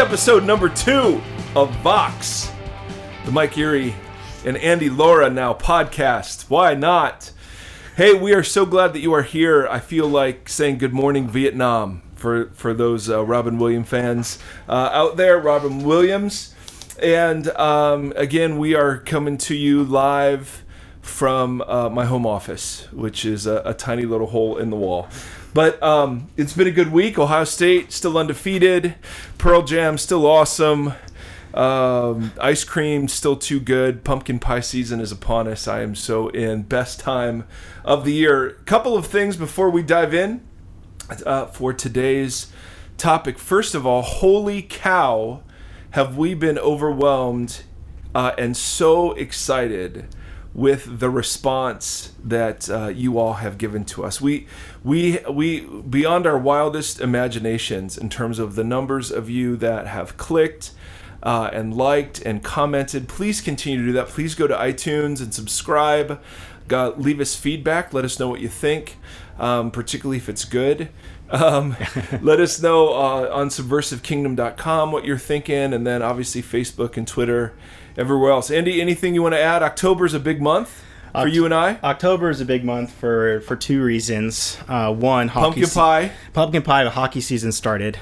Episode 0.00 0.44
number 0.44 0.70
two 0.70 1.20
of 1.54 1.70
Vox, 1.82 2.50
the 3.26 3.30
Mike 3.30 3.58
Erre 3.58 3.92
and 4.46 4.56
Andy 4.56 4.88
Laura 4.88 5.28
now 5.28 5.52
podcast. 5.52 6.48
Why 6.48 6.74
not? 6.74 7.30
Hey, 7.98 8.14
we 8.14 8.32
are 8.32 8.42
so 8.42 8.64
glad 8.64 8.94
that 8.94 9.00
you 9.00 9.12
are 9.12 9.22
here. 9.22 9.68
I 9.68 9.78
feel 9.78 10.08
like 10.08 10.48
saying 10.48 10.78
good 10.78 10.94
morning, 10.94 11.28
Vietnam, 11.28 12.00
for 12.14 12.46
for 12.54 12.72
those 12.72 13.10
uh, 13.10 13.22
Robin 13.26 13.58
Williams 13.58 13.90
fans 13.90 14.38
uh, 14.66 14.88
out 14.90 15.18
there. 15.18 15.38
Robin 15.38 15.84
Williams, 15.84 16.54
and 17.00 17.48
um, 17.50 18.14
again, 18.16 18.56
we 18.58 18.74
are 18.74 18.96
coming 18.96 19.36
to 19.36 19.54
you 19.54 19.84
live 19.84 20.64
from 21.02 21.60
uh, 21.60 21.90
my 21.90 22.06
home 22.06 22.26
office, 22.26 22.90
which 22.90 23.26
is 23.26 23.46
a, 23.46 23.60
a 23.66 23.74
tiny 23.74 24.06
little 24.06 24.28
hole 24.28 24.56
in 24.56 24.70
the 24.70 24.76
wall. 24.76 25.10
But 25.52 25.82
um, 25.82 26.28
it's 26.36 26.52
been 26.52 26.68
a 26.68 26.72
good 26.72 26.92
week. 26.92 27.18
Ohio 27.18 27.44
State 27.44 27.92
still 27.92 28.16
undefeated. 28.16 28.94
Pearl 29.38 29.62
Jam 29.62 29.98
still 29.98 30.26
awesome. 30.26 30.92
Um, 31.52 32.32
ice 32.40 32.62
cream 32.62 33.08
still 33.08 33.36
too 33.36 33.58
good. 33.58 34.04
Pumpkin 34.04 34.38
pie 34.38 34.60
season 34.60 35.00
is 35.00 35.10
upon 35.10 35.48
us. 35.48 35.66
I 35.66 35.82
am 35.82 35.94
so 35.94 36.28
in. 36.28 36.62
Best 36.62 37.00
time 37.00 37.44
of 37.84 38.04
the 38.04 38.12
year. 38.12 38.50
Couple 38.66 38.96
of 38.96 39.06
things 39.06 39.36
before 39.36 39.70
we 39.70 39.82
dive 39.82 40.14
in 40.14 40.46
uh, 41.26 41.46
for 41.46 41.72
today's 41.72 42.52
topic. 42.96 43.38
First 43.38 43.74
of 43.74 43.84
all, 43.84 44.02
holy 44.02 44.62
cow, 44.62 45.42
have 45.90 46.16
we 46.16 46.34
been 46.34 46.58
overwhelmed 46.58 47.64
uh, 48.14 48.32
and 48.38 48.56
so 48.56 49.12
excited 49.12 50.06
with 50.60 50.98
the 51.00 51.08
response 51.08 52.12
that 52.22 52.68
uh, 52.68 52.88
you 52.88 53.18
all 53.18 53.32
have 53.32 53.56
given 53.56 53.82
to 53.82 54.04
us. 54.04 54.20
We, 54.20 54.46
we, 54.84 55.18
we, 55.20 55.60
beyond 55.60 56.26
our 56.26 56.36
wildest 56.36 57.00
imaginations 57.00 57.96
in 57.96 58.10
terms 58.10 58.38
of 58.38 58.56
the 58.56 58.62
numbers 58.62 59.10
of 59.10 59.30
you 59.30 59.56
that 59.56 59.86
have 59.86 60.18
clicked 60.18 60.72
uh, 61.22 61.48
and 61.50 61.74
liked 61.74 62.20
and 62.20 62.44
commented. 62.44 63.08
Please 63.08 63.40
continue 63.40 63.80
to 63.80 63.86
do 63.86 63.92
that. 63.92 64.08
Please 64.08 64.34
go 64.34 64.46
to 64.46 64.54
iTunes 64.54 65.22
and 65.22 65.32
subscribe. 65.32 66.20
Leave 66.68 67.20
us 67.20 67.34
feedback. 67.34 67.94
Let 67.94 68.04
us 68.04 68.20
know 68.20 68.28
what 68.28 68.40
you 68.40 68.48
think, 68.48 68.98
um, 69.38 69.70
particularly 69.70 70.18
if 70.18 70.28
it's 70.28 70.44
good. 70.44 70.90
Um, 71.30 71.74
let 72.20 72.38
us 72.38 72.60
know 72.60 72.88
uh, 72.88 73.30
on 73.32 73.48
subversivekingdom.com 73.48 74.92
what 74.92 75.06
you're 75.06 75.16
thinking, 75.16 75.72
and 75.72 75.86
then 75.86 76.02
obviously 76.02 76.42
Facebook 76.42 76.98
and 76.98 77.08
Twitter 77.08 77.54
everywhere 77.96 78.30
else. 78.32 78.50
Andy, 78.50 78.80
anything 78.80 79.14
you 79.14 79.22
want 79.22 79.34
to 79.34 79.40
add? 79.40 79.62
October 79.62 80.04
is 80.06 80.14
a 80.14 80.20
big 80.20 80.40
month 80.40 80.84
for 81.12 81.26
you 81.26 81.44
and 81.44 81.52
I. 81.54 81.78
October 81.82 82.30
is 82.30 82.40
a 82.40 82.44
big 82.44 82.64
month 82.64 82.92
for 82.92 83.40
for 83.42 83.56
two 83.56 83.82
reasons. 83.82 84.58
Uh, 84.68 84.92
one, 84.94 85.28
hockey 85.28 85.44
pumpkin 85.44 85.66
se- 85.66 85.80
pie. 85.80 86.12
pumpkin 86.32 86.62
pie. 86.62 86.84
The 86.84 86.90
hockey 86.90 87.20
season 87.20 87.52
started. 87.52 87.98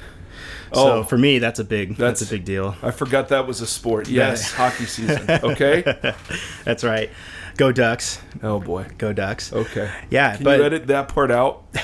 Oh. 0.71 1.01
so 1.01 1.03
for 1.03 1.17
me, 1.17 1.39
that's 1.39 1.57
a 1.59 1.63
big 1.63 1.89
that's, 1.95 2.19
That's- 2.19 2.21
a 2.21 2.35
big 2.35 2.45
deal. 2.45 2.75
I 2.83 2.91
forgot 2.91 3.29
that 3.29 3.47
was 3.47 3.61
a 3.61 3.65
sport. 3.67 4.07
Yes, 4.07 4.53
hockey 4.53 4.85
season. 4.85 5.27
Okay. 5.43 5.81
That's 6.63 6.83
right. 6.83 7.09
Go 7.59 7.73
Ducks. 7.73 8.21
Oh 8.41 8.61
boy. 8.61 8.85
Go 8.97 9.11
Ducks. 9.11 9.51
Okay. 9.51 9.91
Yeah, 10.09 10.37
Can 10.37 10.45
but 10.45 10.59
you 10.59 10.65
edit 10.65 10.87
that 10.87 11.09
part 11.09 11.29
out? 11.29 11.65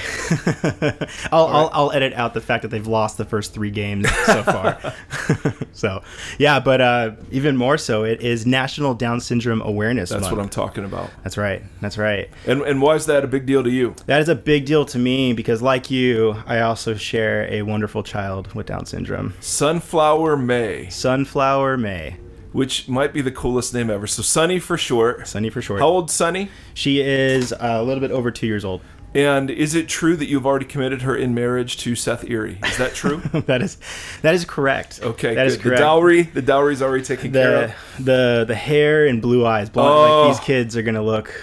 I'll, 1.34 1.48
I'll 1.48 1.70
I'll 1.74 1.92
edit 1.92 2.14
out 2.14 2.34
the 2.34 2.40
fact 2.40 2.62
that 2.62 2.70
they've 2.70 2.88
lost 2.88 3.18
the 3.18 3.26
first 3.26 3.54
three 3.54 3.72
games 3.72 4.10
so 4.26 4.42
far. 4.42 4.94
so 5.74 6.02
yeah, 6.40 6.62
but 6.62 6.80
uh, 6.80 7.12
even 7.30 7.58
more 7.58 7.78
so, 7.78 8.06
it 8.06 8.22
is 8.22 8.46
National 8.46 8.94
Down 8.94 9.20
Syndrome 9.20 9.62
Awareness 9.62 10.12
That's 10.12 10.22
Month. 10.22 10.38
what 10.38 10.42
I'm 10.44 10.48
talking 10.50 10.86
about. 10.86 11.10
That's 11.24 11.38
right. 11.38 11.62
That's 11.82 11.98
right. 11.98 12.30
And 12.48 12.62
and 12.62 12.82
why 12.82 12.96
is 12.96 13.06
that 13.08 13.26
a 13.26 13.28
big 13.28 13.46
deal 13.46 13.62
to 13.62 13.70
you? 13.70 13.96
That 14.06 14.22
is 14.22 14.30
a 14.30 14.36
big 14.36 14.66
deal 14.66 14.86
to 14.86 14.98
me 14.98 15.34
because, 15.34 15.62
like 15.62 15.92
you, 15.92 16.42
I 16.46 16.62
also 16.62 16.96
share 16.96 17.52
a 17.52 17.64
wonderful 17.64 18.02
child 18.02 18.54
with 18.54 18.68
Down 18.68 18.86
syndrome. 18.86 19.34
Sunflower 19.42 20.38
May, 20.38 20.88
Sunflower 20.88 21.76
May. 21.76 22.16
Which 22.56 22.88
might 22.88 23.12
be 23.12 23.20
the 23.22 23.34
coolest 23.34 23.74
name 23.74 23.90
ever. 23.90 24.08
So 24.08 24.22
Sunny 24.22 24.60
for 24.60 24.78
short. 24.78 25.28
Sunny 25.28 25.50
for 25.50 25.62
short. 25.62 25.82
How 25.82 25.88
old 25.88 26.10
Sunny? 26.10 26.50
She 26.74 27.02
is 27.02 27.52
uh, 27.52 27.58
a 27.60 27.84
little 27.84 28.00
bit 28.00 28.12
over 28.12 28.32
two 28.32 28.48
years 28.48 28.64
old. 28.64 28.80
And 29.14 29.50
is 29.50 29.76
it 29.76 29.90
true 29.90 30.16
that 30.16 30.28
you've 30.28 30.46
already 30.46 30.66
committed 30.66 31.02
her 31.02 31.18
in 31.18 31.34
marriage 31.34 31.76
to 31.80 31.96
Seth 31.96 32.24
Erre? 32.30 32.58
Is 32.66 32.78
that 32.78 32.94
true? 32.94 33.18
that 33.48 33.62
is 33.62 33.78
that 34.22 34.34
is 34.36 34.46
correct. 34.46 35.02
Okay, 35.04 35.36
that 35.36 35.48
is 35.48 35.58
good. 35.58 35.64
correct. 35.64 35.80
The 35.80 35.84
dowry, 35.84 36.22
the 36.22 36.42
dowry's 36.42 36.82
already 36.82 37.04
taken 37.04 37.34
care 37.34 37.64
of. 37.66 37.74
the 38.06 38.46
the 38.48 38.56
hair 38.56 39.06
and 39.06 39.22
blue 39.22 39.46
eyes. 39.46 39.70
Blonde, 39.70 39.90
Oh. 39.90 40.28
Like 40.30 40.38
these 40.38 40.46
kids 40.46 40.78
are 40.78 40.82
gonna 40.82 41.04
look 41.04 41.34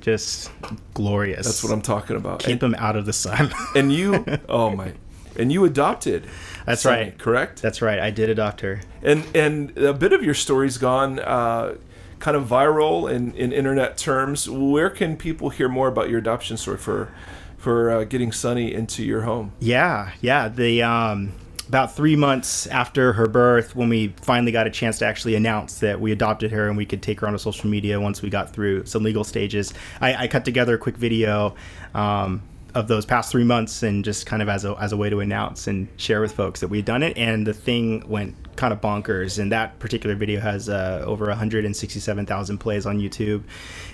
just 0.00 0.50
glorious. 0.94 1.44
That's 1.44 1.62
what 1.62 1.74
I'm 1.74 1.82
talking 1.82 2.16
about. 2.16 2.40
Keep 2.40 2.60
them 2.60 2.74
out 2.78 2.96
of 2.96 3.04
the 3.04 3.12
sun. 3.12 3.52
And 3.74 3.92
you, 3.92 4.24
oh 4.48 4.70
my, 4.70 4.92
and 5.38 5.52
you 5.52 5.64
adopted. 5.66 6.26
That's 6.64 6.84
right. 6.84 7.16
Correct. 7.18 7.60
That's 7.62 7.82
right. 7.82 7.98
I 7.98 8.10
did 8.10 8.30
adopt 8.30 8.60
her. 8.62 8.80
and 9.02 9.24
and 9.34 9.76
a 9.76 9.92
bit 9.92 10.12
of 10.12 10.22
your 10.22 10.34
story's 10.34 10.78
gone 10.78 11.18
uh, 11.18 11.76
kind 12.18 12.36
of 12.36 12.48
viral 12.48 13.10
in, 13.10 13.34
in 13.34 13.52
internet 13.52 13.98
terms. 13.98 14.48
Where 14.48 14.90
can 14.90 15.16
people 15.16 15.50
hear 15.50 15.68
more 15.68 15.88
about 15.88 16.08
your 16.08 16.18
adoption 16.18 16.56
story 16.56 16.78
for 16.78 17.12
for 17.58 17.90
uh, 17.90 18.04
getting 18.04 18.32
Sunny 18.32 18.72
into 18.72 19.04
your 19.04 19.22
home? 19.22 19.52
Yeah, 19.60 20.12
yeah. 20.20 20.48
The 20.48 20.82
um, 20.82 21.32
about 21.68 21.94
three 21.96 22.16
months 22.16 22.66
after 22.66 23.14
her 23.14 23.26
birth, 23.26 23.74
when 23.74 23.88
we 23.88 24.14
finally 24.22 24.52
got 24.52 24.66
a 24.66 24.70
chance 24.70 24.98
to 24.98 25.06
actually 25.06 25.34
announce 25.34 25.80
that 25.80 26.00
we 26.00 26.12
adopted 26.12 26.52
her 26.52 26.68
and 26.68 26.76
we 26.76 26.86
could 26.86 27.02
take 27.02 27.20
her 27.20 27.26
onto 27.26 27.38
social 27.38 27.68
media 27.68 28.00
once 28.00 28.22
we 28.22 28.30
got 28.30 28.52
through 28.52 28.84
some 28.86 29.02
legal 29.02 29.24
stages, 29.24 29.72
I, 30.00 30.14
I 30.24 30.28
cut 30.28 30.44
together 30.44 30.74
a 30.74 30.78
quick 30.78 30.96
video. 30.96 31.54
Um, 31.94 32.42
of 32.74 32.88
those 32.88 33.04
past 33.06 33.30
three 33.30 33.44
months, 33.44 33.82
and 33.82 34.04
just 34.04 34.26
kind 34.26 34.42
of 34.42 34.48
as 34.48 34.64
a, 34.64 34.74
as 34.80 34.92
a 34.92 34.96
way 34.96 35.10
to 35.10 35.20
announce 35.20 35.66
and 35.66 35.88
share 35.96 36.20
with 36.20 36.32
folks 36.32 36.60
that 36.60 36.68
we'd 36.68 36.84
done 36.84 37.02
it, 37.02 37.16
and 37.16 37.46
the 37.46 37.54
thing 37.54 38.02
went 38.08 38.34
kind 38.56 38.72
of 38.72 38.80
bonkers. 38.80 39.38
And 39.38 39.50
that 39.52 39.78
particular 39.78 40.14
video 40.14 40.40
has 40.40 40.68
uh, 40.68 41.02
over 41.06 41.26
167,000 41.26 42.58
plays 42.58 42.86
on 42.86 42.98
YouTube, 42.98 43.44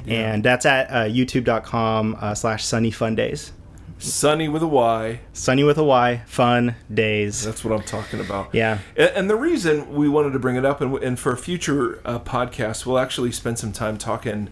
and 0.06 0.44
that's 0.44 0.66
at 0.66 0.91
uh, 0.91 1.04
youtube.com 1.04 2.16
uh, 2.20 2.34
slash 2.34 2.64
Sunny 2.64 2.91
Fun 2.91 3.14
Days. 3.14 3.52
Sunny 4.00 4.48
with 4.48 4.62
a 4.62 4.66
Y. 4.66 5.20
Sunny 5.34 5.62
with 5.62 5.76
a 5.76 5.84
Y, 5.84 6.22
fun 6.26 6.74
days. 6.92 7.44
That's 7.44 7.62
what 7.62 7.78
I'm 7.78 7.84
talking 7.84 8.18
about. 8.18 8.54
Yeah. 8.54 8.78
And, 8.97 9.10
and 9.10 9.30
the 9.30 9.36
reason 9.36 9.94
we 9.94 10.08
wanted 10.08 10.32
to 10.32 10.38
bring 10.38 10.56
it 10.56 10.64
up, 10.64 10.80
and, 10.80 10.97
and 11.02 11.18
for 11.18 11.32
a 11.32 11.36
future 11.36 12.00
uh, 12.06 12.18
podcast, 12.18 12.86
we'll 12.86 12.98
actually 12.98 13.30
spend 13.30 13.58
some 13.58 13.72
time 13.72 13.98
talking 13.98 14.48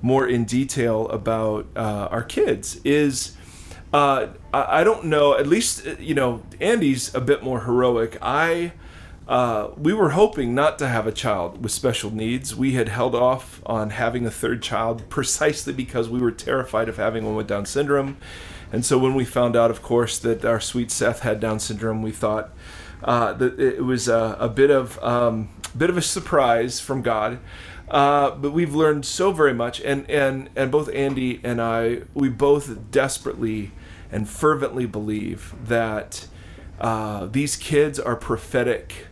more 0.00 0.26
in 0.26 0.44
detail 0.44 1.06
about 1.08 1.66
uh, 1.76 2.08
our 2.10 2.22
kids, 2.22 2.80
is 2.82 3.36
uh, 3.92 4.28
I, 4.52 4.80
I 4.80 4.84
don't 4.84 5.06
know, 5.06 5.36
at 5.36 5.46
least, 5.46 5.86
uh, 5.86 5.96
you 5.98 6.14
know, 6.14 6.42
Andy's 6.60 7.14
a 7.14 7.20
bit 7.20 7.42
more 7.42 7.60
heroic. 7.60 8.18
I. 8.22 8.72
Uh, 9.26 9.72
we 9.76 9.92
were 9.92 10.08
hoping 10.08 10.54
not 10.54 10.78
to 10.78 10.88
have 10.88 11.06
a 11.06 11.12
child 11.12 11.62
with 11.62 11.70
special 11.70 12.10
needs. 12.10 12.56
We 12.56 12.72
had 12.72 12.88
held 12.88 13.14
off 13.14 13.60
on 13.66 13.90
having 13.90 14.24
a 14.24 14.30
third 14.30 14.62
child 14.62 15.06
precisely 15.10 15.74
because 15.74 16.08
we 16.08 16.18
were 16.18 16.30
terrified 16.30 16.88
of 16.88 16.96
having 16.96 17.26
one 17.26 17.34
with 17.34 17.46
Down 17.46 17.66
syndrome. 17.66 18.16
And 18.72 18.86
so 18.86 18.96
when 18.96 19.14
we 19.14 19.26
found 19.26 19.54
out, 19.54 19.70
of 19.70 19.82
course, 19.82 20.18
that 20.20 20.46
our 20.46 20.60
sweet 20.60 20.90
Seth 20.90 21.20
had 21.20 21.40
Down 21.40 21.60
syndrome, 21.60 22.00
we 22.00 22.10
thought 22.10 22.52
uh, 23.04 23.34
that 23.34 23.60
it 23.60 23.84
was 23.84 24.08
a, 24.08 24.36
a 24.40 24.48
bit 24.48 24.70
of 24.70 25.02
um, 25.02 25.50
bit 25.76 25.90
of 25.90 25.96
a 25.96 26.02
surprise 26.02 26.80
from 26.80 27.02
God. 27.02 27.38
Uh, 27.90 28.30
but 28.32 28.52
we've 28.52 28.74
learned 28.74 29.06
so 29.06 29.32
very 29.32 29.54
much, 29.54 29.80
and, 29.80 30.08
and 30.10 30.50
and 30.54 30.70
both 30.70 30.92
Andy 30.94 31.40
and 31.42 31.60
I, 31.60 32.02
we 32.12 32.28
both 32.28 32.90
desperately 32.90 33.72
and 34.10 34.28
fervently 34.28 34.86
believe 34.86 35.54
that 35.64 36.26
uh, 36.80 37.26
these 37.26 37.56
kids 37.56 37.98
are 37.98 38.16
prophetic 38.16 39.06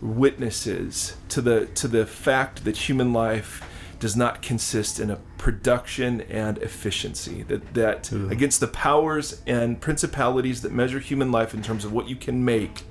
witnesses 0.00 1.16
to 1.28 1.40
the 1.40 1.66
to 1.66 1.88
the 1.88 2.06
fact 2.06 2.64
that 2.64 2.76
human 2.76 3.12
life 3.12 3.64
does 3.98 4.14
not 4.14 4.42
consist 4.42 5.00
in 5.00 5.10
a 5.10 5.16
production 5.38 6.20
and 6.22 6.58
efficiency 6.58 7.42
that 7.42 7.74
that 7.74 8.12
against 8.30 8.60
the 8.60 8.68
powers 8.68 9.42
and 9.46 9.80
principalities 9.80 10.62
that 10.62 10.70
measure 10.72 11.00
human 11.00 11.32
life 11.32 11.52
in 11.52 11.62
terms 11.62 11.84
of 11.84 11.92
what 11.92 12.08
you 12.08 12.14
can 12.14 12.44
make 12.44 12.84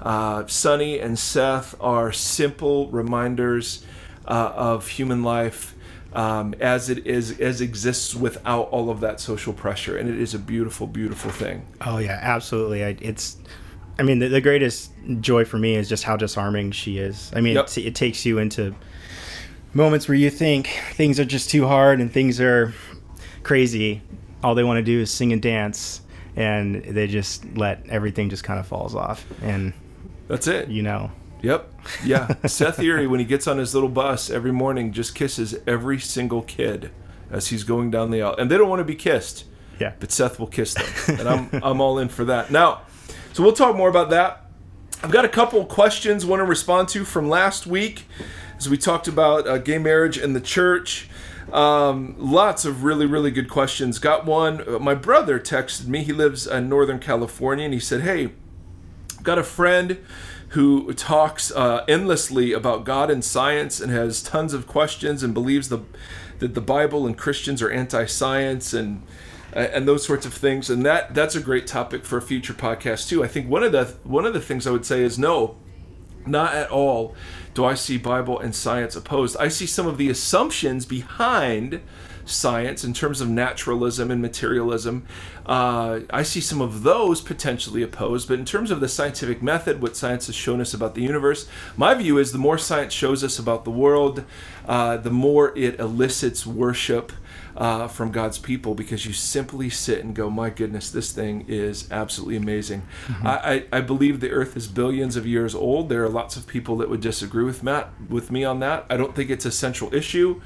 uh, 0.00 0.46
Sunny 0.46 1.00
and 1.00 1.18
Seth 1.18 1.74
are 1.80 2.12
simple 2.12 2.88
reminders 2.90 3.84
uh, 4.26 4.52
of 4.54 4.88
human 4.88 5.24
life 5.24 5.74
um, 6.16 6.54
as 6.60 6.88
it 6.90 7.06
is 7.06 7.38
as 7.40 7.60
exists 7.60 8.14
without 8.14 8.68
all 8.70 8.88
of 8.90 9.00
that 9.00 9.20
social 9.20 9.52
pressure 9.52 9.96
and 9.98 10.08
it 10.08 10.18
is 10.18 10.32
a 10.34 10.38
beautiful 10.38 10.86
beautiful 10.86 11.30
thing 11.30 11.64
Oh 11.82 11.98
yeah, 11.98 12.18
absolutely. 12.22 12.84
I, 12.84 12.96
it's, 13.00 13.36
I 13.98 14.02
mean, 14.02 14.18
the, 14.18 14.28
the 14.28 14.40
greatest 14.40 14.90
joy 15.20 15.44
for 15.44 15.58
me 15.58 15.74
is 15.74 15.88
just 15.88 16.04
how 16.04 16.16
disarming 16.16 16.72
she 16.72 16.98
is. 16.98 17.30
I 17.36 17.40
mean, 17.40 17.54
Yep. 17.54 17.66
it, 17.68 17.78
it 17.78 17.94
takes 17.94 18.24
you 18.26 18.38
into 18.38 18.74
moments 19.74 20.08
where 20.08 20.16
you 20.16 20.30
think 20.30 20.68
things 20.92 21.20
are 21.20 21.24
just 21.24 21.50
too 21.50 21.66
hard 21.66 22.00
and 22.00 22.10
things 22.12 22.40
are 22.40 22.72
crazy. 23.42 24.02
All 24.42 24.54
they 24.54 24.64
want 24.64 24.78
to 24.78 24.82
do 24.82 25.00
is 25.00 25.10
sing 25.10 25.32
and 25.32 25.40
dance, 25.42 26.00
and 26.36 26.82
they 26.84 27.06
just 27.06 27.44
let 27.56 27.86
everything 27.88 28.28
just 28.30 28.44
kind 28.44 28.58
of 28.60 28.66
falls 28.66 28.94
off. 28.94 29.24
And 29.42 29.72
that's 30.28 30.46
it 30.46 30.68
you 30.68 30.82
know, 30.82 31.10
Yep. 31.42 31.72
Yeah. 32.04 32.34
Seth 32.46 32.78
Erre, 32.78 33.08
when 33.08 33.20
he 33.20 33.26
gets 33.26 33.46
on 33.46 33.58
his 33.58 33.74
little 33.74 33.88
bus 33.88 34.30
every 34.30 34.52
morning, 34.52 34.92
just 34.92 35.14
kisses 35.14 35.56
every 35.66 35.98
single 35.98 36.42
kid 36.42 36.90
as 37.30 37.48
he's 37.48 37.64
going 37.64 37.90
down 37.90 38.10
the 38.10 38.22
aisle. 38.22 38.36
And 38.36 38.50
they 38.50 38.56
don't 38.56 38.68
want 38.68 38.80
to 38.80 38.84
be 38.84 38.94
kissed, 38.94 39.44
yeah. 39.78 39.92
but 40.00 40.10
Seth 40.10 40.38
will 40.38 40.46
kiss 40.46 40.74
them. 40.74 41.20
And 41.20 41.28
I'm, 41.28 41.62
I'm 41.62 41.80
all 41.80 41.98
in 41.98 42.08
for 42.08 42.24
that. 42.24 42.50
Now, 42.50 42.82
so 43.32 43.42
we'll 43.42 43.52
talk 43.52 43.76
more 43.76 43.88
about 43.88 44.10
that 44.10 44.46
I've 45.02 45.10
got 45.10 45.24
a 45.24 45.28
couple 45.28 45.64
questions 45.66 46.24
I 46.24 46.28
want 46.28 46.40
to 46.40 46.44
respond 46.44 46.88
to 46.88 47.04
from 47.04 47.28
last 47.28 47.66
week 47.66 48.06
as 48.56 48.68
we 48.68 48.78
talked 48.78 49.08
about 49.08 49.46
uh, 49.46 49.58
gay 49.58 49.78
marriage 49.78 50.16
and 50.16 50.34
the 50.34 50.40
church. 50.40 51.08
Um, 51.52 52.16
lots 52.18 52.64
of 52.64 52.82
really, 52.82 53.06
really 53.06 53.30
good 53.30 53.48
questions. 53.48 53.98
Got 53.98 54.24
one. 54.24 54.66
Uh, 54.66 54.78
my 54.78 54.94
brother 54.94 55.38
texted 55.38 55.86
me. 55.86 56.02
He 56.02 56.12
lives 56.12 56.46
in 56.46 56.68
Northern 56.68 56.98
California, 56.98 57.66
and 57.66 57.74
he 57.74 57.78
said, 57.78 58.00
"Hey, 58.00 58.32
got 59.22 59.38
a 59.38 59.44
friend 59.44 59.98
who 60.56 60.90
talks 60.94 61.52
uh, 61.52 61.84
endlessly 61.86 62.54
about 62.54 62.84
God 62.84 63.10
and 63.10 63.22
science 63.22 63.78
and 63.78 63.92
has 63.92 64.22
tons 64.22 64.54
of 64.54 64.66
questions 64.66 65.22
and 65.22 65.34
believes 65.34 65.68
the 65.68 65.80
that 66.38 66.54
the 66.54 66.62
Bible 66.62 67.06
and 67.06 67.16
Christians 67.16 67.60
are 67.60 67.70
anti-science 67.70 68.72
and 68.72 69.02
and 69.52 69.86
those 69.86 70.02
sorts 70.02 70.24
of 70.24 70.32
things. 70.32 70.70
And 70.70 70.82
that 70.86 71.14
that's 71.14 71.34
a 71.34 71.40
great 71.40 71.66
topic 71.66 72.06
for 72.06 72.16
a 72.16 72.22
future 72.22 72.54
podcast 72.54 73.06
too. 73.06 73.22
I 73.22 73.28
think 73.28 73.50
one 73.50 73.62
of 73.62 73.72
the 73.72 73.96
one 74.02 74.24
of 74.24 74.32
the 74.32 74.40
things 74.40 74.66
I 74.66 74.70
would 74.70 74.86
say 74.86 75.02
is 75.02 75.18
no, 75.18 75.56
not 76.24 76.54
at 76.54 76.70
all 76.70 77.14
do 77.52 77.66
I 77.66 77.74
see 77.74 77.98
Bible 77.98 78.38
and 78.38 78.54
science 78.54 78.96
opposed. 78.96 79.36
I 79.36 79.48
see 79.48 79.66
some 79.66 79.86
of 79.86 79.98
the 79.98 80.08
assumptions 80.08 80.86
behind 80.86 81.82
science 82.26 82.84
in 82.84 82.92
terms 82.92 83.20
of 83.20 83.28
naturalism 83.28 84.10
and 84.10 84.20
materialism. 84.20 85.06
Uh, 85.46 86.00
I 86.10 86.22
see 86.22 86.40
some 86.40 86.60
of 86.60 86.82
those 86.82 87.20
potentially 87.20 87.82
opposed, 87.82 88.28
but 88.28 88.38
in 88.38 88.44
terms 88.44 88.70
of 88.70 88.80
the 88.80 88.88
scientific 88.88 89.42
method, 89.42 89.80
what 89.80 89.96
science 89.96 90.26
has 90.26 90.34
shown 90.34 90.60
us 90.60 90.74
about 90.74 90.94
the 90.94 91.02
universe, 91.02 91.48
my 91.76 91.94
view 91.94 92.18
is 92.18 92.32
the 92.32 92.38
more 92.38 92.58
science 92.58 92.92
shows 92.92 93.22
us 93.22 93.38
about 93.38 93.64
the 93.64 93.70
world, 93.70 94.24
uh, 94.66 94.96
the 94.96 95.10
more 95.10 95.56
it 95.56 95.78
elicits 95.78 96.46
worship 96.46 97.12
uh, 97.56 97.88
from 97.88 98.12
God's 98.12 98.38
people 98.38 98.74
because 98.74 99.06
you 99.06 99.12
simply 99.12 99.70
sit 99.70 100.04
and 100.04 100.14
go, 100.14 100.28
my 100.28 100.50
goodness, 100.50 100.90
this 100.90 101.12
thing 101.12 101.46
is 101.48 101.90
absolutely 101.90 102.36
amazing. 102.36 102.82
Mm-hmm. 103.06 103.26
I, 103.26 103.64
I, 103.72 103.80
believe 103.80 104.20
the 104.20 104.30
earth 104.30 104.56
is 104.56 104.66
billions 104.66 105.16
of 105.16 105.26
years 105.26 105.54
old. 105.54 105.88
There 105.88 106.04
are 106.04 106.08
lots 106.08 106.36
of 106.36 106.46
people 106.46 106.76
that 106.78 106.90
would 106.90 107.00
disagree 107.00 107.44
with 107.44 107.62
Matt 107.62 107.90
with 108.10 108.30
me 108.30 108.44
on 108.44 108.60
that. 108.60 108.84
I 108.90 108.98
don't 108.98 109.16
think 109.16 109.30
it's 109.30 109.46
a 109.46 109.52
central 109.52 109.94
issue. 109.94 110.40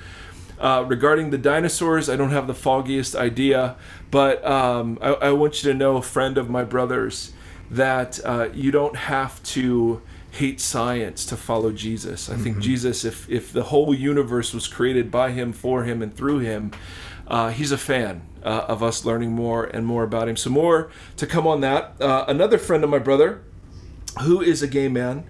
Uh, 0.61 0.85
regarding 0.87 1.31
the 1.31 1.39
dinosaurs, 1.39 2.11
I 2.11 2.17
don't 2.17 2.33
have 2.33 2.47
the 2.47 2.55
foggiest 2.55 3.17
idea, 3.17 3.77
but 4.11 4.45
um, 4.45 4.99
I, 5.01 5.09
I, 5.15 5.33
want 5.33 5.63
you 5.63 5.73
to 5.73 5.79
know, 5.79 6.03
friend 6.03 6.37
of 6.37 6.51
my 6.51 6.65
brother's, 6.65 7.33
that 7.71 8.21
uh, 8.27 8.51
you 8.53 8.71
don't 8.71 8.95
have 8.95 9.43
to 9.45 10.03
hate 10.33 10.61
science 10.61 11.25
to 11.27 11.37
follow 11.37 11.73
Jesus. 11.73 12.29
I 12.29 12.35
mm-hmm. 12.35 12.43
think 12.43 12.59
Jesus, 12.59 13.07
if 13.07 13.29
if 13.31 13.53
the 13.53 13.65
whole 13.65 13.95
universe 13.95 14.53
was 14.53 14.69
created 14.69 15.11
by 15.11 15.31
him, 15.31 15.55
for 15.55 15.85
him, 15.85 16.03
and 16.03 16.15
through 16.15 16.41
him, 16.41 16.73
uh, 17.27 17.51
he's 17.51 17.73
a 17.73 17.79
fan 17.79 18.23
uh, 18.45 18.65
of 18.69 18.83
us 18.83 19.05
learning 19.05 19.33
more 19.33 19.65
and 19.65 19.87
more 19.87 20.03
about 20.03 20.29
him. 20.29 20.37
So 20.37 20.51
more 20.51 20.91
to 21.17 21.27
come 21.27 21.47
on 21.47 21.61
that. 21.63 22.01
Uh, 22.01 22.25
another 22.29 22.59
friend 22.59 22.85
of 22.85 22.91
my 22.91 22.99
brother, 22.99 23.43
who 24.23 24.41
is 24.41 24.63
a 24.63 24.69
gay 24.69 24.89
man, 24.89 25.25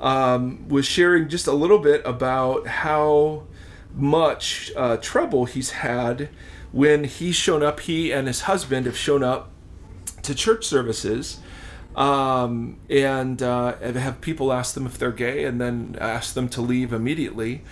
um, 0.00 0.68
was 0.68 0.86
sharing 0.86 1.28
just 1.28 1.46
a 1.46 1.52
little 1.52 1.78
bit 1.78 2.02
about 2.04 2.66
how 2.66 3.44
much 3.96 4.70
uh, 4.76 4.96
trouble 4.98 5.46
he's 5.46 5.70
had 5.70 6.28
when 6.70 7.04
he's 7.04 7.34
shown 7.34 7.62
up. 7.62 7.80
He 7.80 8.12
and 8.12 8.26
his 8.26 8.42
husband 8.42 8.86
have 8.86 8.96
shown 8.96 9.24
up 9.24 9.50
to 10.22 10.34
church 10.34 10.64
services 10.64 11.40
um, 11.96 12.76
and 12.90 13.42
uh, 13.42 13.76
have 13.78 14.20
people 14.20 14.52
ask 14.52 14.74
them 14.74 14.86
if 14.86 14.98
they're 14.98 15.10
gay, 15.10 15.44
and 15.44 15.60
then 15.60 15.96
ask 15.98 16.34
them 16.34 16.48
to 16.50 16.60
leave 16.60 16.92
immediately. 16.92 17.62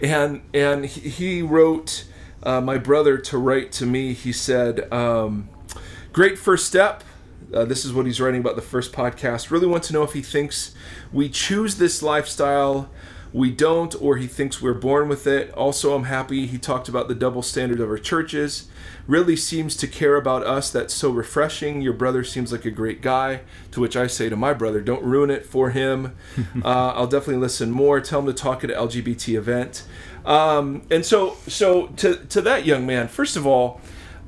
And 0.00 0.42
and 0.54 0.86
he 0.86 1.42
wrote 1.42 2.04
uh, 2.44 2.60
my 2.60 2.78
brother 2.78 3.18
to 3.18 3.38
write 3.38 3.72
to 3.72 3.86
me. 3.86 4.14
He 4.14 4.32
said, 4.32 4.90
um, 4.92 5.48
"Great 6.12 6.38
first 6.38 6.66
step." 6.66 7.02
Uh, 7.52 7.66
this 7.66 7.84
is 7.84 7.92
what 7.92 8.06
he's 8.06 8.18
writing 8.20 8.40
about 8.40 8.56
the 8.56 8.62
first 8.62 8.92
podcast. 8.92 9.50
Really 9.50 9.66
want 9.66 9.82
to 9.84 9.92
know 9.92 10.04
if 10.04 10.14
he 10.14 10.22
thinks 10.22 10.74
we 11.12 11.28
choose 11.28 11.76
this 11.76 12.02
lifestyle 12.02 12.88
we 13.32 13.50
don't, 13.50 13.94
or 14.00 14.16
he 14.16 14.26
thinks 14.26 14.60
we're 14.60 14.74
born 14.74 15.08
with 15.08 15.26
it. 15.26 15.52
Also, 15.54 15.94
I'm 15.94 16.04
happy 16.04 16.46
he 16.46 16.58
talked 16.58 16.88
about 16.88 17.08
the 17.08 17.14
double 17.14 17.42
standard 17.42 17.80
of 17.80 17.88
our 17.88 17.98
churches. 17.98 18.68
Really 19.06 19.36
seems 19.36 19.74
to 19.76 19.86
care 19.86 20.16
about 20.16 20.46
us. 20.46 20.70
That's 20.70 20.92
so 20.92 21.10
refreshing. 21.10 21.80
Your 21.80 21.94
brother 21.94 22.24
seems 22.24 22.52
like 22.52 22.66
a 22.66 22.70
great 22.70 23.00
guy. 23.00 23.40
To 23.70 23.80
which 23.80 23.96
I 23.96 24.06
say 24.06 24.28
to 24.28 24.36
my 24.36 24.52
brother, 24.52 24.82
don't 24.82 25.02
ruin 25.02 25.30
it 25.30 25.46
for 25.46 25.70
him. 25.70 26.14
uh, 26.64 26.92
I'll 26.94 27.06
definitely 27.06 27.40
listen 27.40 27.70
more. 27.70 28.00
Tell 28.00 28.20
him 28.20 28.26
to 28.26 28.34
talk 28.34 28.64
at 28.64 28.70
an 28.70 28.76
LGBT 28.76 29.36
event. 29.38 29.84
Um, 30.26 30.82
and 30.90 31.04
so, 31.04 31.36
so 31.48 31.86
to 31.96 32.16
to 32.26 32.40
that 32.42 32.66
young 32.66 32.86
man, 32.86 33.08
first 33.08 33.36
of 33.36 33.46
all, 33.46 33.80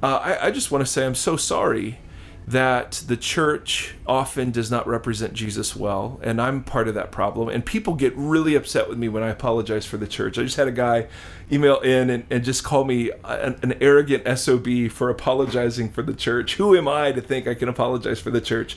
uh, 0.03 0.17
I, 0.17 0.47
I 0.47 0.51
just 0.51 0.71
want 0.71 0.85
to 0.85 0.91
say 0.91 1.05
I'm 1.05 1.15
so 1.15 1.37
sorry 1.37 1.99
that 2.47 3.03
the 3.07 3.17
church 3.17 3.95
often 4.07 4.51
does 4.51 4.71
not 4.71 4.87
represent 4.87 5.33
Jesus 5.33 5.75
well, 5.75 6.21
and 6.23 6.41
I'm 6.41 6.63
part 6.63 6.89
of 6.89 6.95
that 6.95 7.11
problem. 7.11 7.49
And 7.49 7.65
people 7.65 7.95
get 7.95 8.13
really 8.17 8.55
upset 8.55 8.89
with 8.89 8.99
me 8.99 9.09
when 9.09 9.23
I 9.23 9.31
apologize 9.31 9.87
for 9.87 9.97
the 9.97 10.07
church. 10.07 10.39
I 10.39 10.43
just 10.43 10.57
had 10.57 10.69
a 10.69 10.73
guy 10.73 11.07
email 11.51 11.81
in 11.81 12.11
and, 12.11 12.25
and 12.31 12.45
just 12.45 12.63
call 12.63 12.85
me 12.85 13.11
an, 13.25 13.59
an 13.63 13.75
arrogant 13.81 14.39
SOB 14.39 14.91
for 14.91 15.09
apologizing 15.09 15.91
for 15.91 16.03
the 16.03 16.15
church. 16.15 16.57
Who 16.57 16.77
am 16.77 16.87
I 16.87 17.13
to 17.13 17.21
think 17.21 17.47
I 17.47 17.55
can 17.55 17.69
apologize 17.69 18.21
for 18.21 18.31
the 18.31 18.41
church? 18.41 18.77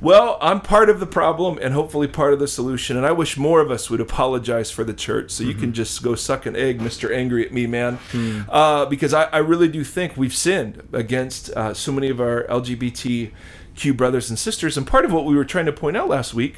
Well, 0.00 0.38
I'm 0.40 0.60
part 0.60 0.90
of 0.90 1.00
the 1.00 1.06
problem 1.06 1.58
and 1.60 1.72
hopefully 1.72 2.06
part 2.06 2.32
of 2.32 2.38
the 2.38 2.48
solution. 2.48 2.96
And 2.96 3.06
I 3.06 3.12
wish 3.12 3.36
more 3.36 3.60
of 3.60 3.70
us 3.70 3.88
would 3.88 4.00
apologize 4.00 4.70
for 4.70 4.84
the 4.84 4.92
church. 4.92 5.30
So 5.30 5.44
you 5.44 5.50
mm-hmm. 5.50 5.60
can 5.60 5.72
just 5.72 6.02
go 6.02 6.14
suck 6.14 6.46
an 6.46 6.54
egg, 6.54 6.80
Mr. 6.80 7.14
Angry 7.14 7.46
at 7.46 7.52
Me, 7.52 7.66
man. 7.66 7.98
Mm. 8.12 8.46
Uh, 8.48 8.86
because 8.86 9.14
I, 9.14 9.24
I, 9.24 9.38
really 9.38 9.68
do 9.68 9.84
think 9.84 10.16
we've 10.16 10.34
sinned 10.34 10.86
against 10.92 11.50
uh, 11.50 11.72
so 11.72 11.92
many 11.92 12.10
of 12.10 12.20
our 12.20 12.44
LGBTQ 12.44 13.96
brothers 13.96 14.28
and 14.28 14.38
sisters. 14.38 14.76
And 14.76 14.86
part 14.86 15.04
of 15.04 15.12
what 15.12 15.24
we 15.24 15.34
were 15.34 15.44
trying 15.44 15.66
to 15.66 15.72
point 15.72 15.96
out 15.96 16.08
last 16.08 16.34
week 16.34 16.56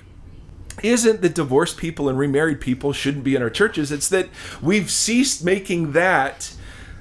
isn't 0.82 1.22
that 1.22 1.34
divorced 1.34 1.76
people 1.76 2.08
and 2.08 2.18
remarried 2.18 2.60
people 2.60 2.92
shouldn't 2.92 3.24
be 3.24 3.34
in 3.34 3.42
our 3.42 3.50
churches. 3.50 3.92
It's 3.92 4.08
that 4.08 4.28
we've 4.62 4.90
ceased 4.90 5.44
making 5.44 5.92
that 5.92 6.54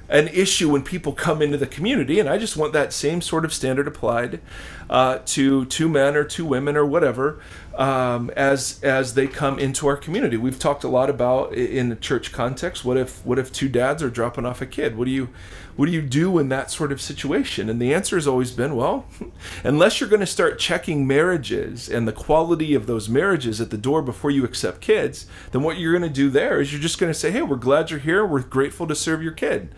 an 0.08 0.28
issue 0.28 0.70
when 0.70 0.82
people 0.82 1.12
come 1.12 1.42
into 1.42 1.58
the 1.58 1.66
community, 1.66 2.18
and 2.18 2.28
I 2.28 2.38
just 2.38 2.56
want 2.56 2.72
that 2.72 2.92
same 2.92 3.20
sort 3.20 3.44
of 3.44 3.52
standard 3.52 3.86
applied 3.86 4.40
uh, 4.88 5.18
to 5.26 5.66
two 5.66 5.88
men 5.88 6.16
or 6.16 6.24
two 6.24 6.46
women 6.46 6.76
or 6.76 6.86
whatever 6.86 7.40
um, 7.78 8.30
as 8.30 8.80
as 8.82 9.14
they 9.14 9.28
come 9.28 9.58
into 9.58 9.86
our 9.86 9.96
community. 9.96 10.36
We've 10.36 10.58
talked 10.58 10.82
a 10.82 10.88
lot 10.88 11.08
about 11.08 11.54
in 11.54 11.88
the 11.88 11.96
church 11.96 12.32
context. 12.32 12.84
What 12.84 12.96
if 12.96 13.24
what 13.24 13.38
if 13.38 13.52
two 13.52 13.68
dads 13.68 14.02
are 14.02 14.10
dropping 14.10 14.44
off 14.44 14.60
a 14.60 14.66
kid? 14.66 14.98
What 14.98 15.04
do 15.04 15.12
you 15.12 15.28
what 15.76 15.86
do 15.86 15.92
you 15.92 16.02
do 16.02 16.40
in 16.40 16.48
that 16.48 16.72
sort 16.72 16.90
of 16.90 17.00
situation? 17.00 17.70
And 17.70 17.80
the 17.80 17.94
answer 17.94 18.16
has 18.16 18.26
always 18.26 18.50
been, 18.50 18.74
well, 18.74 19.06
unless 19.64 20.00
you're 20.00 20.08
going 20.08 20.18
to 20.18 20.26
start 20.26 20.58
checking 20.58 21.06
marriages 21.06 21.88
and 21.88 22.06
the 22.08 22.12
quality 22.12 22.74
of 22.74 22.86
those 22.86 23.08
marriages 23.08 23.60
at 23.60 23.70
the 23.70 23.78
door 23.78 24.02
before 24.02 24.32
you 24.32 24.44
accept 24.44 24.80
kids, 24.80 25.26
then 25.52 25.62
what 25.62 25.78
you're 25.78 25.96
going 25.96 26.02
to 26.02 26.12
do 26.12 26.30
there 26.30 26.60
is 26.60 26.72
you're 26.72 26.82
just 26.82 26.98
going 26.98 27.12
to 27.12 27.18
say, 27.18 27.30
hey, 27.30 27.42
we're 27.42 27.54
glad 27.54 27.90
you're 27.90 28.00
here. 28.00 28.26
We're 28.26 28.42
grateful 28.42 28.88
to 28.88 28.96
serve 28.96 29.22
your 29.22 29.30
kid. 29.30 29.72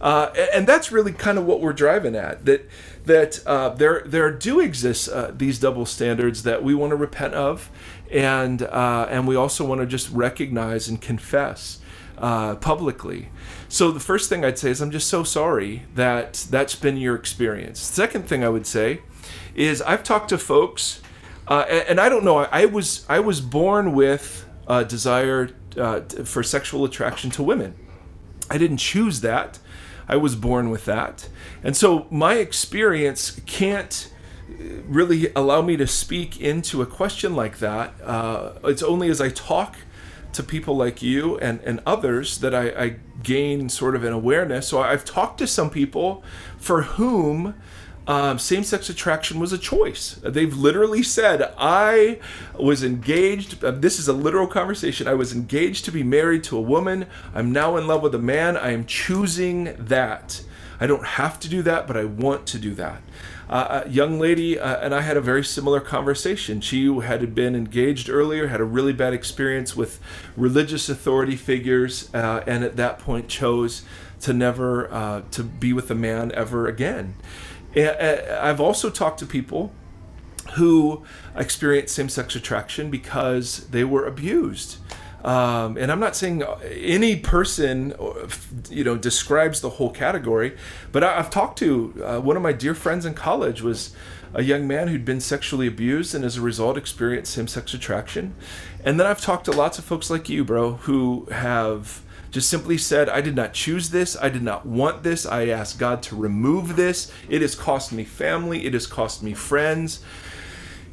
Uh, 0.00 0.30
and 0.54 0.66
that's 0.66 0.90
really 0.90 1.12
kind 1.12 1.36
of 1.36 1.44
what 1.44 1.60
we're 1.60 1.74
driving 1.74 2.16
at. 2.16 2.44
That 2.46 2.68
that 3.04 3.46
uh, 3.46 3.70
there 3.70 4.02
there 4.06 4.30
do 4.30 4.60
exist 4.60 5.08
uh, 5.08 5.30
these 5.34 5.58
double 5.58 5.84
standards 5.84 6.42
that 6.44 6.62
we 6.62 6.74
want 6.74 6.90
to 6.90 6.96
repent 6.96 7.34
of, 7.34 7.70
and 8.10 8.62
uh, 8.62 9.06
and 9.10 9.28
we 9.28 9.36
also 9.36 9.64
want 9.64 9.80
to 9.80 9.86
just 9.86 10.10
recognize 10.10 10.88
and 10.88 11.00
confess 11.00 11.80
uh, 12.16 12.54
publicly. 12.56 13.28
So 13.68 13.90
the 13.90 14.00
first 14.00 14.28
thing 14.28 14.44
I'd 14.44 14.58
say 14.58 14.70
is 14.70 14.80
I'm 14.80 14.90
just 14.90 15.08
so 15.08 15.22
sorry 15.22 15.82
that 15.94 16.46
that's 16.50 16.74
been 16.74 16.96
your 16.96 17.14
experience. 17.14 17.78
Second 17.80 18.26
thing 18.26 18.42
I 18.42 18.48
would 18.48 18.66
say 18.66 19.02
is 19.54 19.82
I've 19.82 20.02
talked 20.02 20.30
to 20.30 20.38
folks, 20.38 21.02
uh, 21.46 21.66
and, 21.68 21.88
and, 21.90 22.00
I 22.00 22.08
don't 22.08 22.24
know. 22.24 22.38
I, 22.38 22.62
I, 22.62 22.64
was 22.64 23.04
I 23.08 23.20
was 23.20 23.40
born 23.40 23.92
with 23.92 24.46
a 24.66 24.84
desire 24.84 25.50
for 26.24 26.42
sexual 26.42 26.84
attraction 26.84 27.30
to 27.30 27.42
women. 27.42 27.74
I 28.50 28.58
didn't 28.58 28.78
choose 28.78 29.20
that. 29.20 29.58
I 30.10 30.16
was 30.16 30.36
born 30.36 30.68
with 30.70 30.84
that, 30.84 31.28
and 31.62 31.76
so 31.76 32.06
my 32.10 32.34
experience 32.34 33.40
can't 33.46 34.10
really 34.86 35.32
allow 35.34 35.62
me 35.62 35.76
to 35.76 35.86
speak 35.86 36.40
into 36.40 36.82
a 36.82 36.86
question 36.86 37.34
like 37.34 37.58
that. 37.58 37.94
Uh, 38.02 38.52
it's 38.64 38.82
only 38.82 39.08
as 39.08 39.20
I 39.20 39.30
talk 39.30 39.76
to 40.32 40.42
people 40.42 40.76
like 40.76 41.02
you 41.02 41.38
and, 41.38 41.60
and 41.60 41.80
others 41.86 42.38
that 42.38 42.54
I, 42.54 42.68
I 42.70 42.96
gain 43.22 43.68
sort 43.68 43.96
of 43.96 44.04
an 44.04 44.12
awareness. 44.12 44.68
So 44.68 44.80
I've 44.80 45.04
talked 45.04 45.38
to 45.38 45.46
some 45.46 45.70
people 45.70 46.22
for 46.58 46.82
whom 46.82 47.54
um, 48.10 48.38
same 48.38 48.64
sex 48.64 48.88
attraction 48.88 49.38
was 49.38 49.52
a 49.52 49.58
choice. 49.58 50.18
They've 50.22 50.56
literally 50.56 51.02
said, 51.02 51.52
I 51.56 52.18
was 52.58 52.82
engaged. 52.82 53.62
Uh, 53.62 53.70
this 53.70 53.98
is 53.98 54.08
a 54.08 54.12
literal 54.12 54.46
conversation. 54.46 55.06
I 55.06 55.14
was 55.14 55.32
engaged 55.32 55.84
to 55.84 55.92
be 55.92 56.02
married 56.02 56.42
to 56.44 56.56
a 56.56 56.60
woman. 56.60 57.06
I'm 57.34 57.52
now 57.52 57.76
in 57.76 57.86
love 57.86 58.02
with 58.02 58.14
a 58.14 58.18
man. 58.18 58.56
I 58.56 58.72
am 58.72 58.84
choosing 58.84 59.76
that. 59.78 60.42
I 60.80 60.86
don't 60.86 61.06
have 61.06 61.38
to 61.40 61.48
do 61.48 61.62
that, 61.62 61.86
but 61.86 61.96
I 61.96 62.04
want 62.04 62.46
to 62.48 62.58
do 62.58 62.74
that 62.74 63.02
uh, 63.50 63.82
a 63.84 63.88
young 63.88 64.18
lady 64.18 64.58
uh, 64.58 64.76
and 64.76 64.94
I 64.94 65.00
had 65.00 65.16
a 65.16 65.20
very 65.20 65.44
similar 65.44 65.80
conversation. 65.80 66.60
She 66.60 66.86
had 67.00 67.34
been 67.34 67.56
engaged 67.56 68.08
earlier, 68.08 68.46
had 68.46 68.60
a 68.60 68.64
really 68.64 68.92
bad 68.92 69.12
experience 69.12 69.76
with 69.76 70.00
religious 70.36 70.88
authority 70.88 71.36
figures, 71.36 72.14
uh, 72.14 72.44
and 72.46 72.62
at 72.62 72.76
that 72.76 73.00
point 73.00 73.28
chose 73.28 73.82
to 74.20 74.32
never 74.32 74.92
uh, 74.92 75.22
to 75.32 75.42
be 75.42 75.72
with 75.72 75.90
a 75.90 75.94
man 75.94 76.30
ever 76.32 76.68
again. 76.68 77.16
Uh, 77.76 78.38
I've 78.40 78.60
also 78.60 78.90
talked 78.90 79.18
to 79.20 79.26
people 79.26 79.72
who 80.54 81.04
experienced 81.36 81.94
same-sex 81.94 82.34
attraction 82.34 82.90
because 82.90 83.68
they 83.68 83.84
were 83.84 84.06
abused. 84.06 84.78
Um, 85.24 85.76
and 85.76 85.92
I'm 85.92 86.00
not 86.00 86.16
saying 86.16 86.42
any 86.64 87.16
person, 87.16 87.94
you 88.70 88.84
know, 88.84 88.96
describes 88.96 89.60
the 89.60 89.70
whole 89.70 89.90
category, 89.90 90.56
but 90.92 91.04
I, 91.04 91.16
have 91.16 91.30
talked 91.30 91.58
to 91.58 92.02
uh, 92.04 92.20
one 92.20 92.36
of 92.36 92.42
my 92.42 92.52
dear 92.52 92.74
friends 92.74 93.04
in 93.04 93.14
college 93.14 93.60
was 93.60 93.94
a 94.32 94.42
young 94.42 94.66
man 94.66 94.88
who'd 94.88 95.04
been 95.04 95.20
sexually 95.20 95.66
abused 95.66 96.14
and 96.14 96.24
as 96.24 96.36
a 96.36 96.40
result 96.40 96.78
experienced 96.78 97.32
same-sex 97.32 97.74
attraction. 97.74 98.34
And 98.82 98.98
then 98.98 99.06
I've 99.06 99.20
talked 99.20 99.44
to 99.44 99.52
lots 99.52 99.78
of 99.78 99.84
folks 99.84 100.08
like 100.08 100.28
you, 100.28 100.44
bro, 100.44 100.74
who 100.74 101.26
have 101.30 102.02
just 102.30 102.48
simply 102.48 102.78
said, 102.78 103.08
I 103.08 103.20
did 103.20 103.34
not 103.34 103.52
choose 103.52 103.90
this. 103.90 104.16
I 104.20 104.28
did 104.28 104.42
not 104.42 104.64
want 104.64 105.02
this. 105.02 105.26
I 105.26 105.48
asked 105.48 105.78
God 105.78 106.02
to 106.04 106.16
remove 106.16 106.76
this. 106.76 107.12
It 107.28 107.42
has 107.42 107.54
cost 107.54 107.92
me 107.92 108.04
family. 108.04 108.66
It 108.66 108.74
has 108.74 108.86
cost 108.86 109.22
me 109.22 109.34
friends. 109.34 110.00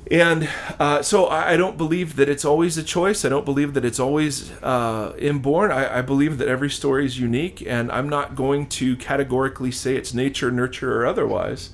And 0.10 0.50
uh, 0.80 1.02
so 1.02 1.26
I, 1.26 1.54
I, 1.54 1.58
don't 1.58 1.78
believe 1.78 2.16
that 2.16 2.30
it's 2.30 2.46
always 2.46 2.78
a 2.78 2.84
choice. 2.84 3.26
I 3.26 3.30
don't 3.30 3.44
believe 3.44 3.74
that 3.74 3.84
it's 3.84 4.00
always 4.00 4.52
uh, 4.64 5.14
inborn. 5.20 5.70
I, 5.70 6.00
I, 6.00 6.02
believe 6.02 6.38
that 6.38 6.48
every 6.48 6.70
story 6.70 7.06
is 7.06 7.20
unique, 7.20 7.62
and 7.68 7.92
I'm 7.92 8.08
not 8.08 8.34
going 8.34 8.68
to 8.68 8.96
categorically 8.96 9.72
say 9.72 9.98
it's 9.98 10.14
nature, 10.14 10.50
nurture, 10.50 11.02
or 11.02 11.06
otherwise, 11.06 11.72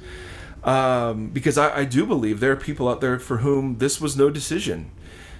um, 0.64 1.28
because 1.30 1.60
I, 1.60 1.82
I, 1.82 1.86
do 1.86 2.08
believe 2.08 2.40
there 2.40 2.54
are 2.54 2.58
people 2.58 2.90
out 2.90 3.02
there 3.02 3.20
for 3.20 3.38
whom 3.38 3.78
this 3.78 4.02
was 4.02 4.18
no 4.18 4.32
decision. 4.32 4.90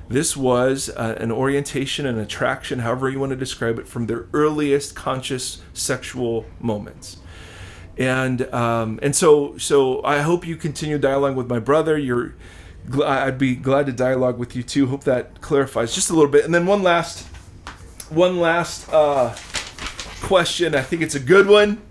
This 0.10 0.36
was 0.36 0.90
uh, 0.90 1.16
an 1.20 1.32
orientation, 1.32 2.06
an 2.06 2.20
attraction, 2.20 2.80
however 2.80 3.10
you 3.10 3.20
want 3.20 3.32
to 3.32 3.36
describe 3.36 3.80
it, 3.80 3.88
from 3.88 4.08
their 4.08 4.28
earliest 4.34 4.96
conscious 4.96 5.62
sexual 5.74 6.46
moments. 6.60 7.18
And 7.98 8.54
um, 8.54 9.00
and 9.02 9.16
so 9.16 9.58
so 9.58 10.04
I 10.04 10.20
hope 10.22 10.46
you 10.46 10.56
continue 10.56 10.98
dialogue 10.98 11.36
with 11.36 11.48
my 11.48 11.60
brother. 11.60 11.98
You're 11.98 12.34
I'd 13.02 13.38
be 13.38 13.56
glad 13.56 13.86
to 13.86 13.92
dialogue 13.92 14.38
with 14.38 14.56
you 14.56 14.64
too. 14.64 14.88
Hope 14.88 15.04
that 15.06 15.42
clarifies 15.42 15.94
just 15.94 16.10
a 16.10 16.14
little 16.14 16.32
bit. 16.32 16.44
And 16.44 16.54
then 16.54 16.66
one 16.66 16.84
last 16.84 17.28
one 18.10 18.40
last 18.40 18.92
uh, 18.92 19.36
question. 20.22 20.76
I 20.76 20.82
think 20.82 21.02
it's 21.02 21.16
a 21.16 21.20
good 21.20 21.48
one, 21.48 21.82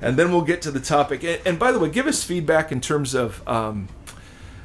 and 0.00 0.16
then 0.16 0.32
we'll 0.32 0.42
get 0.42 0.62
to 0.62 0.70
the 0.70 0.80
topic. 0.80 1.22
And, 1.22 1.40
and 1.44 1.58
by 1.58 1.70
the 1.70 1.78
way, 1.78 1.90
give 1.90 2.06
us 2.06 2.24
feedback 2.24 2.72
in 2.72 2.80
terms 2.80 3.14
of 3.14 3.46
um, 3.46 3.88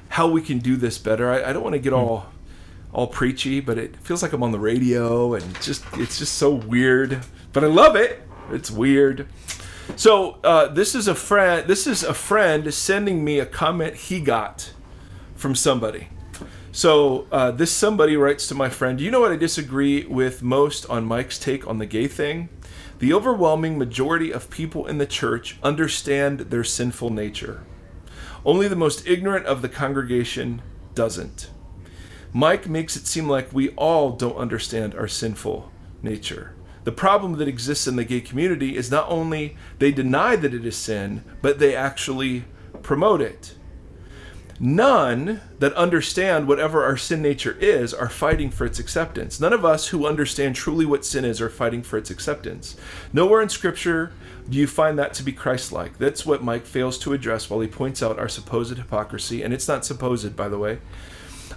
how 0.09 0.27
we 0.29 0.41
can 0.41 0.59
do 0.59 0.77
this 0.77 0.97
better. 0.97 1.29
I, 1.29 1.49
I 1.49 1.53
don't 1.53 1.63
want 1.63 1.73
to 1.73 1.79
get 1.79 1.91
hmm. 1.91 1.99
all 1.99 2.27
all 2.97 3.05
preachy, 3.05 3.59
but 3.59 3.77
it 3.77 3.95
feels 3.97 4.23
like 4.23 4.33
I'm 4.33 4.41
on 4.41 4.51
the 4.51 4.59
radio 4.59 5.35
and 5.35 5.61
just 5.61 5.85
it's 5.93 6.17
just 6.17 6.33
so 6.33 6.49
weird. 6.49 7.19
But 7.53 7.63
I 7.63 7.67
love 7.67 7.95
it. 7.95 8.23
It's 8.51 8.71
weird. 8.71 9.27
So 9.95 10.39
uh, 10.43 10.69
this 10.69 10.95
is 10.95 11.07
a 11.07 11.13
friend. 11.13 11.67
This 11.67 11.85
is 11.85 12.03
a 12.03 12.15
friend 12.15 12.73
sending 12.73 13.23
me 13.23 13.37
a 13.39 13.45
comment 13.45 13.93
he 13.93 14.19
got 14.19 14.73
from 15.35 15.53
somebody. 15.53 16.07
So 16.71 17.27
uh, 17.31 17.51
this 17.51 17.71
somebody 17.71 18.17
writes 18.17 18.47
to 18.47 18.55
my 18.55 18.67
friend. 18.67 18.97
Do 18.97 19.03
you 19.03 19.11
know 19.11 19.19
what 19.19 19.31
I 19.31 19.35
disagree 19.35 20.03
with 20.05 20.41
most 20.41 20.89
on 20.89 21.05
Mike's 21.05 21.37
take 21.37 21.67
on 21.67 21.77
the 21.77 21.85
gay 21.85 22.07
thing? 22.07 22.49
The 22.97 23.13
overwhelming 23.13 23.77
majority 23.77 24.33
of 24.33 24.49
people 24.49 24.87
in 24.87 24.97
the 24.97 25.05
church 25.05 25.59
understand 25.61 26.39
their 26.49 26.63
sinful 26.63 27.11
nature. 27.11 27.63
Only 28.43 28.67
the 28.67 28.75
most 28.75 29.05
ignorant 29.05 29.45
of 29.45 29.61
the 29.61 29.69
congregation 29.69 30.63
doesn't. 30.95 31.51
Mike 32.37 32.69
makes 32.69 32.95
it 32.95 33.07
seem 33.07 33.27
like 33.27 33.51
we 33.51 33.69
all 33.69 34.11
don't 34.11 34.37
understand 34.37 34.93
our 34.93 35.07
sinful 35.07 35.71
nature. 36.03 36.53
The 36.83 36.91
problem 36.91 37.39
that 37.39 37.47
exists 37.47 37.87
in 37.87 37.95
the 37.95 38.03
gay 38.03 38.21
community 38.21 38.77
is 38.77 38.91
not 38.91 39.09
only 39.09 39.57
they 39.79 39.91
deny 39.91 40.35
that 40.35 40.53
it 40.53 40.63
is 40.63 40.75
sin, 40.75 41.23
but 41.41 41.57
they 41.57 41.75
actually 41.75 42.43
promote 42.83 43.21
it. 43.21 43.55
None 44.59 45.41
that 45.57 45.73
understand 45.73 46.47
whatever 46.47 46.83
our 46.83 46.95
sin 46.95 47.23
nature 47.23 47.57
is 47.59 47.91
are 47.91 48.07
fighting 48.07 48.51
for 48.51 48.67
its 48.67 48.77
acceptance. 48.77 49.39
None 49.39 49.51
of 49.51 49.65
us 49.65 49.87
who 49.87 50.05
understand 50.05 50.55
truly 50.55 50.85
what 50.85 51.05
sin 51.05 51.25
is 51.25 51.41
are 51.41 51.49
fighting 51.49 51.81
for 51.81 51.97
its 51.97 52.11
acceptance. 52.11 52.75
Nowhere 53.11 53.41
in 53.41 53.49
Scripture 53.49 54.11
do 54.47 54.59
you 54.59 54.67
find 54.67 54.99
that 54.99 55.15
to 55.15 55.23
be 55.23 55.31
Christ 55.31 55.71
like. 55.71 55.97
That's 55.97 56.23
what 56.23 56.43
Mike 56.43 56.67
fails 56.67 56.99
to 56.99 57.13
address 57.13 57.49
while 57.49 57.61
he 57.61 57.67
points 57.67 58.03
out 58.03 58.19
our 58.19 58.29
supposed 58.29 58.77
hypocrisy. 58.77 59.41
And 59.41 59.55
it's 59.55 59.67
not 59.67 59.85
supposed, 59.85 60.35
by 60.35 60.49
the 60.49 60.59
way. 60.59 60.77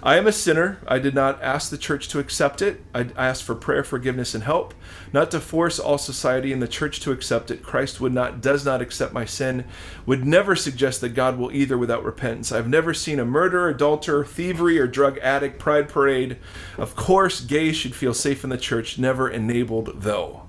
I 0.03 0.17
am 0.17 0.25
a 0.25 0.31
sinner. 0.31 0.79
I 0.87 0.97
did 0.97 1.13
not 1.13 1.41
ask 1.43 1.69
the 1.69 1.77
church 1.77 2.07
to 2.09 2.19
accept 2.19 2.61
it. 2.61 2.81
I 2.93 3.09
asked 3.15 3.43
for 3.43 3.53
prayer, 3.53 3.83
forgiveness, 3.83 4.33
and 4.33 4.43
help, 4.43 4.73
not 5.13 5.29
to 5.31 5.39
force 5.39 5.77
all 5.77 5.99
society 5.99 6.51
and 6.51 6.61
the 6.61 6.67
church 6.67 6.99
to 7.01 7.11
accept 7.11 7.51
it. 7.51 7.61
Christ 7.61 8.01
would 8.01 8.13
not, 8.13 8.41
does 8.41 8.65
not 8.65 8.81
accept 8.81 9.13
my 9.13 9.25
sin, 9.25 9.65
would 10.07 10.25
never 10.25 10.55
suggest 10.55 11.01
that 11.01 11.09
God 11.09 11.37
will 11.37 11.51
either 11.51 11.77
without 11.77 12.03
repentance. 12.03 12.51
I've 12.51 12.67
never 12.67 12.95
seen 12.95 13.19
a 13.19 13.25
murderer, 13.25 13.69
adulterer, 13.69 14.25
thievery, 14.25 14.79
or 14.79 14.87
drug 14.87 15.19
addict 15.19 15.59
pride 15.59 15.87
parade. 15.87 16.37
Of 16.79 16.95
course, 16.95 17.39
gays 17.39 17.75
should 17.75 17.95
feel 17.95 18.15
safe 18.15 18.43
in 18.43 18.49
the 18.49 18.57
church, 18.57 18.97
never 18.97 19.29
enabled 19.29 20.01
though. 20.01 20.43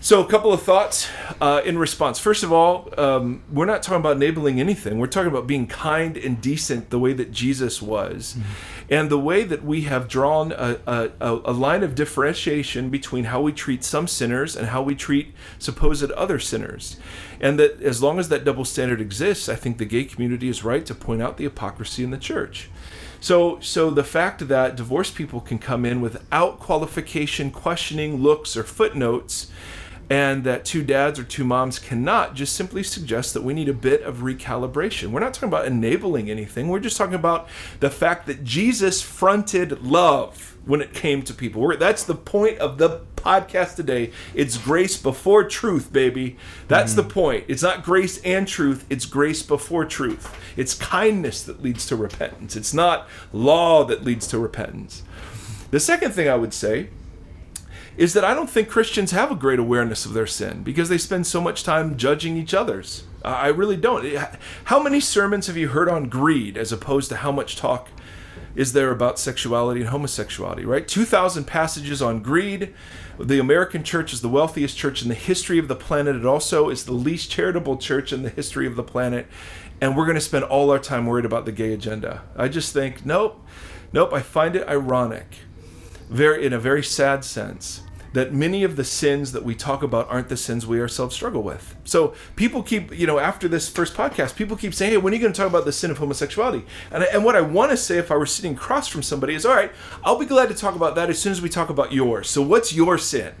So, 0.00 0.24
a 0.24 0.28
couple 0.28 0.52
of 0.52 0.62
thoughts 0.62 1.08
uh, 1.40 1.60
in 1.64 1.76
response. 1.76 2.20
First 2.20 2.44
of 2.44 2.52
all, 2.52 2.88
um, 2.96 3.42
we're 3.50 3.66
not 3.66 3.82
talking 3.82 3.98
about 3.98 4.14
enabling 4.14 4.60
anything. 4.60 4.98
We're 4.98 5.08
talking 5.08 5.28
about 5.28 5.48
being 5.48 5.66
kind 5.66 6.16
and 6.16 6.40
decent 6.40 6.90
the 6.90 7.00
way 7.00 7.12
that 7.14 7.32
Jesus 7.32 7.82
was. 7.82 8.34
Mm-hmm. 8.34 8.92
And 8.94 9.10
the 9.10 9.18
way 9.18 9.42
that 9.42 9.64
we 9.64 9.82
have 9.82 10.06
drawn 10.06 10.52
a, 10.52 10.78
a, 10.86 11.10
a, 11.20 11.52
line 11.52 11.82
of 11.82 11.96
differentiation 11.96 12.90
between 12.90 13.24
how 13.24 13.42
we 13.42 13.52
treat 13.52 13.82
some 13.82 14.06
sinners 14.06 14.56
and 14.56 14.68
how 14.68 14.82
we 14.82 14.94
treat 14.94 15.34
supposed 15.58 16.10
other 16.12 16.38
sinners. 16.38 16.96
And 17.40 17.58
that 17.58 17.82
as 17.82 18.00
long 18.00 18.20
as 18.20 18.28
that 18.28 18.44
double 18.44 18.64
standard 18.64 19.00
exists, 19.00 19.48
I 19.48 19.56
think 19.56 19.78
the 19.78 19.84
gay 19.84 20.04
community 20.04 20.48
is 20.48 20.64
right 20.64 20.86
to 20.86 20.94
point 20.94 21.20
out 21.20 21.36
the 21.36 21.44
hypocrisy 21.44 22.04
in 22.04 22.10
the 22.10 22.18
church. 22.18 22.70
So, 23.20 23.58
so 23.60 23.90
the 23.90 24.04
fact 24.04 24.46
that 24.46 24.76
divorced 24.76 25.16
people 25.16 25.40
can 25.40 25.58
come 25.58 25.84
in 25.84 26.00
without 26.00 26.60
qualification, 26.60 27.50
questioning 27.50 28.22
looks 28.22 28.56
or 28.56 28.62
footnotes 28.62 29.50
and 30.10 30.44
that 30.44 30.64
two 30.64 30.82
dads 30.82 31.18
or 31.18 31.24
two 31.24 31.44
moms 31.44 31.78
cannot 31.78 32.34
just 32.34 32.54
simply 32.54 32.82
suggest 32.82 33.34
that 33.34 33.42
we 33.42 33.52
need 33.52 33.68
a 33.68 33.74
bit 33.74 34.02
of 34.02 34.18
recalibration. 34.18 35.08
We're 35.08 35.20
not 35.20 35.34
talking 35.34 35.48
about 35.48 35.66
enabling 35.66 36.30
anything. 36.30 36.68
We're 36.68 36.80
just 36.80 36.96
talking 36.96 37.14
about 37.14 37.48
the 37.80 37.90
fact 37.90 38.26
that 38.26 38.42
Jesus 38.42 39.02
fronted 39.02 39.82
love 39.82 40.56
when 40.64 40.80
it 40.80 40.94
came 40.94 41.22
to 41.22 41.34
people. 41.34 41.62
We're, 41.62 41.76
that's 41.76 42.04
the 42.04 42.14
point 42.14 42.58
of 42.58 42.78
the 42.78 43.00
podcast 43.16 43.76
today. 43.76 44.12
It's 44.34 44.56
grace 44.56 44.96
before 44.96 45.44
truth, 45.44 45.92
baby. 45.92 46.36
That's 46.68 46.92
mm. 46.92 46.96
the 46.96 47.04
point. 47.04 47.44
It's 47.48 47.62
not 47.62 47.82
grace 47.82 48.20
and 48.22 48.48
truth, 48.48 48.86
it's 48.88 49.04
grace 49.04 49.42
before 49.42 49.84
truth. 49.84 50.34
It's 50.56 50.74
kindness 50.74 51.42
that 51.42 51.62
leads 51.62 51.86
to 51.86 51.96
repentance. 51.96 52.56
It's 52.56 52.72
not 52.72 53.08
law 53.32 53.84
that 53.84 54.04
leads 54.04 54.26
to 54.28 54.38
repentance. 54.38 55.02
The 55.70 55.80
second 55.80 56.12
thing 56.12 56.28
I 56.28 56.36
would 56.36 56.54
say 56.54 56.88
is 57.98 58.14
that 58.14 58.24
I 58.24 58.32
don't 58.32 58.48
think 58.48 58.68
Christians 58.68 59.10
have 59.10 59.32
a 59.32 59.34
great 59.34 59.58
awareness 59.58 60.06
of 60.06 60.12
their 60.12 60.26
sin 60.26 60.62
because 60.62 60.88
they 60.88 60.98
spend 60.98 61.26
so 61.26 61.40
much 61.40 61.64
time 61.64 61.96
judging 61.96 62.36
each 62.36 62.54
other's. 62.54 63.02
I 63.24 63.48
really 63.48 63.76
don't. 63.76 64.16
How 64.64 64.80
many 64.80 65.00
sermons 65.00 65.48
have 65.48 65.56
you 65.56 65.68
heard 65.68 65.88
on 65.88 66.08
greed 66.08 66.56
as 66.56 66.70
opposed 66.70 67.08
to 67.08 67.16
how 67.16 67.32
much 67.32 67.56
talk 67.56 67.88
is 68.54 68.72
there 68.72 68.92
about 68.92 69.18
sexuality 69.18 69.80
and 69.80 69.90
homosexuality, 69.90 70.64
right? 70.64 70.86
2,000 70.86 71.44
passages 71.44 72.00
on 72.00 72.22
greed. 72.22 72.72
The 73.18 73.40
American 73.40 73.82
church 73.82 74.12
is 74.12 74.20
the 74.20 74.28
wealthiest 74.28 74.76
church 74.76 75.02
in 75.02 75.08
the 75.08 75.14
history 75.16 75.58
of 75.58 75.66
the 75.66 75.74
planet. 75.74 76.14
It 76.14 76.24
also 76.24 76.68
is 76.68 76.84
the 76.84 76.92
least 76.92 77.32
charitable 77.32 77.78
church 77.78 78.12
in 78.12 78.22
the 78.22 78.30
history 78.30 78.68
of 78.68 78.76
the 78.76 78.84
planet. 78.84 79.26
And 79.80 79.96
we're 79.96 80.06
going 80.06 80.14
to 80.14 80.20
spend 80.20 80.44
all 80.44 80.70
our 80.70 80.78
time 80.78 81.06
worried 81.06 81.24
about 81.24 81.46
the 81.46 81.52
gay 81.52 81.72
agenda. 81.72 82.22
I 82.36 82.46
just 82.46 82.72
think, 82.72 83.04
nope, 83.04 83.44
nope, 83.92 84.12
I 84.12 84.22
find 84.22 84.54
it 84.54 84.68
ironic, 84.68 85.26
very 86.08 86.46
in 86.46 86.52
a 86.52 86.60
very 86.60 86.84
sad 86.84 87.24
sense 87.24 87.82
that 88.12 88.32
many 88.32 88.64
of 88.64 88.76
the 88.76 88.84
sins 88.84 89.32
that 89.32 89.44
we 89.44 89.54
talk 89.54 89.82
about 89.82 90.08
aren't 90.10 90.28
the 90.28 90.36
sins 90.36 90.66
we 90.66 90.80
ourselves 90.80 91.14
struggle 91.14 91.42
with. 91.42 91.76
So 91.84 92.14
people 92.36 92.62
keep, 92.62 92.96
you 92.96 93.06
know, 93.06 93.18
after 93.18 93.48
this 93.48 93.68
first 93.68 93.94
podcast, 93.94 94.36
people 94.36 94.56
keep 94.56 94.74
saying, 94.74 94.92
hey, 94.92 94.96
when 94.98 95.12
are 95.12 95.16
you 95.16 95.22
going 95.22 95.32
to 95.32 95.36
talk 95.36 95.48
about 95.48 95.64
the 95.64 95.72
sin 95.72 95.90
of 95.90 95.98
homosexuality? 95.98 96.64
And, 96.90 97.04
I, 97.04 97.06
and 97.06 97.24
what 97.24 97.36
I 97.36 97.40
want 97.40 97.70
to 97.70 97.76
say 97.76 97.98
if 97.98 98.10
I 98.10 98.16
were 98.16 98.26
sitting 98.26 98.54
across 98.54 98.88
from 98.88 99.02
somebody 99.02 99.34
is, 99.34 99.44
all 99.44 99.54
right, 99.54 99.72
I'll 100.04 100.18
be 100.18 100.26
glad 100.26 100.48
to 100.48 100.54
talk 100.54 100.74
about 100.74 100.94
that 100.94 101.10
as 101.10 101.18
soon 101.18 101.32
as 101.32 101.42
we 101.42 101.48
talk 101.48 101.70
about 101.70 101.92
yours. 101.92 102.28
So 102.28 102.42
what's 102.42 102.72
your 102.72 102.98
sin? 102.98 103.34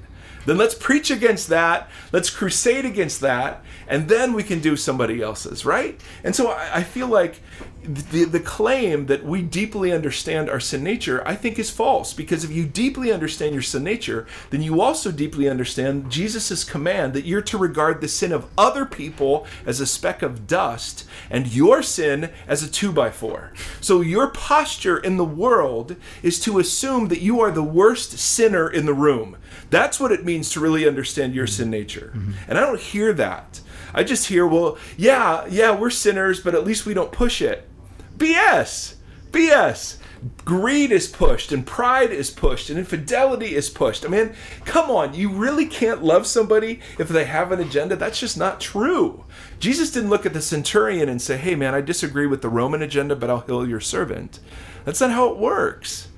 Then 0.46 0.58
let's 0.58 0.74
preach 0.74 1.10
against 1.10 1.48
that. 1.48 1.88
Let's 2.12 2.30
crusade 2.30 2.84
against 2.84 3.20
that. 3.20 3.62
And 3.86 4.08
then 4.08 4.34
we 4.34 4.42
can 4.42 4.60
do 4.60 4.76
somebody 4.76 5.22
else's, 5.22 5.64
right? 5.64 6.00
And 6.22 6.36
so 6.36 6.50
I, 6.50 6.76
I 6.76 6.82
feel 6.82 7.06
like 7.06 7.40
the, 7.82 8.24
the 8.24 8.40
claim 8.40 9.06
that 9.06 9.24
we 9.24 9.40
deeply 9.40 9.92
understand 9.92 10.50
our 10.50 10.60
sin 10.60 10.84
nature, 10.84 11.26
I 11.26 11.34
think, 11.34 11.58
is 11.58 11.70
false. 11.70 12.12
Because 12.12 12.44
if 12.44 12.50
you 12.50 12.66
deeply 12.66 13.12
understand 13.12 13.54
your 13.54 13.62
sin 13.62 13.84
nature, 13.84 14.26
then 14.50 14.62
you 14.62 14.80
also 14.80 15.10
deeply 15.10 15.48
understand 15.48 16.10
Jesus' 16.10 16.64
command 16.64 17.14
that 17.14 17.24
you're 17.24 17.40
to 17.42 17.56
regard 17.56 18.00
the 18.00 18.08
sin 18.08 18.32
of 18.32 18.46
other 18.58 18.84
people 18.84 19.46
as 19.64 19.80
a 19.80 19.86
speck 19.86 20.22
of 20.22 20.46
dust 20.46 21.06
and 21.30 21.54
your 21.54 21.82
sin 21.82 22.30
as 22.46 22.62
a 22.62 22.70
two 22.70 22.92
by 22.92 23.10
four. 23.10 23.52
So 23.80 24.00
your 24.02 24.28
posture 24.28 24.98
in 24.98 25.16
the 25.16 25.24
world 25.24 25.96
is 26.22 26.38
to 26.40 26.58
assume 26.58 27.08
that 27.08 27.22
you 27.22 27.40
are 27.40 27.50
the 27.50 27.62
worst 27.62 28.18
sinner 28.18 28.68
in 28.68 28.86
the 28.86 28.94
room. 28.94 29.36
That's 29.70 30.00
what 30.00 30.12
it 30.12 30.24
means 30.24 30.50
to 30.50 30.60
really 30.60 30.86
understand 30.86 31.34
your 31.34 31.46
sin 31.46 31.70
nature. 31.70 32.12
Mm-hmm. 32.14 32.32
And 32.48 32.58
I 32.58 32.62
don't 32.62 32.80
hear 32.80 33.12
that. 33.14 33.60
I 33.94 34.04
just 34.04 34.28
hear, 34.28 34.46
well, 34.46 34.78
yeah, 34.96 35.46
yeah, 35.48 35.74
we're 35.74 35.90
sinners, 35.90 36.40
but 36.40 36.54
at 36.54 36.64
least 36.64 36.86
we 36.86 36.94
don't 36.94 37.12
push 37.12 37.40
it. 37.42 37.68
BS. 38.16 38.94
BS. 39.30 39.98
Greed 40.44 40.90
is 40.90 41.06
pushed, 41.06 41.52
and 41.52 41.64
pride 41.64 42.10
is 42.10 42.30
pushed, 42.30 42.70
and 42.70 42.78
infidelity 42.78 43.54
is 43.54 43.70
pushed. 43.70 44.04
I 44.04 44.08
mean, 44.08 44.34
come 44.64 44.90
on, 44.90 45.14
you 45.14 45.28
really 45.28 45.66
can't 45.66 46.02
love 46.02 46.26
somebody 46.26 46.80
if 46.98 47.08
they 47.08 47.24
have 47.24 47.52
an 47.52 47.60
agenda? 47.60 47.94
That's 47.94 48.18
just 48.18 48.36
not 48.36 48.60
true. 48.60 49.24
Jesus 49.60 49.92
didn't 49.92 50.10
look 50.10 50.26
at 50.26 50.32
the 50.32 50.42
centurion 50.42 51.08
and 51.08 51.22
say, 51.22 51.36
hey, 51.36 51.54
man, 51.54 51.74
I 51.74 51.82
disagree 51.82 52.26
with 52.26 52.42
the 52.42 52.48
Roman 52.48 52.82
agenda, 52.82 53.14
but 53.14 53.30
I'll 53.30 53.40
heal 53.40 53.68
your 53.68 53.80
servant. 53.80 54.40
That's 54.84 55.00
not 55.00 55.12
how 55.12 55.30
it 55.30 55.38
works. 55.38 56.08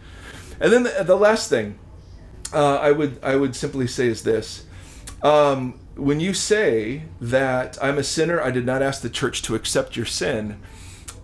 And 0.58 0.72
then 0.72 0.84
the, 0.84 1.04
the 1.04 1.16
last 1.16 1.50
thing 1.50 1.78
uh, 2.52 2.76
I 2.76 2.92
would 2.92 3.18
I 3.22 3.36
would 3.36 3.54
simply 3.54 3.86
say 3.86 4.08
is 4.08 4.22
this: 4.22 4.64
um, 5.22 5.78
when 5.94 6.20
you 6.20 6.34
say 6.34 7.04
that 7.20 7.78
I'm 7.82 7.98
a 7.98 8.02
sinner, 8.02 8.40
I 8.40 8.50
did 8.50 8.66
not 8.66 8.82
ask 8.82 9.02
the 9.02 9.10
church 9.10 9.42
to 9.42 9.54
accept 9.54 9.96
your 9.96 10.06
sin, 10.06 10.60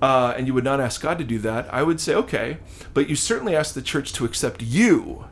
uh, 0.03 0.35
and 0.37 0.47
you 0.47 0.55
would 0.55 0.65
not 0.65 0.81
ask 0.81 1.01
God 1.01 1.19
to 1.19 1.25
do 1.25 1.39
that, 1.41 1.73
I 1.73 1.83
would 1.83 2.01
say 2.01 2.15
okay, 2.15 2.59
but 2.95 3.09
you 3.09 3.17
certainly 3.17 3.57
asked 3.57 3.75
the 3.75 3.83
church 3.83 4.13
to 4.15 4.25
accept 4.25 4.63
you 4.63 5.25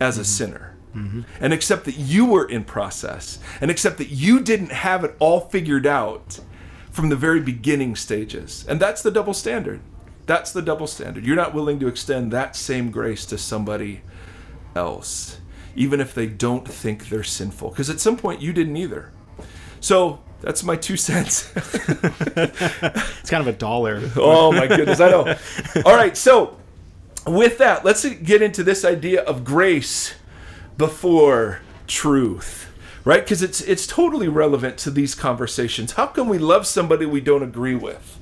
as 0.00 0.16
a 0.16 0.20
mm-hmm. 0.20 0.26
sinner. 0.26 0.70
Mm-hmm. 0.94 1.22
And 1.40 1.52
accept 1.52 1.86
that 1.86 1.98
you 1.98 2.24
were 2.24 2.48
in 2.48 2.62
process, 2.62 3.40
and 3.60 3.68
accept 3.68 3.98
that 3.98 4.10
you 4.10 4.40
didn't 4.40 4.70
have 4.70 5.02
it 5.02 5.16
all 5.18 5.40
figured 5.40 5.86
out 5.86 6.38
from 6.92 7.08
the 7.08 7.16
very 7.16 7.40
beginning 7.40 7.96
stages. 7.96 8.64
And 8.68 8.78
that's 8.78 9.02
the 9.02 9.10
double 9.10 9.34
standard. 9.34 9.80
That's 10.26 10.52
the 10.52 10.62
double 10.62 10.86
standard. 10.86 11.26
You're 11.26 11.34
not 11.34 11.52
willing 11.52 11.80
to 11.80 11.88
extend 11.88 12.30
that 12.30 12.54
same 12.54 12.92
grace 12.92 13.26
to 13.26 13.36
somebody 13.36 14.02
else, 14.74 15.40
even 15.74 16.00
if 16.00 16.14
they 16.14 16.26
don't 16.26 16.66
think 16.66 17.08
they're 17.08 17.22
sinful. 17.22 17.70
Because 17.70 17.90
at 17.90 18.00
some 18.00 18.16
point 18.16 18.40
you 18.40 18.52
didn't 18.52 18.76
either. 18.76 19.10
So 19.80 20.20
that's 20.40 20.62
my 20.62 20.76
two 20.76 20.96
cents. 20.96 21.50
it's 21.56 23.30
kind 23.30 23.40
of 23.40 23.46
a 23.46 23.52
dollar. 23.52 24.00
oh 24.16 24.52
my 24.52 24.66
goodness, 24.66 25.00
I 25.00 25.10
know. 25.10 25.36
All 25.84 25.94
right, 25.94 26.16
so 26.16 26.58
with 27.26 27.58
that, 27.58 27.84
let's 27.84 28.04
get 28.04 28.42
into 28.42 28.62
this 28.62 28.84
idea 28.84 29.22
of 29.22 29.44
grace 29.44 30.14
before 30.76 31.60
truth. 31.86 32.70
Right? 33.04 33.22
Because 33.22 33.42
it's 33.42 33.60
it's 33.60 33.86
totally 33.86 34.28
relevant 34.28 34.78
to 34.78 34.90
these 34.90 35.14
conversations. 35.14 35.92
How 35.92 36.06
can 36.06 36.26
we 36.26 36.38
love 36.38 36.66
somebody 36.66 37.04
we 37.04 37.20
don't 37.20 37.42
agree 37.42 37.74
with? 37.74 38.18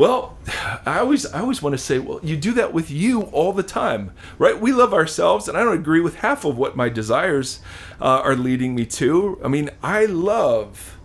Well, 0.00 0.38
I 0.86 1.00
always 1.00 1.26
I 1.26 1.40
always 1.40 1.60
want 1.60 1.74
to 1.74 1.78
say, 1.78 1.98
well, 1.98 2.20
you 2.22 2.34
do 2.34 2.52
that 2.52 2.72
with 2.72 2.90
you 2.90 3.24
all 3.24 3.52
the 3.52 3.62
time, 3.62 4.12
right? 4.38 4.58
We 4.58 4.72
love 4.72 4.94
ourselves, 4.94 5.46
and 5.46 5.58
I 5.58 5.62
don't 5.62 5.74
agree 5.74 6.00
with 6.00 6.14
half 6.14 6.46
of 6.46 6.56
what 6.56 6.74
my 6.74 6.88
desires 6.88 7.60
uh, 8.00 8.06
are 8.06 8.34
leading 8.34 8.74
me 8.74 8.86
to. 8.86 9.38
I 9.44 9.48
mean, 9.48 9.68
I 9.82 10.06
love 10.06 10.96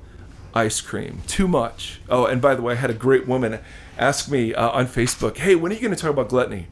ice 0.53 0.79
cream 0.79 1.23
too 1.27 1.45
much. 1.45 1.99
Oh, 2.07 2.25
and 2.25 2.41
by 2.41 2.55
the 2.55 2.61
way, 2.61 2.71
I 2.71 2.77
had 2.77 2.89
a 2.89 2.93
great 2.93 3.27
woman 3.27 3.59
ask 3.97 4.31
me 4.31 4.53
uh, 4.53 4.69
on 4.69 4.87
Facebook, 4.87 5.39
"Hey, 5.39 5.55
when 5.55 5.73
are 5.73 5.75
you 5.75 5.81
going 5.81 5.93
to 5.93 6.01
talk 6.01 6.11
about 6.11 6.29
gluttony?" 6.29 6.67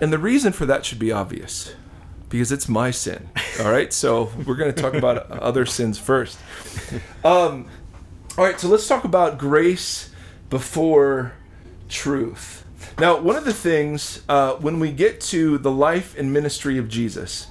And 0.00 0.12
the 0.12 0.18
reason 0.18 0.52
for 0.52 0.66
that 0.66 0.84
should 0.84 0.98
be 0.98 1.12
obvious, 1.12 1.72
because 2.30 2.50
it's 2.50 2.68
my 2.68 2.90
sin. 2.90 3.28
All 3.60 3.70
right, 3.70 3.92
so 3.92 4.32
we're 4.44 4.56
going 4.56 4.74
to 4.74 4.82
talk 4.82 4.94
about 4.94 5.30
other 5.30 5.66
sins 5.66 6.00
first. 6.00 6.36
Um, 7.22 7.68
all 8.36 8.44
right, 8.44 8.58
so 8.58 8.66
let's 8.66 8.88
talk 8.88 9.04
about 9.04 9.38
grace 9.38 10.08
before 10.52 11.32
truth. 11.88 12.66
Now, 12.98 13.18
one 13.18 13.36
of 13.36 13.46
the 13.46 13.54
things 13.54 14.22
uh, 14.28 14.56
when 14.56 14.80
we 14.80 14.92
get 14.92 15.18
to 15.32 15.56
the 15.56 15.70
life 15.70 16.14
and 16.18 16.30
ministry 16.30 16.76
of 16.76 16.90
Jesus 16.90 17.46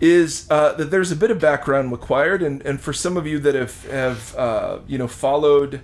is 0.00 0.46
uh, 0.48 0.72
that 0.72 0.90
there's 0.90 1.12
a 1.12 1.16
bit 1.16 1.30
of 1.30 1.38
background 1.38 1.92
required, 1.92 2.42
and, 2.42 2.62
and 2.62 2.80
for 2.80 2.94
some 2.94 3.18
of 3.18 3.26
you 3.26 3.38
that 3.40 3.54
have 3.54 3.84
have 3.90 4.34
uh, 4.34 4.78
you 4.86 4.96
know 4.96 5.06
followed 5.06 5.82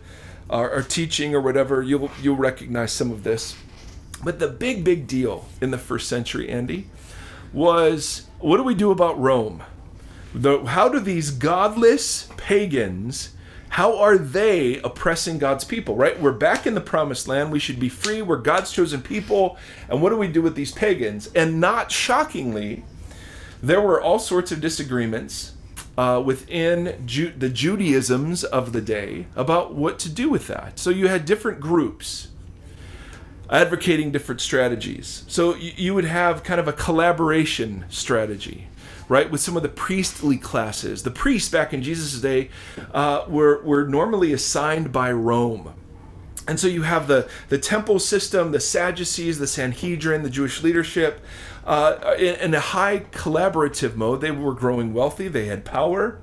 our, 0.49 0.71
our 0.71 0.83
teaching 0.83 1.35
or 1.35 1.41
whatever, 1.43 1.83
you'll 1.83 2.11
you'll 2.23 2.37
recognize 2.37 2.93
some 2.93 3.11
of 3.11 3.25
this. 3.25 3.55
But 4.25 4.39
the 4.39 4.49
big 4.49 4.85
big 4.85 5.07
deal 5.07 5.47
in 5.61 5.71
the 5.71 5.77
first 5.77 6.09
century, 6.09 6.49
Andy, 6.49 6.89
was 7.53 8.27
what 8.39 8.57
do 8.57 8.63
we 8.63 8.75
do 8.75 8.91
about 8.91 9.21
Rome? 9.21 9.63
The, 10.35 10.65
how 10.65 10.89
do 10.89 10.99
these 10.99 11.31
godless 11.31 12.31
pagans 12.39 13.34
how 13.75 13.99
are 13.99 14.17
they 14.17 14.79
oppressing 14.83 15.37
God's 15.37 15.65
people, 15.65 15.97
right? 15.97 16.21
We're 16.21 16.31
back 16.31 16.65
in 16.65 16.77
the 16.77 16.81
promised 16.81 17.27
land. 17.27 17.51
We 17.51 17.59
should 17.59 17.81
be 17.81 17.89
free. 17.89 18.23
We're 18.23 18.37
God's 18.37 18.71
chosen 18.71 19.03
people. 19.03 19.57
And 19.89 20.01
what 20.01 20.11
do 20.11 20.17
we 20.17 20.29
do 20.29 20.41
with 20.43 20.55
these 20.55 20.71
pagans? 20.71 21.29
And 21.35 21.61
not 21.61 21.91
shockingly, 21.91 22.85
there 23.61 23.81
were 23.81 24.01
all 24.01 24.21
sorts 24.21 24.53
of 24.53 24.61
disagreements 24.61 25.55
uh, 25.99 26.23
within 26.25 27.03
Ju- 27.05 27.33
the 27.37 27.49
Judaisms 27.49 28.45
of 28.45 28.73
the 28.73 28.81
day 28.81 29.27
about 29.35 29.75
what 29.75 29.99
to 29.99 30.09
do 30.09 30.31
with 30.31 30.47
that. 30.47 30.79
So 30.79 30.91
you 30.91 31.09
had 31.09 31.25
different 31.25 31.59
groups 31.59 32.29
advocating 33.51 34.13
different 34.13 34.41
strategies. 34.41 35.25
So 35.27 35.57
you 35.57 35.95
would 35.95 36.05
have 36.05 36.45
kind 36.45 36.61
of 36.61 36.69
a 36.69 36.73
collaboration 36.73 37.87
strategy 37.89 38.69
right? 39.09 39.31
With 39.31 39.41
some 39.41 39.57
of 39.57 39.63
the 39.63 39.69
priestly 39.69 40.37
classes. 40.37 41.03
The 41.03 41.11
priests 41.11 41.49
back 41.49 41.73
in 41.73 41.83
Jesus' 41.83 42.21
day 42.21 42.51
uh, 42.93 43.25
were, 43.29 43.63
were 43.63 43.87
normally 43.87 44.33
assigned 44.33 44.93
by 44.93 45.13
Rome. 45.13 45.75
And 46.47 46.61
so 46.61 46.67
you 46.67 46.83
have 46.83 47.07
the, 47.07 47.29
the 47.49 47.59
temple 47.59 47.99
system, 47.99 48.53
the 48.53 48.61
Sadducees, 48.61 49.39
the 49.39 49.47
Sanhedrin, 49.47 50.23
the 50.23 50.31
Jewish 50.31 50.63
leadership. 50.63 51.21
Uh, 51.65 52.15
in, 52.19 52.35
in 52.37 52.55
a 52.55 52.61
high 52.61 53.01
collaborative 53.13 53.97
mode, 53.97 54.21
they 54.21 54.31
were 54.31 54.53
growing 54.53 54.93
wealthy, 54.93 55.29
they 55.29 55.47
had 55.47 55.65
power. 55.65 56.21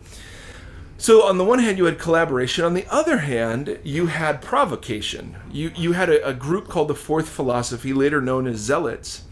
So 1.02 1.24
on 1.24 1.40
the 1.40 1.44
one 1.44 1.58
hand, 1.58 1.80
you 1.80 1.86
had 1.86 1.98
collaboration. 1.98 2.64
On 2.64 2.76
the 2.76 2.86
other 2.88 3.18
hand, 3.18 3.80
you 3.84 4.06
had 4.06 4.40
provocation. 4.40 5.36
You 5.52 5.72
you 5.76 5.94
had 5.94 6.10
a, 6.10 6.28
a, 6.28 6.32
group 6.32 6.68
called 6.68 6.90
the 6.90 6.96
Fourth 6.96 7.28
Philosophy, 7.28 7.92
later 7.92 8.22
known 8.22 8.46
as 8.46 8.58
Zealots, 8.60 9.24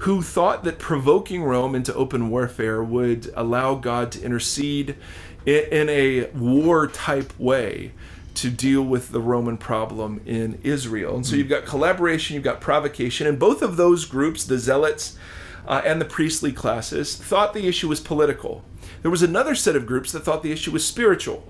who 0.00 0.22
thought 0.22 0.64
that 0.64 0.78
provoking 0.78 1.44
Rome 1.44 1.74
into 1.74 1.94
open 1.94 2.30
warfare 2.30 2.82
would 2.82 3.30
allow 3.36 3.74
God 3.74 4.12
to 4.12 4.22
intercede 4.22 4.96
in 5.44 5.90
a 5.90 6.30
war 6.30 6.86
type 6.86 7.38
way 7.38 7.92
to 8.34 8.48
deal 8.48 8.82
with 8.82 9.10
the 9.10 9.20
Roman 9.20 9.58
problem 9.58 10.22
in 10.24 10.58
Israel. 10.62 11.16
And 11.16 11.26
so 11.26 11.36
you've 11.36 11.50
got 11.50 11.66
collaboration, 11.66 12.34
you've 12.34 12.44
got 12.44 12.62
provocation, 12.62 13.26
and 13.26 13.38
both 13.38 13.60
of 13.60 13.76
those 13.76 14.06
groups, 14.06 14.44
the 14.44 14.56
zealots 14.56 15.18
uh, 15.66 15.82
and 15.84 16.00
the 16.00 16.06
priestly 16.06 16.52
classes, 16.52 17.14
thought 17.16 17.52
the 17.52 17.66
issue 17.66 17.88
was 17.88 18.00
political. 18.00 18.64
There 19.02 19.10
was 19.10 19.22
another 19.22 19.54
set 19.54 19.76
of 19.76 19.84
groups 19.84 20.12
that 20.12 20.20
thought 20.20 20.42
the 20.42 20.52
issue 20.52 20.70
was 20.70 20.86
spiritual. 20.86 21.46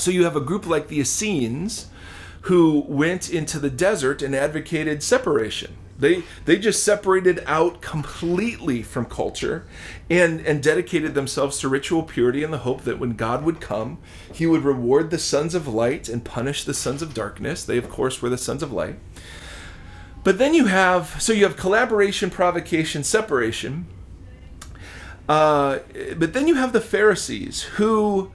So 0.00 0.10
you 0.10 0.24
have 0.24 0.34
a 0.34 0.40
group 0.40 0.66
like 0.66 0.88
the 0.88 0.98
Essenes 0.98 1.86
who 2.42 2.84
went 2.88 3.30
into 3.30 3.60
the 3.60 3.70
desert 3.70 4.20
and 4.20 4.34
advocated 4.34 5.04
separation. 5.04 5.76
They 5.98 6.22
they 6.44 6.58
just 6.58 6.84
separated 6.84 7.42
out 7.46 7.82
completely 7.82 8.82
from 8.82 9.06
culture 9.06 9.66
and 10.08 10.40
and 10.46 10.62
dedicated 10.62 11.14
themselves 11.14 11.58
to 11.60 11.68
ritual 11.68 12.04
purity 12.04 12.44
in 12.44 12.52
the 12.52 12.58
hope 12.58 12.82
that 12.82 13.00
when 13.00 13.14
God 13.14 13.42
would 13.44 13.60
come, 13.60 13.98
he 14.32 14.46
would 14.46 14.62
reward 14.62 15.10
the 15.10 15.18
sons 15.18 15.56
of 15.56 15.66
light 15.66 16.08
and 16.08 16.24
punish 16.24 16.64
the 16.64 16.74
sons 16.74 17.02
of 17.02 17.14
darkness. 17.14 17.64
They 17.64 17.78
of 17.78 17.90
course 17.90 18.22
were 18.22 18.28
the 18.28 18.38
sons 18.38 18.62
of 18.62 18.72
light. 18.72 19.00
But 20.22 20.38
then 20.38 20.54
you 20.54 20.66
have 20.66 21.20
so 21.20 21.32
you 21.32 21.42
have 21.44 21.56
collaboration, 21.56 22.30
provocation, 22.30 23.02
separation. 23.02 23.86
Uh, 25.28 25.80
but 26.16 26.32
then 26.32 26.46
you 26.46 26.54
have 26.54 26.72
the 26.72 26.80
Pharisees 26.80 27.62
who 27.62 28.30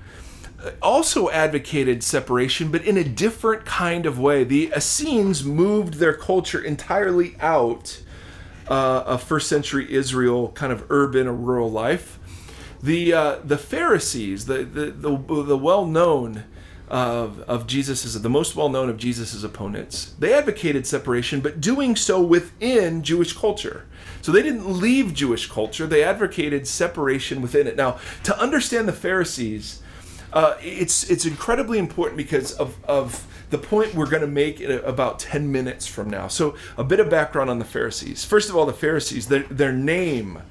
also 0.82 1.30
advocated 1.30 2.04
separation, 2.04 2.72
but 2.72 2.84
in 2.84 2.98
a 2.98 3.04
different 3.04 3.66
kind 3.66 4.06
of 4.06 4.20
way. 4.20 4.44
The 4.44 4.72
Essenes 4.76 5.44
moved 5.44 5.96
their 5.96 6.14
culture 6.14 6.62
entirely 6.62 7.36
out 7.40 8.02
uh, 8.68 9.04
of 9.06 9.24
first 9.24 9.50
century 9.50 9.92
Israel, 9.94 10.50
kind 10.50 10.72
of 10.72 10.86
urban 10.90 11.28
or 11.28 11.34
rural 11.34 11.72
life. 11.72 12.20
The 12.82 13.14
uh, 13.14 13.36
the 13.44 13.58
Pharisees, 13.58 14.46
the 14.46 14.64
the 14.64 14.92
the, 14.92 15.44
the 15.44 15.58
well 15.58 15.86
known 15.86 16.44
of 16.90 17.40
of 17.42 17.66
Jesus's 17.66 18.22
the 18.22 18.30
most 18.30 18.56
well 18.56 18.70
known 18.70 18.90
of 18.90 18.98
Jesus's 18.98 19.44
opponents, 19.44 20.14
they 20.20 20.34
advocated 20.34 20.86
separation, 20.86 21.42
but 21.42 21.62
doing 21.62 21.96
so 21.96 22.22
within 22.22 23.04
Jewish 23.04 23.34
culture. 23.34 23.86
So 24.22 24.32
they 24.32 24.42
didn't 24.42 24.80
leave 24.80 25.14
Jewish 25.14 25.50
culture; 25.50 25.88
they 25.88 26.04
advocated 26.04 26.68
separation 26.68 27.42
within 27.42 27.68
it. 27.68 27.76
Now, 27.76 28.00
to 28.24 28.38
understand 28.38 28.88
the 28.88 28.94
Pharisees 28.94 29.82
uh, 30.34 30.58
it's 30.62 31.10
it's 31.10 31.26
incredibly 31.26 31.78
important 31.78 32.18
because 32.18 32.54
of 32.54 32.84
of 32.86 33.28
the 33.54 33.58
point 33.60 33.94
we're 33.94 34.10
going 34.10 34.22
to 34.22 34.28
make 34.28 34.60
in 34.60 34.72
about 34.80 35.20
10 35.20 35.52
minutes 35.52 35.86
from 35.86 36.10
now. 36.10 36.28
So 36.28 36.56
a 36.76 36.84
bit 36.84 37.00
of 37.00 37.08
background 37.08 37.52
on 37.52 37.60
the 37.60 37.66
Pharisees. 37.66 38.26
First 38.26 38.50
of 38.50 38.56
all, 38.56 38.66
the 38.66 38.74
Pharisees, 38.74 39.28
their, 39.28 39.44
their 39.44 39.72
name 39.72 40.42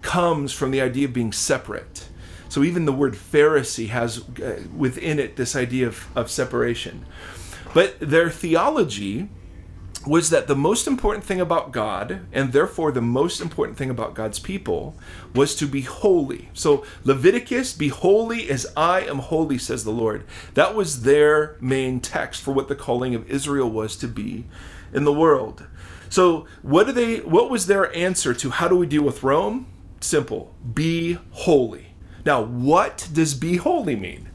comes 0.00 0.50
from 0.50 0.70
the 0.70 0.80
idea 0.80 1.06
of 1.06 1.12
being 1.12 1.30
separate. 1.30 2.08
So 2.48 2.64
even 2.64 2.86
the 2.86 2.92
word 2.92 3.12
Pharisee 3.12 3.88
has 3.88 4.26
uh, 4.40 4.62
within 4.74 5.18
it 5.18 5.36
this 5.36 5.54
idea 5.54 5.88
of, 5.88 6.06
of 6.16 6.30
separation. 6.30 7.04
But 7.74 8.00
their 8.00 8.30
theology 8.30 9.28
was 10.06 10.30
that 10.30 10.46
the 10.46 10.56
most 10.56 10.86
important 10.86 11.24
thing 11.24 11.40
about 11.40 11.72
God, 11.72 12.20
and 12.32 12.52
therefore 12.52 12.92
the 12.92 13.02
most 13.02 13.40
important 13.40 13.76
thing 13.76 13.90
about 13.90 14.14
God's 14.14 14.38
people, 14.38 14.94
was 15.34 15.54
to 15.56 15.66
be 15.66 15.82
holy. 15.82 16.48
So, 16.54 16.84
Leviticus, 17.04 17.72
be 17.72 17.88
holy 17.88 18.48
as 18.48 18.66
I 18.76 19.00
am 19.00 19.18
holy, 19.18 19.58
says 19.58 19.84
the 19.84 19.90
Lord. 19.90 20.24
That 20.54 20.74
was 20.74 21.02
their 21.02 21.56
main 21.60 22.00
text 22.00 22.42
for 22.42 22.52
what 22.52 22.68
the 22.68 22.76
calling 22.76 23.14
of 23.14 23.28
Israel 23.30 23.70
was 23.70 23.96
to 23.96 24.08
be 24.08 24.46
in 24.92 25.04
the 25.04 25.12
world. 25.12 25.66
So, 26.10 26.46
what 26.62 26.86
do 26.86 26.92
they 26.92 27.18
what 27.20 27.50
was 27.50 27.66
their 27.66 27.94
answer 27.94 28.32
to 28.34 28.50
how 28.50 28.68
do 28.68 28.76
we 28.76 28.86
deal 28.86 29.02
with 29.02 29.22
Rome? 29.22 29.66
Simple. 30.00 30.54
Be 30.74 31.18
holy. 31.32 31.88
Now, 32.24 32.42
what 32.42 33.08
does 33.12 33.34
be 33.34 33.56
holy 33.56 33.96
mean? 33.96 34.28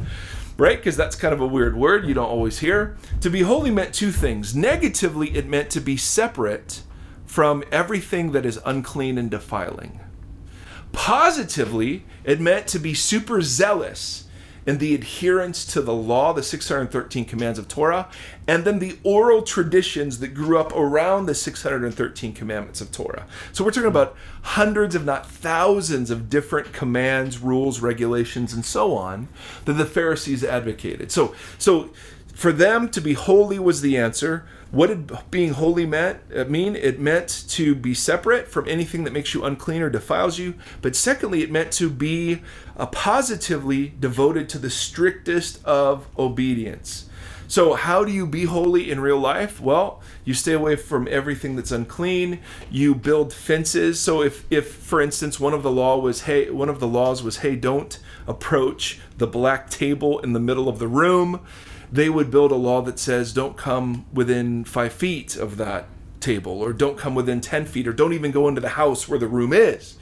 Right? 0.57 0.77
Because 0.77 0.97
that's 0.97 1.15
kind 1.15 1.33
of 1.33 1.41
a 1.41 1.47
weird 1.47 1.75
word 1.75 2.05
you 2.05 2.13
don't 2.13 2.29
always 2.29 2.59
hear. 2.59 2.97
To 3.21 3.29
be 3.29 3.41
holy 3.41 3.71
meant 3.71 3.93
two 3.93 4.11
things. 4.11 4.55
Negatively, 4.55 5.35
it 5.35 5.47
meant 5.47 5.69
to 5.71 5.81
be 5.81 5.97
separate 5.97 6.83
from 7.25 7.63
everything 7.71 8.31
that 8.31 8.45
is 8.45 8.59
unclean 8.65 9.17
and 9.17 9.31
defiling. 9.31 9.99
Positively, 10.91 12.05
it 12.23 12.39
meant 12.39 12.67
to 12.67 12.79
be 12.79 12.93
super 12.93 13.41
zealous 13.41 14.25
in 14.65 14.77
the 14.77 14.95
adherence 14.95 15.65
to 15.65 15.81
the 15.81 15.93
law, 15.93 16.33
the 16.33 16.43
613 16.43 17.25
commands 17.25 17.59
of 17.59 17.67
Torah, 17.67 18.09
and 18.47 18.65
then 18.65 18.79
the 18.79 18.97
oral 19.03 19.41
traditions 19.41 20.19
that 20.19 20.29
grew 20.29 20.57
up 20.57 20.73
around 20.73 21.25
the 21.25 21.35
613 21.35 22.33
commandments 22.33 22.81
of 22.81 22.91
Torah. 22.91 23.25
So 23.51 23.63
we're 23.63 23.71
talking 23.71 23.87
about 23.87 24.15
hundreds, 24.41 24.95
if 24.95 25.03
not 25.03 25.29
thousands, 25.29 26.09
of 26.09 26.29
different 26.29 26.73
commands, 26.73 27.39
rules, 27.39 27.79
regulations, 27.79 28.53
and 28.53 28.65
so 28.65 28.95
on 28.95 29.27
that 29.65 29.73
the 29.73 29.85
Pharisees 29.85 30.43
advocated. 30.43 31.11
So, 31.11 31.35
so 31.57 31.89
for 32.33 32.51
them 32.51 32.89
to 32.89 32.99
be 32.99 33.13
holy 33.13 33.59
was 33.59 33.81
the 33.81 33.97
answer. 33.97 34.45
What 34.71 34.87
did 34.87 35.11
being 35.29 35.53
holy 35.53 35.85
meant 35.85 36.19
uh, 36.35 36.45
mean? 36.45 36.75
It 36.75 36.99
meant 36.99 37.45
to 37.49 37.75
be 37.75 37.93
separate 37.93 38.47
from 38.47 38.67
anything 38.67 39.03
that 39.03 39.13
makes 39.13 39.33
you 39.35 39.45
unclean 39.45 39.83
or 39.83 39.89
defiles 39.89 40.39
you. 40.39 40.55
But 40.81 40.95
secondly, 40.95 41.43
it 41.43 41.51
meant 41.51 41.71
to 41.73 41.91
be 41.91 42.41
uh, 42.75 42.87
positively 42.87 43.93
devoted 43.99 44.49
to 44.49 44.57
the 44.57 44.71
strictest 44.71 45.63
of 45.63 46.07
obedience. 46.17 47.07
So, 47.47 47.75
how 47.75 48.03
do 48.03 48.11
you 48.11 48.25
be 48.25 48.45
holy 48.45 48.89
in 48.89 48.99
real 48.99 49.19
life? 49.19 49.61
Well, 49.61 50.01
you 50.25 50.33
stay 50.33 50.53
away 50.53 50.75
from 50.75 51.07
everything 51.11 51.55
that's 51.55 51.71
unclean. 51.71 52.39
You 52.71 52.95
build 52.95 53.31
fences. 53.31 53.99
So, 53.99 54.23
if, 54.23 54.51
if 54.51 54.73
for 54.73 55.01
instance, 55.01 55.39
one 55.39 55.53
of 55.53 55.61
the 55.61 55.69
law 55.69 55.99
was, 55.99 56.21
hey, 56.21 56.49
one 56.49 56.69
of 56.69 56.79
the 56.79 56.87
laws 56.87 57.21
was, 57.21 57.37
hey, 57.37 57.55
don't 57.55 57.99
approach 58.25 58.99
the 59.19 59.27
black 59.27 59.69
table 59.69 60.17
in 60.19 60.33
the 60.33 60.39
middle 60.39 60.67
of 60.67 60.79
the 60.79 60.87
room 60.87 61.41
they 61.93 62.09
would 62.09 62.31
build 62.31 62.51
a 62.51 62.55
law 62.55 62.81
that 62.81 62.97
says 62.97 63.31
don't 63.33 63.55
come 63.55 64.07
within 64.11 64.63
five 64.63 64.91
feet 64.91 65.35
of 65.35 65.57
that 65.57 65.85
table, 66.19 66.59
or 66.59 66.73
don't 66.73 66.97
come 66.97 67.13
within 67.13 67.39
10 67.39 67.65
feet, 67.65 67.87
or 67.87 67.93
don't 67.93 68.13
even 68.13 68.31
go 68.31 68.47
into 68.47 68.59
the 68.59 68.69
house 68.69 69.07
where 69.07 69.19
the 69.19 69.27
room 69.27 69.53
is. 69.53 69.95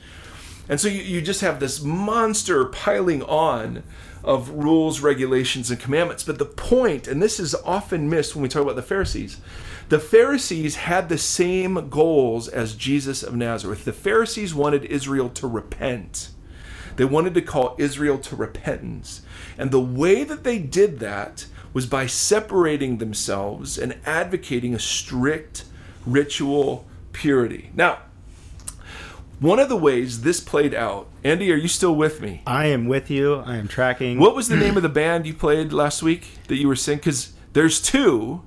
And 0.69 0.79
so 0.79 0.87
you, 0.87 1.01
you 1.01 1.21
just 1.21 1.41
have 1.41 1.59
this 1.59 1.81
monster 1.81 2.63
piling 2.63 3.21
on 3.23 3.83
of 4.23 4.49
rules, 4.51 5.01
regulations, 5.01 5.69
and 5.69 5.81
commandments. 5.81 6.23
But 6.23 6.39
the 6.39 6.45
point, 6.45 7.09
and 7.09 7.21
this 7.21 7.41
is 7.41 7.55
often 7.55 8.09
missed 8.09 8.35
when 8.35 8.43
we 8.43 8.47
talk 8.47 8.61
about 8.61 8.77
the 8.77 8.81
Pharisees, 8.81 9.41
the 9.89 9.99
Pharisees 9.99 10.75
had 10.75 11.09
the 11.09 11.17
same 11.17 11.89
goals 11.89 12.47
as 12.47 12.75
Jesus 12.75 13.21
of 13.21 13.35
Nazareth. 13.35 13.83
The 13.83 13.91
Pharisees 13.91 14.55
wanted 14.55 14.85
Israel 14.85 15.27
to 15.31 15.45
repent. 15.45 16.29
They 16.95 17.03
wanted 17.03 17.33
to 17.33 17.41
call 17.41 17.75
Israel 17.77 18.17
to 18.19 18.35
repentance. 18.37 19.23
And 19.57 19.71
the 19.71 19.81
way 19.81 20.23
that 20.23 20.45
they 20.45 20.59
did 20.59 20.99
that 20.99 21.47
was 21.73 21.85
by 21.85 22.05
separating 22.05 22.97
themselves 22.97 23.77
and 23.77 23.97
advocating 24.05 24.73
a 24.73 24.79
strict 24.79 25.65
ritual 26.05 26.85
purity. 27.13 27.71
Now, 27.73 27.99
one 29.39 29.57
of 29.57 29.69
the 29.69 29.77
ways 29.77 30.21
this 30.21 30.39
played 30.39 30.73
out, 30.75 31.07
Andy, 31.23 31.51
are 31.51 31.55
you 31.55 31.67
still 31.67 31.95
with 31.95 32.21
me? 32.21 32.43
I 32.45 32.67
am 32.67 32.87
with 32.87 33.09
you. 33.09 33.35
I 33.35 33.57
am 33.57 33.67
tracking. 33.67 34.19
What 34.19 34.35
was 34.35 34.47
the 34.47 34.55
name 34.55 34.77
of 34.77 34.83
the 34.83 34.89
band 34.89 35.25
you 35.25 35.33
played 35.33 35.73
last 35.73 36.03
week 36.03 36.37
that 36.47 36.57
you 36.57 36.67
were 36.67 36.75
singing? 36.75 36.99
Because 36.99 37.33
there's 37.53 37.81
two, 37.81 38.43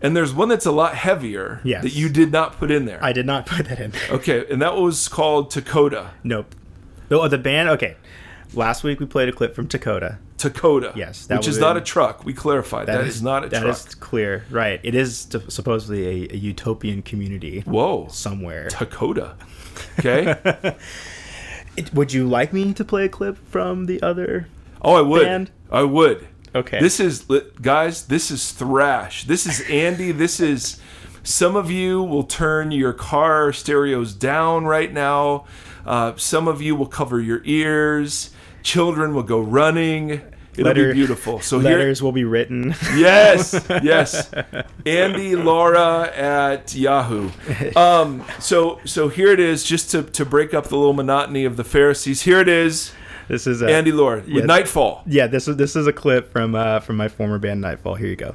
and 0.00 0.16
there's 0.16 0.34
one 0.34 0.48
that's 0.48 0.66
a 0.66 0.72
lot 0.72 0.96
heavier 0.96 1.60
yes. 1.62 1.84
that 1.84 1.94
you 1.94 2.08
did 2.08 2.32
not 2.32 2.58
put 2.58 2.70
in 2.70 2.86
there. 2.86 2.98
I 3.02 3.12
did 3.12 3.26
not 3.26 3.46
put 3.46 3.66
that 3.66 3.78
in 3.78 3.92
there. 3.92 4.10
Okay, 4.10 4.44
and 4.50 4.60
that 4.60 4.76
was 4.76 5.08
called 5.08 5.50
Dakota. 5.50 6.10
Nope. 6.24 6.54
Oh, 7.10 7.28
the 7.28 7.38
band. 7.38 7.68
Okay. 7.70 7.96
Last 8.54 8.84
week 8.84 9.00
we 9.00 9.06
played 9.06 9.28
a 9.28 9.32
clip 9.32 9.54
from 9.54 9.66
Dakota. 9.66 10.18
Dakota. 10.42 10.92
Yes, 10.96 11.28
which 11.28 11.46
is 11.46 11.58
not 11.58 11.76
a 11.76 11.80
truck. 11.80 12.24
We 12.24 12.34
clarified 12.34 12.88
that, 12.88 12.98
that 12.98 13.06
is, 13.06 13.16
is, 13.16 13.22
not 13.22 13.44
a 13.44 13.48
that 13.48 13.62
truck. 13.62 13.76
That 13.76 13.88
is 13.88 13.94
clear, 13.94 14.44
right? 14.50 14.80
It 14.82 14.94
is 14.94 15.26
t- 15.26 15.40
supposedly 15.48 16.06
a, 16.06 16.34
a, 16.34 16.36
utopian 16.36 17.02
community. 17.02 17.60
Whoa, 17.60 18.08
somewhere 18.08 18.68
Dakota. 18.68 19.36
Okay. 19.98 20.36
it, 21.76 21.92
would 21.94 22.12
you 22.12 22.28
like 22.28 22.52
me 22.52 22.72
to 22.74 22.84
play 22.84 23.04
a 23.04 23.08
clip 23.08 23.38
from 23.48 23.86
the 23.86 24.02
other? 24.02 24.48
Oh, 24.82 24.94
I 24.94 25.00
would. 25.00 25.22
Band? 25.22 25.50
I 25.70 25.82
would. 25.82 26.28
Okay. 26.54 26.78
This 26.80 27.00
is 27.00 27.26
guys. 27.60 28.06
This 28.06 28.30
is 28.30 28.52
thrash. 28.52 29.24
This 29.24 29.46
is 29.46 29.60
Andy. 29.70 30.12
This 30.12 30.40
is. 30.40 30.80
Some 31.22 31.56
of 31.56 31.70
you 31.70 32.02
will 32.02 32.24
turn 32.24 32.72
your 32.72 32.92
car 32.92 33.52
stereos 33.52 34.12
down 34.12 34.66
right 34.66 34.92
now. 34.92 35.44
Uh, 35.86 36.14
some 36.16 36.48
of 36.48 36.60
you 36.60 36.74
will 36.74 36.86
cover 36.86 37.20
your 37.20 37.42
ears. 37.44 38.30
Children 38.62 39.14
will 39.14 39.22
go 39.22 39.40
running. 39.40 40.20
It'll 40.54 40.64
Letter, 40.64 40.88
be 40.88 40.92
beautiful. 40.92 41.40
So 41.40 41.56
letters 41.56 42.00
here, 42.00 42.04
will 42.04 42.12
be 42.12 42.24
written. 42.24 42.74
Yes, 42.94 43.64
yes. 43.82 44.30
Andy 44.84 45.34
Laura 45.34 46.12
at 46.14 46.74
Yahoo. 46.74 47.30
Um, 47.74 48.24
so 48.38 48.78
so 48.84 49.08
here 49.08 49.28
it 49.28 49.40
is, 49.40 49.64
just 49.64 49.90
to, 49.92 50.02
to 50.02 50.26
break 50.26 50.52
up 50.52 50.66
the 50.66 50.76
little 50.76 50.92
monotony 50.92 51.46
of 51.46 51.56
the 51.56 51.64
Pharisees. 51.64 52.22
Here 52.22 52.40
it 52.40 52.48
is. 52.48 52.92
This 53.28 53.46
is 53.46 53.62
a, 53.62 53.70
Andy 53.70 53.92
Laura 53.92 54.18
with 54.18 54.28
yeah, 54.28 54.44
Nightfall. 54.44 55.02
Yeah, 55.06 55.26
this 55.26 55.48
is 55.48 55.56
this 55.56 55.74
is 55.74 55.86
a 55.86 55.92
clip 55.92 56.30
from 56.30 56.54
uh, 56.54 56.80
from 56.80 56.96
my 56.96 57.08
former 57.08 57.38
band 57.38 57.62
Nightfall. 57.62 57.94
Here 57.94 58.08
you 58.08 58.16
go. 58.16 58.34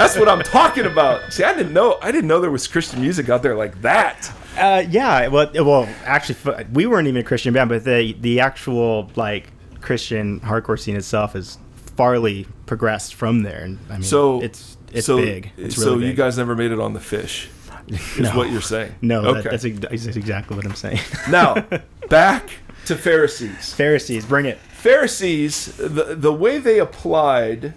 That's 0.00 0.16
what 0.16 0.28
I'm 0.28 0.42
talking 0.42 0.86
about. 0.86 1.32
See, 1.32 1.44
I 1.44 1.54
didn't 1.54 1.72
know. 1.72 1.98
I 2.00 2.10
didn't 2.10 2.28
know 2.28 2.40
there 2.40 2.50
was 2.50 2.66
Christian 2.66 3.00
music 3.00 3.28
out 3.28 3.42
there 3.42 3.56
like 3.56 3.82
that. 3.82 4.32
Uh, 4.56 4.84
yeah. 4.88 5.28
Well, 5.28 5.50
well, 5.54 5.88
actually, 6.04 6.64
we 6.72 6.86
weren't 6.86 7.06
even 7.06 7.20
a 7.20 7.24
Christian 7.24 7.52
band, 7.52 7.68
but 7.68 7.84
the 7.84 8.16
the 8.20 8.40
actual 8.40 9.10
like 9.16 9.48
Christian 9.80 10.40
hardcore 10.40 10.78
scene 10.78 10.96
itself 10.96 11.36
is 11.36 11.58
farly 11.96 12.46
progressed 12.66 13.14
from 13.14 13.42
there. 13.42 13.62
And 13.62 13.78
I 13.88 13.94
mean, 13.94 14.02
so 14.02 14.40
it's 14.40 14.76
it's 14.92 15.06
so, 15.06 15.16
big. 15.16 15.52
It's 15.56 15.76
so 15.76 15.94
really 15.94 16.08
you 16.08 16.14
guys 16.14 16.38
never 16.38 16.56
made 16.56 16.72
it 16.72 16.80
on 16.80 16.94
the 16.94 17.00
fish. 17.00 17.48
Is 17.88 18.18
no. 18.20 18.36
what 18.36 18.50
you're 18.50 18.60
saying? 18.60 18.94
No, 19.02 19.20
okay. 19.20 19.42
That, 19.42 19.62
that's, 19.62 20.04
that's 20.04 20.16
exactly 20.16 20.56
what 20.56 20.64
I'm 20.64 20.74
saying. 20.74 21.00
now, 21.30 21.66
back 22.08 22.50
to 22.86 22.96
Pharisees. 22.96 23.74
Pharisees, 23.74 24.24
bring 24.24 24.46
it. 24.46 24.58
Pharisees, 24.58 25.66
the 25.76 26.14
the 26.16 26.32
way 26.32 26.58
they 26.58 26.78
applied 26.78 27.74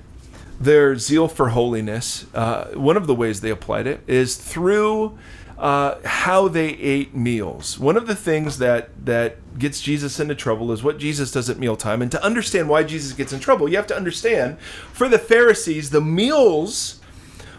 their 0.63 0.97
zeal 0.97 1.28
for 1.28 1.49
holiness, 1.49 2.26
uh, 2.34 2.65
one 2.73 2.97
of 2.97 3.08
the 3.08 3.15
ways 3.15 3.41
they 3.41 3.49
applied 3.49 3.88
it 3.88 4.02
is 4.08 4.38
through 4.38 5.17
uh, 5.58 5.95
how 6.04 6.47
they 6.47 6.69
ate 6.69 7.15
meals. 7.15 7.80
One 7.80 7.95
of 7.95 8.08
the 8.08 8.15
things 8.15 8.58
that 8.58 9.06
that 9.06 9.58
gets 9.60 9.82
Jesus 9.82 10.19
into 10.19 10.36
trouble 10.36 10.71
is 10.71 10.84
what 10.84 10.97
Jesus 10.97 11.32
does 11.32 11.49
at 11.49 11.60
mealtime. 11.60 12.02
And 12.02 12.12
to 12.12 12.23
understand 12.23 12.69
why 12.69 12.84
Jesus 12.84 13.13
gets 13.13 13.32
in 13.34 13.39
trouble, 13.39 13.69
you 13.69 13.78
have 13.78 13.88
to 13.88 13.95
understand 13.95 14.60
for 14.60 15.08
the 15.08 15.19
Pharisees, 15.19 15.91
the 15.91 16.02
meals 16.02 16.99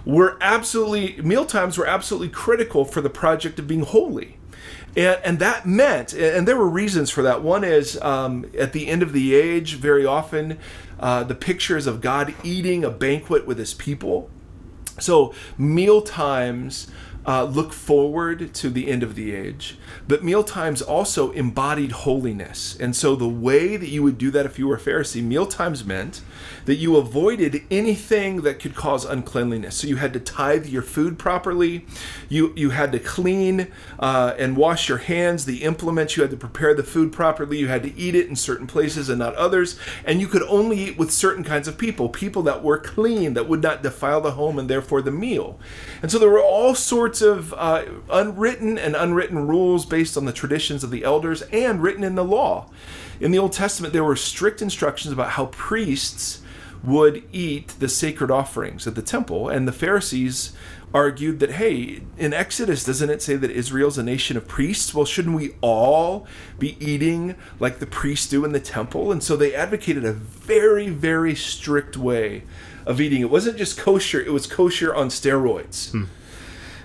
were 0.05 0.37
absolutely 0.41 1.23
meal 1.23 1.47
times 1.47 1.79
were 1.79 1.87
absolutely 1.87 2.29
critical 2.29 2.85
for 2.85 3.01
the 3.01 3.11
project 3.11 3.59
of 3.59 3.67
being 3.67 3.85
holy. 3.85 4.39
And, 4.97 5.21
and 5.25 5.39
that 5.39 5.67
meant, 5.67 6.13
and 6.13 6.47
there 6.47 6.57
were 6.57 6.69
reasons 6.69 7.11
for 7.11 7.23
that. 7.23 7.43
One 7.43 7.65
is 7.65 8.01
um, 8.03 8.51
at 8.57 8.73
the 8.73 8.89
end 8.89 9.03
of 9.03 9.13
the 9.13 9.35
age, 9.35 9.75
very 9.75 10.07
often 10.07 10.59
uh, 11.05 11.23
the 11.23 11.35
pictures 11.35 11.87
of 11.87 12.01
God 12.01 12.35
eating 12.43 12.83
a 12.83 12.89
banquet 12.89 13.47
with 13.47 13.59
his 13.59 13.75
people. 13.75 14.31
So, 14.99 15.35
meal 15.59 16.01
times 16.01 16.91
uh, 17.27 17.45
look 17.45 17.75
forward 17.75 18.55
to 18.55 18.71
the 18.71 18.91
end 18.91 19.03
of 19.03 19.15
the 19.15 19.35
age, 19.35 19.77
but 20.09 20.25
mealtimes 20.25 20.81
also 20.81 21.31
embodied 21.33 21.93
holiness. 21.93 22.75
And 22.81 22.97
so 22.97 23.15
the 23.15 23.29
way 23.29 23.77
that 23.77 23.89
you 23.89 24.03
would 24.03 24.17
do 24.17 24.31
that 24.31 24.47
if 24.47 24.59
you 24.59 24.67
were 24.67 24.77
a 24.77 24.81
Pharisee, 24.81 25.23
mealtimes 25.23 25.85
meant 25.85 26.23
that 26.65 26.77
you 26.77 26.97
avoided 26.97 27.63
anything 27.71 28.43
that 28.43 28.61
could 28.61 28.75
cause 28.75 29.05
uncleanliness. 29.05 29.77
So 29.77 29.87
you 29.87 29.97
had 29.97 30.13
to 30.15 30.21
tithe 30.21 30.67
your 30.67 30.83
food 30.83 31.19
properly, 31.19 31.87
you 32.29 32.53
you 32.57 32.71
had 32.71 32.93
to 32.93 32.99
clean 32.99 33.69
uh, 33.99 34.35
and 34.39 34.57
wash 34.57 34.89
your 34.89 34.99
hands, 34.99 35.45
the 35.45 35.63
implements. 35.63 36.17
You 36.17 36.23
had 36.23 36.31
to 36.31 36.37
prepare 36.37 36.75
the 36.75 36.83
food 36.83 37.13
properly. 37.13 37.59
You 37.59 37.69
had 37.69 37.83
to 37.83 37.97
eat 37.97 38.15
it 38.15 38.29
in 38.29 38.37
certain 38.37 38.67
places 38.67 39.09
and 39.09 39.19
not 39.19 39.35
others, 39.35 39.79
and 40.05 40.21
you 40.21 40.29
could 40.29 40.43
only 40.43 40.79
eat 40.79 40.99
with 40.99 41.11
certain 41.11 41.45
kinds 41.45 41.69
of 41.69 41.79
people, 41.79 42.09
people 42.09 42.43
that 42.43 42.63
were 42.63 42.79
clean, 42.79 43.35
that 43.35 43.49
would 43.49 43.63
not 43.63 43.83
defile 43.83 44.21
the 44.21 44.33
home 44.33 44.59
and 44.59 44.69
therefore 44.69 45.03
the 45.03 45.11
meal. 45.11 45.59
And 46.03 46.11
so 46.11 46.19
there 46.19 46.31
were 46.31 46.43
all 46.43 46.75
sorts 46.75 47.21
of 47.23 47.53
uh, 47.55 47.85
unwritten 48.11 48.79
and 48.79 48.97
unwritten 48.97 49.47
rules 49.47 49.87
based 49.87 50.17
on 50.17 50.25
the 50.25 50.33
traditions 50.33 50.85
of 50.85 50.91
the 50.91 51.05
elders 51.05 51.43
and 51.43 51.83
written 51.83 52.05
in 52.05 52.15
the 52.15 52.25
law. 52.25 52.71
In 53.21 53.31
the 53.31 53.39
Old 53.39 53.53
Testament, 53.53 53.93
there 53.93 54.05
were 54.05 54.17
strict 54.17 54.61
instructions 54.61 55.13
about 55.13 55.31
how 55.31 55.47
priests 55.47 56.43
would 56.85 57.23
eat 57.33 57.69
the 57.79 57.89
sacred 57.89 58.31
offerings 58.31 58.87
at 58.87 58.95
the 58.95 59.03
temple, 59.03 59.49
and 59.49 59.67
the 59.67 59.73
Pharisees 59.73 60.53
argued 60.93 61.41
that, 61.41 61.53
hey, 61.53 62.03
in 62.17 62.33
Exodus, 62.33 62.85
doesn't 62.85 63.11
it 63.11 63.21
say 63.21 63.35
that 63.35 63.51
Israel's 63.51 63.99
a 63.99 64.03
nation 64.03 64.37
of 64.37 64.47
priests? 64.47 64.95
Well, 64.95 65.05
shouldn't 65.05 65.35
we 65.35 65.55
all 65.61 66.27
be 66.59 66.77
eating 66.79 67.35
like 67.59 67.81
the 67.81 67.87
priests 67.87 68.29
do 68.29 68.45
in 68.45 68.53
the 68.53 68.61
temple? 68.61 69.11
And 69.11 69.23
so 69.23 69.37
they 69.37 69.55
advocated 69.55 70.05
a 70.05 70.13
very, 70.13 70.89
very 70.89 71.35
strict 71.35 71.97
way 71.97 72.45
of 72.87 73.01
eating. 73.01 73.23
It 73.23 73.31
wasn't 73.31 73.59
just 73.59 73.77
kosher, 73.77 74.21
it 74.21 74.33
was 74.33 74.47
kosher 74.47 74.95
on 74.95 75.09
steroids. 75.09 75.91
Hmm. 75.91 76.05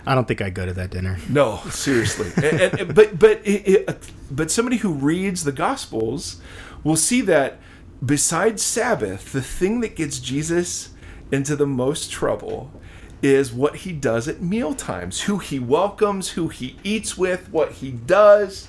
I 0.07 0.15
don't 0.15 0.27
think 0.27 0.41
I'd 0.41 0.55
go 0.55 0.65
to 0.65 0.73
that 0.73 0.89
dinner. 0.89 1.19
No, 1.29 1.57
seriously. 1.69 2.31
and, 2.49 2.79
and, 2.79 2.95
but 2.95 3.19
but 3.19 3.45
it, 3.45 3.67
it, 3.67 4.11
but 4.31 4.49
somebody 4.49 4.77
who 4.77 4.91
reads 4.93 5.43
the 5.43 5.51
Gospels 5.51 6.41
will 6.83 6.95
see 6.95 7.21
that 7.21 7.59
besides 8.05 8.63
Sabbath, 8.63 9.31
the 9.31 9.41
thing 9.41 9.81
that 9.81 9.95
gets 9.95 10.19
Jesus 10.19 10.89
into 11.31 11.55
the 11.55 11.67
most 11.67 12.11
trouble 12.11 12.71
is 13.21 13.51
what 13.51 13.77
he 13.77 13.91
does 13.91 14.27
at 14.27 14.41
meal 14.41 14.73
times, 14.73 15.21
who 15.21 15.39
he 15.39 15.59
welcomes, 15.59 16.29
who 16.31 16.47
he 16.47 16.77
eats 16.83 17.17
with, 17.17 17.49
what 17.51 17.73
he 17.73 17.91
does. 17.91 18.67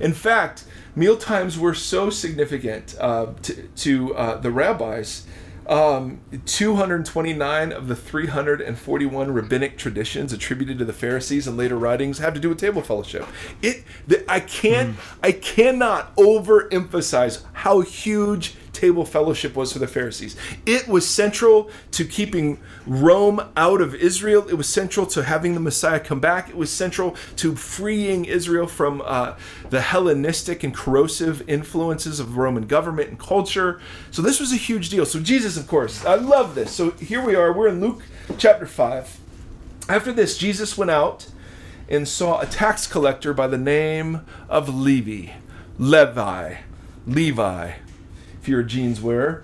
In 0.00 0.12
fact, 0.12 0.64
meal 0.96 1.16
times 1.16 1.58
were 1.58 1.74
so 1.74 2.10
significant 2.10 2.96
uh, 2.98 3.26
to, 3.42 3.62
to 3.68 4.14
uh, 4.14 4.36
the 4.38 4.50
rabbis. 4.50 5.26
Um, 5.66 6.20
229 6.44 7.72
of 7.72 7.88
the 7.88 7.96
341 7.96 9.32
rabbinic 9.32 9.78
traditions 9.78 10.32
attributed 10.32 10.78
to 10.78 10.84
the 10.84 10.92
Pharisees 10.92 11.46
and 11.46 11.56
later 11.56 11.78
writings 11.78 12.18
have 12.18 12.34
to 12.34 12.40
do 12.40 12.50
with 12.50 12.58
table 12.58 12.82
fellowship. 12.82 13.26
It, 13.62 13.84
the, 14.06 14.30
I 14.30 14.40
can't, 14.40 14.96
mm. 14.96 15.16
I 15.22 15.32
cannot 15.32 16.14
overemphasize 16.16 17.44
how 17.54 17.80
huge 17.80 18.56
table 18.74 19.04
fellowship 19.04 19.54
was 19.54 19.72
for 19.72 19.78
the 19.78 19.86
Pharisees. 19.86 20.36
It 20.66 20.88
was 20.88 21.08
central 21.08 21.70
to 21.92 22.04
keeping 22.04 22.60
Rome 22.86 23.40
out 23.56 23.80
of 23.80 23.94
Israel. 23.94 24.46
It 24.48 24.54
was 24.54 24.68
central 24.68 25.06
to 25.06 25.22
having 25.22 25.54
the 25.54 25.60
Messiah 25.60 26.00
come 26.00 26.20
back. 26.20 26.48
It 26.48 26.56
was 26.56 26.70
central 26.70 27.16
to 27.36 27.54
freeing 27.56 28.24
Israel 28.24 28.66
from 28.66 29.02
uh, 29.04 29.36
the 29.70 29.80
Hellenistic 29.80 30.62
and 30.64 30.74
corrosive 30.74 31.48
influences 31.48 32.20
of 32.20 32.36
Roman 32.36 32.66
government 32.66 33.08
and 33.08 33.18
culture. 33.18 33.80
So 34.10 34.20
this 34.20 34.40
was 34.40 34.52
a 34.52 34.56
huge 34.56 34.90
deal. 34.90 35.06
So 35.06 35.20
Jesus, 35.20 35.56
of 35.56 35.66
course, 35.66 36.04
I 36.04 36.16
love 36.16 36.54
this. 36.54 36.72
So 36.72 36.90
here 36.92 37.24
we 37.24 37.34
are. 37.34 37.52
We're 37.52 37.68
in 37.68 37.80
Luke 37.80 38.02
chapter 38.36 38.66
5. 38.66 39.20
After 39.88 40.12
this, 40.12 40.36
Jesus 40.36 40.76
went 40.76 40.90
out 40.90 41.28
and 41.88 42.08
saw 42.08 42.40
a 42.40 42.46
tax 42.46 42.86
collector 42.86 43.32
by 43.32 43.46
the 43.46 43.58
name 43.58 44.24
of 44.48 44.74
Levi. 44.74 45.32
Levi. 45.78 46.56
Levi 47.06 47.72
if 48.44 48.48
you're 48.50 48.60
a 48.60 48.66
jeans 48.66 49.00
wearer. 49.00 49.42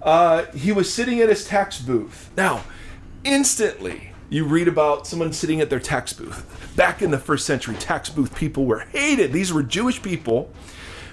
Uh, 0.00 0.46
he 0.52 0.72
was 0.72 0.90
sitting 0.90 1.20
at 1.20 1.28
his 1.28 1.46
tax 1.46 1.82
booth. 1.82 2.30
Now, 2.34 2.64
instantly, 3.22 4.12
you 4.30 4.46
read 4.46 4.68
about 4.68 5.06
someone 5.06 5.34
sitting 5.34 5.60
at 5.60 5.68
their 5.68 5.78
tax 5.78 6.14
booth. 6.14 6.72
Back 6.74 7.02
in 7.02 7.10
the 7.10 7.18
first 7.18 7.44
century, 7.44 7.76
tax 7.76 8.08
booth 8.08 8.34
people 8.34 8.64
were 8.64 8.80
hated. 8.90 9.34
These 9.34 9.52
were 9.52 9.62
Jewish 9.62 10.00
people. 10.00 10.50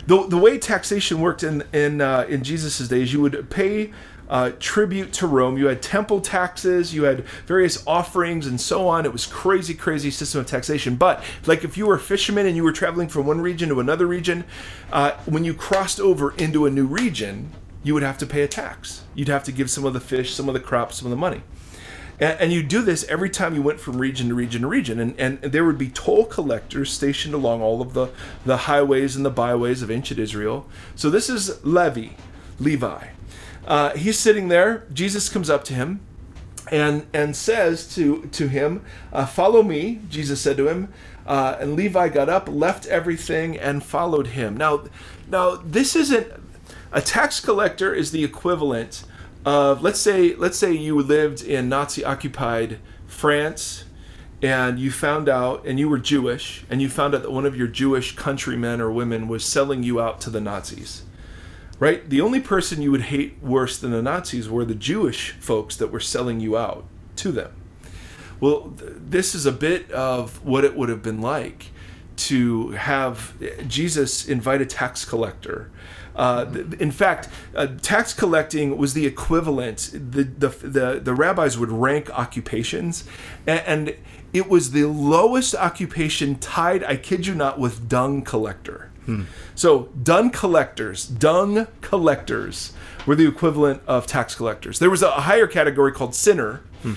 The, 0.08 0.26
the 0.28 0.38
way 0.38 0.58
taxation 0.58 1.20
worked 1.20 1.44
in 1.44 1.66
in 1.74 2.00
uh, 2.00 2.26
in 2.30 2.42
Jesus' 2.42 2.88
days, 2.88 3.12
you 3.12 3.20
would 3.20 3.50
pay 3.50 3.92
uh, 4.30 4.52
tribute 4.60 5.14
to 5.14 5.28
Rome. 5.28 5.58
You 5.58 5.68
had 5.68 5.82
temple 5.82 6.22
taxes, 6.22 6.94
you 6.94 7.04
had 7.04 7.26
various 7.46 7.86
offerings, 7.86 8.48
and 8.48 8.60
so 8.60 8.88
on. 8.88 9.06
It 9.06 9.12
was 9.12 9.26
crazy, 9.26 9.74
crazy 9.74 10.12
system 10.12 10.42
of 10.42 10.48
taxation. 10.48 10.96
But 10.96 11.24
like 11.46 11.64
if 11.64 11.78
you 11.78 11.88
were 11.88 11.96
a 11.96 12.00
fisherman 12.00 12.46
and 12.46 12.56
you 12.56 12.64
were 12.64 12.72
traveling 12.72 13.08
from 13.08 13.26
one 13.26 13.42
region 13.42 13.70
to 13.70 13.80
another 13.80 14.06
region, 14.06 14.46
uh, 14.92 15.12
when 15.26 15.44
you 15.44 15.54
crossed 15.54 16.00
over 16.00 16.32
into 16.36 16.66
a 16.66 16.72
new 16.72 16.86
region, 16.86 17.52
you 17.84 17.94
would 17.94 18.04
have 18.04 18.18
to 18.18 18.26
pay 18.26 18.42
a 18.42 18.48
tax. 18.48 19.04
You'd 19.14 19.28
have 19.28 19.44
to 19.44 19.52
give 19.52 19.70
some 19.70 19.86
of 19.86 19.94
the 19.94 20.00
fish, 20.00 20.34
some 20.34 20.48
of 20.48 20.54
the 20.54 20.60
crops, 20.60 20.98
some 20.98 21.06
of 21.06 21.12
the 21.12 21.18
money. 21.18 21.44
And, 22.18 22.54
you 22.54 22.64
do 22.64 22.82
this 22.82 23.04
every 23.10 23.30
time 23.30 23.56
you 23.56 23.62
went 23.62 23.82
from 23.82 23.98
region 23.98 24.30
to 24.30 24.36
region 24.36 24.62
to 24.62 24.68
region. 24.68 25.00
And, 25.00 25.20
and 25.20 25.42
there 25.42 25.66
would 25.66 25.78
be 25.78 25.90
toll 25.90 26.26
collectors 26.26 26.90
stationed 26.90 27.34
along 27.34 27.62
all 27.62 27.82
of 27.82 27.94
the, 27.94 28.08
the 28.46 28.58
highways 28.58 29.18
and 29.18 29.26
the 29.26 29.30
byways 29.30 29.82
of 29.82 29.92
ancient 29.92 30.20
Israel. 30.20 30.66
So 30.96 31.10
this 31.10 31.30
is 31.30 31.64
Levi, 31.66 32.12
Levi. 32.58 33.08
Uh, 33.66 33.92
he's 33.96 34.18
sitting 34.18 34.48
there. 34.48 34.86
Jesus 34.94 35.30
comes 35.30 35.50
up 35.50 35.64
to 35.66 35.74
him 35.74 36.02
and 36.72 37.06
and 37.14 37.36
says 37.36 37.94
to 37.96 38.28
to 38.32 38.48
him, 38.48 38.84
uh, 39.12 39.26
"Follow 39.26 39.64
me." 39.64 40.02
Jesus 40.10 40.42
said 40.42 40.58
to 40.58 40.68
him, 40.68 40.94
uh, 41.26 41.58
and 41.60 41.76
Levi 41.76 42.10
got 42.10 42.30
up, 42.30 42.48
left 42.48 42.86
everything, 42.88 43.58
and 43.58 43.84
followed 43.84 44.28
him. 44.28 44.56
Now, 44.56 44.84
now 45.28 45.56
this 45.56 45.96
isn't 45.96 46.28
a 46.92 47.02
tax 47.02 47.40
collector 47.40 47.94
is 47.94 48.12
the 48.12 48.24
equivalent 48.24 49.04
of 49.46 49.82
let's 49.82 50.00
say 50.00 50.36
let's 50.36 50.58
say 50.58 50.72
you 50.72 51.00
lived 51.02 51.44
in 51.44 51.68
Nazi 51.70 52.04
occupied 52.04 52.80
France 53.06 53.84
and 54.42 54.80
you 54.80 54.92
found 54.92 55.28
out 55.28 55.66
and 55.66 55.80
you 55.80 55.90
were 55.90 56.00
Jewish 56.00 56.64
and 56.70 56.82
you 56.82 56.90
found 56.90 57.14
out 57.14 57.24
that 57.24 57.32
one 57.32 57.46
of 57.46 57.56
your 57.56 57.68
Jewish 57.68 58.16
countrymen 58.16 58.82
or 58.82 58.92
women 58.92 59.28
was 59.28 59.44
selling 59.44 59.84
you 59.84 60.00
out 60.00 60.22
to 60.22 60.30
the 60.30 60.42
Nazis 60.42 61.04
right? 61.80 62.10
The 62.10 62.22
only 62.22 62.40
person 62.40 62.82
you 62.82 62.92
would 62.92 63.04
hate 63.04 63.42
worse 63.42 63.78
than 63.78 63.92
the 63.92 64.02
Nazis 64.02 64.50
were 64.50 64.66
the 64.66 64.76
Jewish 64.76 65.32
folks 65.32 65.76
that 65.78 65.88
were 65.92 66.00
selling 66.00 66.40
you 66.40 66.58
out 66.58 66.86
to 67.18 67.32
them. 67.32 67.54
Well, 68.40 68.74
th- 68.78 68.92
this 68.98 69.36
is 69.36 69.46
a 69.46 69.52
bit 69.52 69.92
of 69.92 70.44
what 70.46 70.64
it 70.66 70.76
would 70.76 70.90
have 70.90 71.02
been 71.02 71.22
like 71.22 71.72
to 72.18 72.72
have 72.72 73.34
Jesus 73.68 74.28
invite 74.28 74.62
a 74.62 74.66
tax 74.66 75.06
collector. 75.06 75.72
Uh, 76.16 76.46
in 76.80 76.92
fact, 76.92 77.28
uh, 77.56 77.68
tax 77.82 78.14
collecting 78.14 78.78
was 78.78 78.94
the 78.94 79.06
equivalent. 79.06 79.92
The, 79.94 80.24
the, 80.24 80.48
the, 80.48 81.00
the 81.04 81.14
rabbis 81.14 81.58
would 81.58 81.72
rank 81.72 82.10
occupations, 82.18 83.04
and, 83.46 83.60
and 83.68 83.98
it 84.32 84.50
was 84.50 84.72
the 84.72 84.86
lowest 84.86 85.56
occupation 85.56 86.36
tied, 86.36 86.84
I 86.86 86.96
kid 86.96 87.28
you 87.28 87.36
not, 87.36 87.60
with 87.60 87.90
dung 87.90 88.22
collector. 88.22 88.92
Hmm. 89.06 89.24
So 89.56 89.90
dung 90.02 90.32
collectors, 90.32 91.06
dung 91.06 91.68
collectors 91.82 92.74
were 93.06 93.16
the 93.16 93.28
equivalent 93.28 93.82
of 93.88 94.08
tax 94.08 94.36
collectors. 94.36 94.80
There 94.80 94.90
was 94.90 95.02
a 95.02 95.12
higher 95.12 95.48
category 95.48 95.92
called 95.92 96.16
sinner. 96.16 96.62
Hmm. 96.82 96.94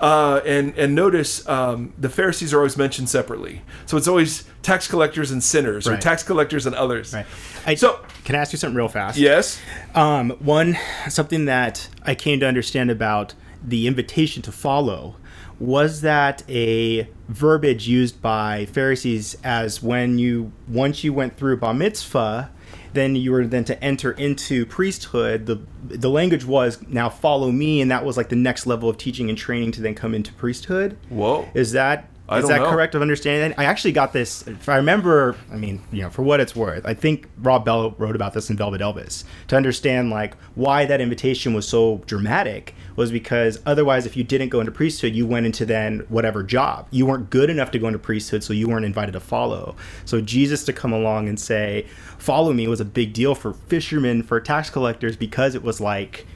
Uh, 0.00 0.40
and 0.44 0.76
and 0.76 0.94
notice 0.94 1.46
um, 1.48 1.92
the 1.96 2.08
Pharisees 2.08 2.52
are 2.52 2.58
always 2.58 2.76
mentioned 2.76 3.08
separately. 3.08 3.62
So 3.86 3.96
it's 3.96 4.08
always 4.08 4.44
tax 4.62 4.88
collectors 4.88 5.30
and 5.30 5.42
sinners, 5.42 5.86
right. 5.86 5.96
or 5.96 6.00
tax 6.00 6.24
collectors 6.24 6.66
and 6.66 6.74
others. 6.74 7.14
Right. 7.14 7.24
I, 7.64 7.76
so 7.76 8.00
can 8.24 8.34
I 8.34 8.38
ask 8.38 8.52
you 8.52 8.58
something 8.58 8.76
real 8.76 8.88
fast? 8.88 9.16
Yes. 9.16 9.60
Um, 9.94 10.30
one 10.40 10.76
something 11.08 11.44
that 11.44 11.88
I 12.02 12.16
came 12.16 12.40
to 12.40 12.46
understand 12.46 12.90
about 12.90 13.34
the 13.62 13.86
invitation 13.86 14.42
to 14.42 14.52
follow 14.52 15.16
was 15.58 16.00
that 16.00 16.42
a 16.48 17.08
verbiage 17.28 17.88
used 17.88 18.20
by 18.20 18.66
Pharisees 18.66 19.36
as 19.44 19.82
when 19.82 20.18
you 20.18 20.52
once 20.68 21.04
you 21.04 21.12
went 21.12 21.36
through 21.36 21.58
bar 21.58 21.74
mitzvah, 21.74 22.50
then 22.92 23.16
you 23.16 23.32
were 23.32 23.46
then 23.46 23.64
to 23.64 23.82
enter 23.82 24.12
into 24.12 24.66
priesthood. 24.66 25.46
The 25.46 25.60
the 25.84 26.10
language 26.10 26.44
was 26.44 26.80
now 26.88 27.08
follow 27.08 27.50
me, 27.52 27.80
and 27.80 27.90
that 27.90 28.04
was 28.04 28.16
like 28.16 28.28
the 28.28 28.36
next 28.36 28.66
level 28.66 28.88
of 28.88 28.98
teaching 28.98 29.28
and 29.28 29.38
training 29.38 29.72
to 29.72 29.82
then 29.82 29.94
come 29.94 30.14
into 30.14 30.32
priesthood. 30.32 30.96
Whoa! 31.08 31.48
Is 31.54 31.72
that 31.72 32.08
I 32.26 32.38
is 32.38 32.48
that 32.48 32.62
know. 32.62 32.70
correct 32.70 32.94
of 32.94 33.02
understanding? 33.02 33.54
I 33.58 33.64
actually 33.64 33.92
got 33.92 34.14
this. 34.14 34.46
If 34.46 34.68
I 34.68 34.76
remember, 34.76 35.36
I 35.52 35.56
mean, 35.56 35.82
you 35.92 36.02
know, 36.02 36.10
for 36.10 36.22
what 36.22 36.40
it's 36.40 36.56
worth, 36.56 36.86
I 36.86 36.94
think 36.94 37.28
Rob 37.38 37.66
Bell 37.66 37.94
wrote 37.98 38.16
about 38.16 38.32
this 38.32 38.48
in 38.48 38.56
Velvet 38.56 38.80
Elvis 38.80 39.24
to 39.48 39.56
understand 39.56 40.08
like 40.08 40.34
why 40.54 40.86
that 40.86 41.02
invitation 41.02 41.52
was 41.52 41.68
so 41.68 41.98
dramatic 42.06 42.74
was 42.96 43.12
because 43.12 43.60
otherwise, 43.66 44.06
if 44.06 44.16
you 44.16 44.24
didn't 44.24 44.48
go 44.48 44.60
into 44.60 44.72
priesthood, 44.72 45.14
you 45.14 45.26
went 45.26 45.44
into 45.44 45.66
then 45.66 46.00
whatever 46.08 46.42
job. 46.42 46.86
You 46.90 47.04
weren't 47.04 47.28
good 47.28 47.50
enough 47.50 47.70
to 47.72 47.78
go 47.78 47.88
into 47.88 47.98
priesthood, 47.98 48.42
so 48.42 48.54
you 48.54 48.68
weren't 48.68 48.86
invited 48.86 49.12
to 49.12 49.20
follow. 49.20 49.76
So 50.06 50.22
Jesus 50.22 50.64
to 50.64 50.72
come 50.72 50.94
along 50.94 51.28
and 51.28 51.38
say, 51.38 51.86
"Follow 52.16 52.54
me," 52.54 52.66
was 52.68 52.80
a 52.80 52.86
big 52.86 53.12
deal 53.12 53.34
for 53.34 53.52
fishermen, 53.52 54.22
for 54.22 54.40
tax 54.40 54.70
collectors, 54.70 55.16
because 55.16 55.54
it 55.54 55.62
was 55.62 55.78
like 55.78 56.26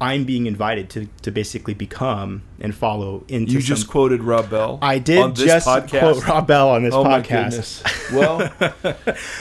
I'm 0.00 0.24
being 0.24 0.46
invited 0.46 0.90
to 0.90 1.08
to 1.22 1.30
basically 1.30 1.74
become 1.74 2.42
and 2.60 2.74
follow 2.74 3.24
into. 3.28 3.52
You 3.52 3.60
some- 3.60 3.66
just 3.76 3.88
quoted 3.88 4.22
Rob 4.22 4.50
Bell. 4.50 4.78
I 4.82 4.98
did 4.98 5.34
just 5.34 5.66
podcast. 5.66 5.98
quote 6.00 6.26
Rob 6.26 6.46
Bell 6.46 6.68
on 6.70 6.82
this 6.84 6.94
Oh 6.94 7.04
podcast. 7.04 7.82
Well, 8.12 8.52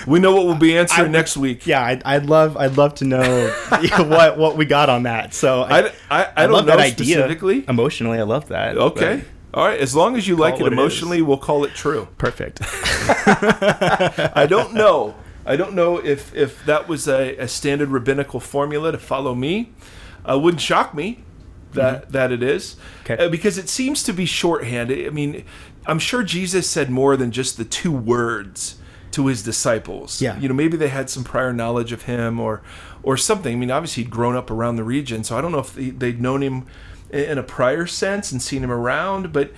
we 0.08 0.20
know 0.20 0.34
what 0.36 0.46
we'll 0.48 0.56
be 0.56 0.76
answering 0.78 1.10
I- 1.10 1.12
next 1.12 1.38
week. 1.38 1.68
Yeah, 1.68 1.84
I'd, 1.86 2.02
I'd 2.04 2.26
love 2.26 2.58
I'd 2.58 2.78
love 2.78 2.96
to 2.96 3.06
know 3.06 3.48
what 3.98 4.38
what 4.38 4.58
we 4.58 4.66
got 4.66 4.90
on 4.90 5.04
that. 5.04 5.34
So 5.34 5.62
I, 5.62 5.92
I, 6.10 6.32
I, 6.36 6.44
don't 6.44 6.52
love 6.54 6.66
know 6.66 6.76
that 6.76 6.80
idea. 6.80 7.16
specifically. 7.16 7.64
Emotionally, 7.68 8.18
I 8.18 8.24
love 8.24 8.48
that. 8.48 8.78
Okay. 8.78 9.24
All 9.54 9.66
right. 9.66 9.80
As 9.80 9.96
long 9.96 10.16
as 10.18 10.28
you 10.28 10.36
like 10.36 10.56
it 10.56 10.64
what 10.64 10.74
it 10.74 10.76
is. 10.76 10.80
emotionally, 10.80 11.22
we'll 11.22 11.38
call 11.38 11.64
it 11.64 11.74
true. 11.76 12.08
perfect. 12.18 12.60
I 13.36 14.46
don't 14.50 14.74
know. 14.74 15.16
I 15.46 15.56
don't 15.56 15.74
know 15.74 15.98
if 16.04 16.34
if 16.36 16.66
that 16.66 16.88
was 16.88 17.08
a, 17.08 17.36
a 17.38 17.48
standard 17.48 17.90
rabbinical 17.90 18.40
formula 18.40 18.92
to 18.92 18.98
follow 18.98 19.36
me. 19.36 19.72
Uh, 20.30 20.38
wouldn't 20.40 20.62
shock 20.62 20.94
me 20.94 21.24
that 21.74 22.12
that 22.12 22.32
it 22.32 22.42
is, 22.42 22.78
Okay. 23.04 23.26
Uh, 23.26 23.30
because 23.30 23.58
it 23.58 23.68
seems 23.70 24.02
to 24.04 24.14
be 24.14 24.26
shorthand. 24.26 24.92
I 24.92 25.10
mean, 25.10 25.44
I'm 25.86 26.00
sure 26.00 26.24
Jesus 26.24 26.70
said 26.70 26.90
more 26.90 27.18
than 27.18 27.32
just 27.32 27.58
the 27.58 27.66
two 27.66 27.92
words 27.92 28.78
to 29.12 29.28
his 29.28 29.44
disciples. 29.44 30.22
Yeah. 30.22 30.38
you 30.40 30.48
know, 30.48 30.54
maybe 30.56 30.78
they 30.78 30.88
had 30.90 31.10
some 31.10 31.24
prior 31.24 31.54
knowledge 31.54 31.92
of 31.92 32.04
him 32.04 32.40
or 32.40 32.62
or 33.04 33.18
something. 33.18 33.54
I 33.54 33.60
mean, 33.60 33.72
obviously 33.72 34.04
he'd 34.04 34.10
grown 34.10 34.36
up 34.36 34.50
around 34.50 34.78
the 34.78 34.84
region, 34.84 35.24
so 35.24 35.38
I 35.38 35.42
don't 35.42 35.52
know 35.52 35.60
if 35.60 35.74
they'd 35.76 36.22
known 36.22 36.42
him 36.42 36.66
in 37.10 37.38
a 37.38 37.44
prior 37.44 37.86
sense 37.86 38.32
and 38.32 38.42
seen 38.42 38.64
him 38.64 38.72
around. 38.72 39.32
But 39.32 39.52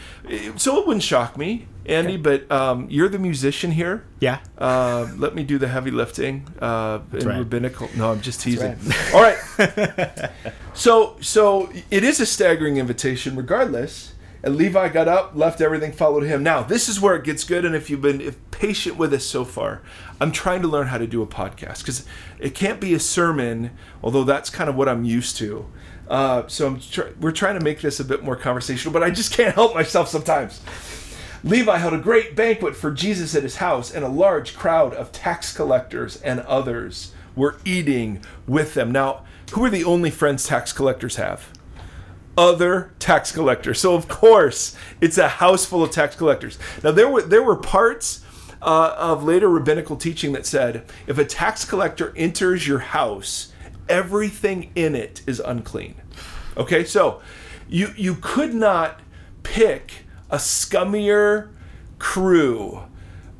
so 0.56 0.80
it 0.80 0.88
wouldn't 0.88 1.04
shock 1.04 1.38
me, 1.38 1.68
Andy. 1.86 2.18
But 2.18 2.52
um, 2.52 2.88
you're 2.90 3.10
the 3.10 3.20
musician 3.20 3.72
here. 3.72 4.06
Yeah. 4.20 4.40
Uh, 4.58 5.08
let 5.18 5.36
me 5.36 5.44
do 5.44 5.58
the 5.58 5.68
heavy 5.68 5.92
lifting 5.92 6.48
uh, 6.60 7.00
in 7.14 7.28
right. 7.28 7.40
rabbinical. 7.40 7.90
No, 7.96 8.12
I'm 8.12 8.22
just 8.22 8.42
teasing. 8.42 8.78
right. 8.78 9.14
All 9.14 9.22
right. 9.22 10.32
so, 10.74 11.18
so 11.22 11.72
it 11.90 12.04
is 12.04 12.20
a 12.20 12.26
staggering 12.26 12.78
invitation, 12.78 13.36
regardless. 13.36 14.14
And 14.44 14.56
Levi 14.56 14.90
got 14.90 15.08
up, 15.08 15.36
left 15.36 15.62
everything, 15.62 15.92
followed 15.92 16.24
him. 16.24 16.44
Now, 16.44 16.62
this 16.62 16.88
is 16.88 17.02
where 17.02 17.16
it 17.16 17.24
gets 17.24 17.44
good. 17.44 17.66
And 17.66 17.76
if 17.76 17.90
you've 17.90 18.02
been 18.02 18.36
patient 18.52 18.98
with 18.98 19.14
us 19.14 19.26
so 19.26 19.44
far, 19.44 19.82
I'm 20.22 20.32
trying 20.32 20.62
to 20.62 20.68
learn 20.68 20.88
how 20.88 20.98
to 20.98 21.08
do 21.08 21.22
a 21.22 21.28
podcast 21.28 21.80
because 21.80 22.06
it 22.40 22.54
can't 22.54 22.80
be 22.80 22.94
a 22.94 23.00
sermon, 23.00 23.72
although 24.04 24.24
that's 24.24 24.50
kind 24.50 24.70
of 24.70 24.76
what 24.76 24.88
I'm 24.88 25.04
used 25.04 25.38
to. 25.38 25.68
Uh, 26.08 26.48
so 26.48 26.78
tr- 26.78 27.10
we're 27.20 27.32
trying 27.32 27.58
to 27.58 27.64
make 27.64 27.82
this 27.82 28.00
a 28.00 28.06
bit 28.06 28.24
more 28.24 28.36
conversational, 28.36 28.94
but 28.94 29.04
I 29.04 29.10
just 29.10 29.34
can't 29.34 29.56
help 29.56 29.74
myself 29.74 30.08
sometimes. 30.08 30.62
Levi 31.44 31.78
held 31.78 31.94
a 31.94 32.00
great 32.00 32.36
banquet 32.36 32.76
for 32.76 32.92
Jesus 32.92 33.36
at 33.36 33.44
his 33.44 33.58
house, 33.58 33.92
and 33.92 34.04
a 34.04 34.10
large 34.10 34.56
crowd 34.56 34.94
of 34.94 35.12
tax 35.12 35.56
collectors 35.56 36.22
and 36.22 36.40
others 36.42 37.12
were 37.36 37.58
eating 37.64 38.24
with 38.48 38.74
them. 38.74 38.92
Now, 38.92 39.24
who 39.52 39.64
are 39.64 39.70
the 39.70 39.84
only 39.84 40.10
friends 40.10 40.46
tax 40.46 40.74
collectors 40.74 41.18
have? 41.18 41.52
Other 42.38 42.94
tax 43.00 43.32
collectors. 43.32 43.80
So 43.80 43.96
of 43.96 44.08
course, 44.08 44.76
it's 45.02 45.18
a 45.18 45.28
house 45.28 45.66
full 45.66 45.84
of 45.84 45.92
tax 45.92 46.16
collectors. 46.16 46.60
Now 46.84 46.92
there 46.92 47.10
were 47.10 47.24
there 47.24 47.44
were 47.44 47.56
parts 47.56 48.24
uh, 48.62 48.96
of 48.98 49.24
later 49.24 49.50
rabbinical 49.50 49.96
teaching 49.96 50.34
that 50.34 50.46
said 50.46 50.86
if 51.08 51.18
a 51.18 51.26
tax 51.26 51.66
collector 51.66 52.14
enters 52.16 52.68
your 52.68 52.80
house, 52.80 53.52
everything 53.90 54.72
in 54.76 54.96
it 54.96 55.22
is 55.26 55.40
unclean. 55.40 55.96
Okay, 56.56 56.84
so 56.84 57.22
you 57.68 57.90
you 57.98 58.16
could 58.22 58.54
not 58.54 59.02
pick 59.44 60.06
a 60.30 60.38
scummier 60.38 61.50
crew 62.00 62.84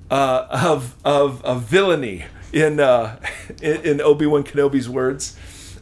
uh, 0.10 0.48
of, 0.50 0.96
of 1.04 1.64
villainy 1.64 2.26
in 2.54 2.80
uh, 2.80 3.20
in, 3.62 3.78
in 3.82 4.02
Obi 4.02 4.26
Wan 4.26 4.44
Kenobi's 4.44 4.90
words 4.90 5.38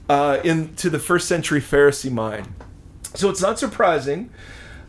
uh, 0.09 0.39
into 0.43 0.89
the 0.89 0.99
first 0.99 1.27
century 1.27 1.61
Pharisee 1.61 2.11
mind. 2.11 2.47
So 3.15 3.29
it's 3.29 3.41
not 3.41 3.57
surprising 3.57 4.29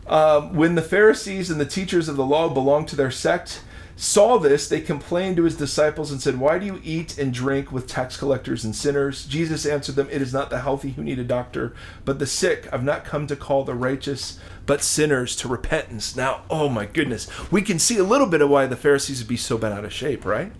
um, 0.07 0.55
when 0.55 0.75
the 0.75 0.81
Pharisees 0.81 1.49
and 1.49 1.59
the 1.59 1.65
teachers 1.65 2.07
of 2.07 2.15
the 2.15 2.25
law 2.25 2.49
belonged 2.49 2.87
to 2.89 2.95
their 2.95 3.11
sect 3.11 3.61
saw 3.97 4.37
this, 4.37 4.69
they 4.69 4.79
complained 4.79 5.37
to 5.37 5.43
his 5.43 5.57
disciples 5.57 6.11
and 6.11 6.21
said, 6.21 6.39
Why 6.39 6.59
do 6.59 6.65
you 6.67 6.79
eat 6.83 7.17
and 7.17 7.33
drink 7.33 7.71
with 7.71 7.87
tax 7.87 8.15
collectors 8.15 8.63
and 8.63 8.75
sinners? 8.75 9.25
Jesus 9.25 9.65
answered 9.65 9.95
them, 9.95 10.07
It 10.11 10.21
is 10.21 10.31
not 10.31 10.49
the 10.49 10.61
healthy 10.61 10.91
who 10.91 11.03
need 11.03 11.17
a 11.19 11.23
doctor, 11.23 11.75
but 12.05 12.19
the 12.19 12.27
sick. 12.27 12.69
I've 12.71 12.83
not 12.83 13.03
come 13.03 13.25
to 13.27 13.35
call 13.35 13.63
the 13.63 13.73
righteous, 13.73 14.39
but 14.67 14.83
sinners 14.83 15.35
to 15.37 15.47
repentance. 15.47 16.15
Now, 16.15 16.43
oh 16.49 16.69
my 16.69 16.85
goodness, 16.85 17.27
we 17.51 17.63
can 17.63 17.79
see 17.79 17.97
a 17.97 18.03
little 18.03 18.27
bit 18.27 18.41
of 18.41 18.49
why 18.49 18.67
the 18.67 18.75
Pharisees 18.75 19.19
would 19.19 19.27
be 19.27 19.35
so 19.35 19.57
bent 19.57 19.73
out 19.73 19.83
of 19.83 19.91
shape, 19.91 20.25
right? 20.25 20.51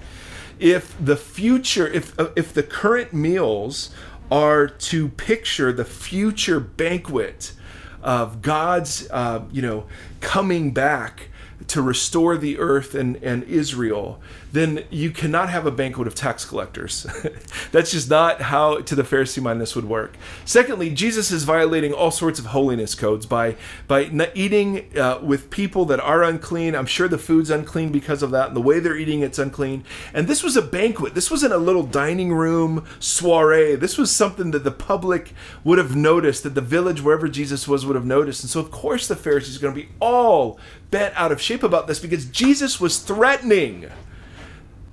If 0.59 0.95
the 0.99 1.15
future, 1.15 1.87
if 1.87 2.19
uh, 2.19 2.29
if 2.35 2.51
the 2.51 2.63
current 2.63 3.13
meals 3.13 3.91
are 4.31 4.67
to 4.67 5.09
picture 5.09 5.71
the 5.71 5.85
future 5.85 6.59
banquet 6.59 7.53
of 8.01 8.41
God's, 8.41 9.09
uh, 9.09 9.43
you 9.51 9.61
know, 9.61 9.85
coming 10.21 10.71
back 10.71 11.29
to 11.67 11.81
restore 11.81 12.37
the 12.37 12.59
earth 12.59 12.95
and, 12.95 13.17
and 13.17 13.43
Israel, 13.43 14.21
then 14.57 14.83
you 14.89 15.11
cannot 15.11 15.49
have 15.49 15.65
a 15.65 15.71
banquet 15.71 16.07
of 16.07 16.15
tax 16.15 16.43
collectors. 16.43 17.05
That's 17.71 17.91
just 17.91 18.09
not 18.09 18.41
how, 18.41 18.79
to 18.81 18.95
the 18.95 19.03
Pharisee 19.03 19.41
mind, 19.41 19.61
this 19.61 19.75
would 19.75 19.85
work. 19.85 20.15
Secondly, 20.45 20.89
Jesus 20.89 21.31
is 21.31 21.43
violating 21.43 21.93
all 21.93 22.11
sorts 22.11 22.39
of 22.39 22.47
holiness 22.47 22.95
codes 22.95 23.25
by 23.25 23.55
by 23.87 24.09
eating 24.33 24.97
uh, 24.97 25.19
with 25.21 25.49
people 25.49 25.85
that 25.85 25.99
are 25.99 26.23
unclean. 26.23 26.75
I'm 26.75 26.85
sure 26.85 27.07
the 27.07 27.17
food's 27.17 27.49
unclean 27.49 27.91
because 27.91 28.23
of 28.23 28.31
that, 28.31 28.47
and 28.47 28.55
the 28.55 28.61
way 28.61 28.79
they're 28.79 28.97
eating 28.97 29.21
it's 29.21 29.39
unclean. 29.39 29.83
And 30.13 30.27
this 30.27 30.43
was 30.43 30.57
a 30.57 30.61
banquet. 30.61 31.13
This 31.13 31.29
wasn't 31.29 31.53
a 31.53 31.57
little 31.57 31.83
dining 31.83 32.33
room 32.33 32.85
soiree. 32.99 33.75
This 33.75 33.97
was 33.97 34.11
something 34.11 34.51
that 34.51 34.63
the 34.63 34.71
public 34.71 35.33
would 35.63 35.77
have 35.77 35.95
noticed, 35.95 36.43
that 36.43 36.55
the 36.55 36.61
village 36.61 37.01
wherever 37.01 37.27
Jesus 37.27 37.67
was 37.67 37.85
would 37.85 37.95
have 37.95 38.05
noticed. 38.05 38.43
And 38.43 38.49
so, 38.49 38.59
of 38.59 38.71
course, 38.71 39.07
the 39.07 39.15
Pharisees 39.15 39.57
are 39.57 39.61
going 39.61 39.75
to 39.75 39.81
be 39.81 39.89
all 39.99 40.59
bent 40.89 41.13
out 41.15 41.31
of 41.31 41.41
shape 41.41 41.63
about 41.63 41.87
this 41.87 41.99
because 41.99 42.25
Jesus 42.25 42.79
was 42.79 42.99
threatening 42.99 43.89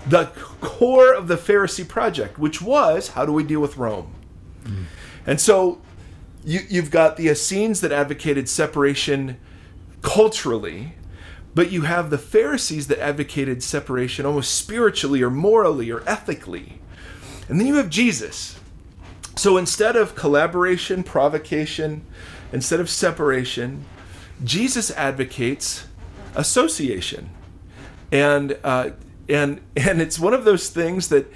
the 0.06 0.26
core 0.60 1.12
of 1.14 1.28
the 1.28 1.36
Pharisee 1.36 1.86
project, 1.86 2.38
which 2.38 2.60
was 2.60 3.08
how 3.08 3.24
do 3.24 3.32
we 3.32 3.42
deal 3.42 3.60
with 3.60 3.76
Rome? 3.76 4.14
And 5.26 5.40
so 5.40 5.80
you, 6.44 6.60
you've 6.68 6.90
got 6.90 7.16
the 7.16 7.28
Essenes 7.28 7.80
that 7.80 7.92
advocated 7.92 8.48
separation 8.48 9.38
culturally, 10.02 10.94
but 11.54 11.70
you 11.70 11.82
have 11.82 12.10
the 12.10 12.18
Pharisees 12.18 12.88
that 12.88 12.98
advocated 12.98 13.62
separation 13.62 14.26
almost 14.26 14.54
spiritually 14.54 15.22
or 15.22 15.30
morally 15.30 15.90
or 15.90 16.02
ethically. 16.06 16.80
And 17.48 17.58
then 17.58 17.66
you 17.66 17.76
have 17.76 17.88
Jesus. 17.88 18.58
So 19.36 19.56
instead 19.56 19.96
of 19.96 20.14
collaboration, 20.14 21.02
provocation, 21.02 22.04
instead 22.52 22.80
of 22.80 22.90
separation, 22.90 23.84
Jesus 24.42 24.90
advocates 24.92 25.86
association. 26.34 27.30
And 28.12 28.58
uh, 28.62 28.90
and 29.28 29.60
and 29.76 30.00
it's 30.00 30.18
one 30.18 30.34
of 30.34 30.44
those 30.44 30.68
things 30.68 31.08
that 31.08 31.32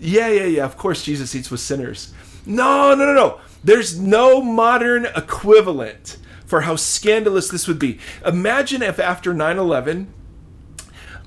yeah, 0.00 0.28
yeah, 0.28 0.44
yeah, 0.44 0.64
of 0.64 0.76
course 0.76 1.04
Jesus 1.04 1.34
eats 1.34 1.50
with 1.50 1.60
sinners. 1.60 2.12
No, 2.46 2.94
no, 2.94 3.06
no, 3.06 3.14
no. 3.14 3.40
There's 3.62 3.98
no 3.98 4.42
modern 4.42 5.06
equivalent 5.16 6.18
for 6.44 6.62
how 6.62 6.76
scandalous 6.76 7.48
this 7.48 7.66
would 7.66 7.78
be. 7.78 7.98
Imagine 8.24 8.82
if 8.82 8.98
after 8.98 9.32
9 9.32 9.58
11, 9.58 10.12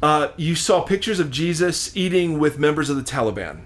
uh, 0.01 0.29
you 0.37 0.55
saw 0.55 0.81
pictures 0.81 1.19
of 1.19 1.31
Jesus 1.31 1.95
eating 1.97 2.37
with 2.39 2.59
members 2.59 2.89
of 2.89 2.97
the 2.97 3.03
Taliban. 3.03 3.61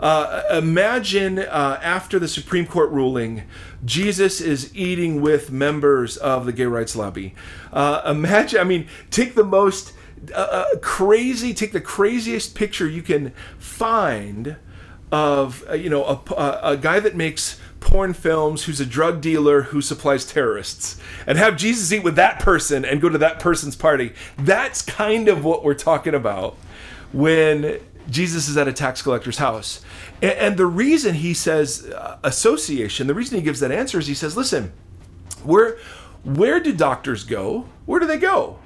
Uh, 0.00 0.42
imagine 0.50 1.38
uh, 1.38 1.78
after 1.82 2.18
the 2.18 2.26
Supreme 2.26 2.66
Court 2.66 2.90
ruling, 2.90 3.44
Jesus 3.84 4.40
is 4.40 4.74
eating 4.76 5.22
with 5.22 5.52
members 5.52 6.16
of 6.16 6.46
the 6.46 6.52
gay 6.52 6.66
rights 6.66 6.96
lobby. 6.96 7.34
Uh, 7.72 8.02
imagine, 8.04 8.60
I 8.60 8.64
mean, 8.64 8.88
take 9.10 9.34
the 9.34 9.44
most 9.44 9.92
uh, 10.32 10.38
uh, 10.38 10.76
crazy, 10.80 11.54
take 11.54 11.72
the 11.72 11.80
craziest 11.80 12.54
picture 12.54 12.88
you 12.88 13.02
can 13.02 13.32
find 13.58 14.56
of, 15.12 15.64
uh, 15.68 15.74
you 15.74 15.90
know, 15.90 16.04
a, 16.04 16.60
a, 16.62 16.76
guy 16.76 16.98
that 16.98 17.14
makes 17.14 17.60
porn 17.78 18.12
films 18.12 18.64
who's 18.64 18.80
a 18.80 18.86
drug 18.86 19.20
dealer 19.20 19.62
who 19.62 19.80
supplies 19.80 20.24
terrorists 20.24 21.00
and 21.26 21.38
have 21.38 21.56
Jesus 21.56 21.92
eat 21.92 22.02
with 22.02 22.16
that 22.16 22.40
person 22.40 22.84
and 22.84 23.00
go 23.00 23.08
to 23.08 23.18
that 23.18 23.38
person's 23.38 23.76
party. 23.76 24.12
That's 24.38 24.82
kind 24.82 25.28
of 25.28 25.44
what 25.44 25.62
we're 25.62 25.74
talking 25.74 26.14
about 26.14 26.56
when 27.12 27.80
Jesus 28.10 28.48
is 28.48 28.56
at 28.56 28.66
a 28.66 28.72
tax 28.72 29.02
collector's 29.02 29.38
house. 29.38 29.82
And, 30.20 30.32
and 30.32 30.56
the 30.56 30.66
reason 30.66 31.14
he 31.14 31.34
says 31.34 31.86
uh, 31.86 32.18
association, 32.24 33.06
the 33.06 33.14
reason 33.14 33.38
he 33.38 33.44
gives 33.44 33.60
that 33.60 33.70
answer 33.70 33.98
is 33.98 34.06
he 34.06 34.14
says, 34.14 34.36
listen, 34.36 34.72
where 35.44 35.78
where 36.24 36.58
do 36.58 36.72
doctors 36.72 37.22
go? 37.22 37.66
Where 37.84 38.00
do 38.00 38.06
they 38.06 38.18
go? 38.18 38.58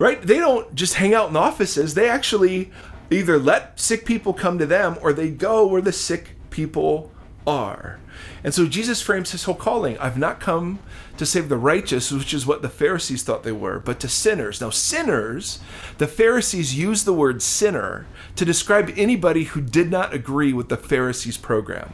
Right? 0.00 0.20
They 0.22 0.38
don't 0.38 0.74
just 0.74 0.94
hang 0.94 1.12
out 1.12 1.28
in 1.28 1.36
offices. 1.36 1.94
They 1.94 2.08
actually 2.08 2.72
either 3.10 3.38
let 3.38 3.78
sick 3.78 4.06
people 4.06 4.32
come 4.32 4.58
to 4.58 4.64
them 4.64 4.96
or 5.02 5.12
they 5.12 5.30
go 5.30 5.66
where 5.66 5.82
the 5.82 5.92
sick 5.92 6.36
people 6.48 7.12
are. 7.46 8.00
And 8.42 8.54
so 8.54 8.66
Jesus 8.66 9.02
frames 9.02 9.32
his 9.32 9.44
whole 9.44 9.54
calling. 9.54 9.98
I've 9.98 10.16
not 10.16 10.40
come 10.40 10.78
to 11.18 11.26
save 11.26 11.50
the 11.50 11.58
righteous, 11.58 12.10
which 12.10 12.32
is 12.32 12.46
what 12.46 12.62
the 12.62 12.70
Pharisees 12.70 13.22
thought 13.22 13.42
they 13.42 13.52
were, 13.52 13.78
but 13.78 14.00
to 14.00 14.08
sinners. 14.08 14.58
Now, 14.58 14.70
sinners, 14.70 15.60
the 15.98 16.06
Pharisees 16.06 16.78
used 16.78 17.04
the 17.04 17.12
word 17.12 17.42
sinner 17.42 18.06
to 18.36 18.46
describe 18.46 18.90
anybody 18.96 19.44
who 19.44 19.60
did 19.60 19.90
not 19.90 20.14
agree 20.14 20.54
with 20.54 20.70
the 20.70 20.78
Pharisees' 20.78 21.36
program. 21.36 21.92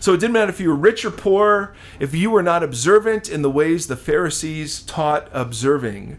So 0.00 0.14
it 0.14 0.18
didn't 0.18 0.32
matter 0.32 0.50
if 0.50 0.58
you 0.58 0.70
were 0.70 0.74
rich 0.74 1.04
or 1.04 1.12
poor, 1.12 1.74
if 2.00 2.12
you 2.12 2.30
were 2.30 2.42
not 2.42 2.64
observant 2.64 3.28
in 3.28 3.42
the 3.42 3.50
ways 3.50 3.86
the 3.86 3.96
Pharisees 3.96 4.82
taught 4.82 5.28
observing, 5.32 6.18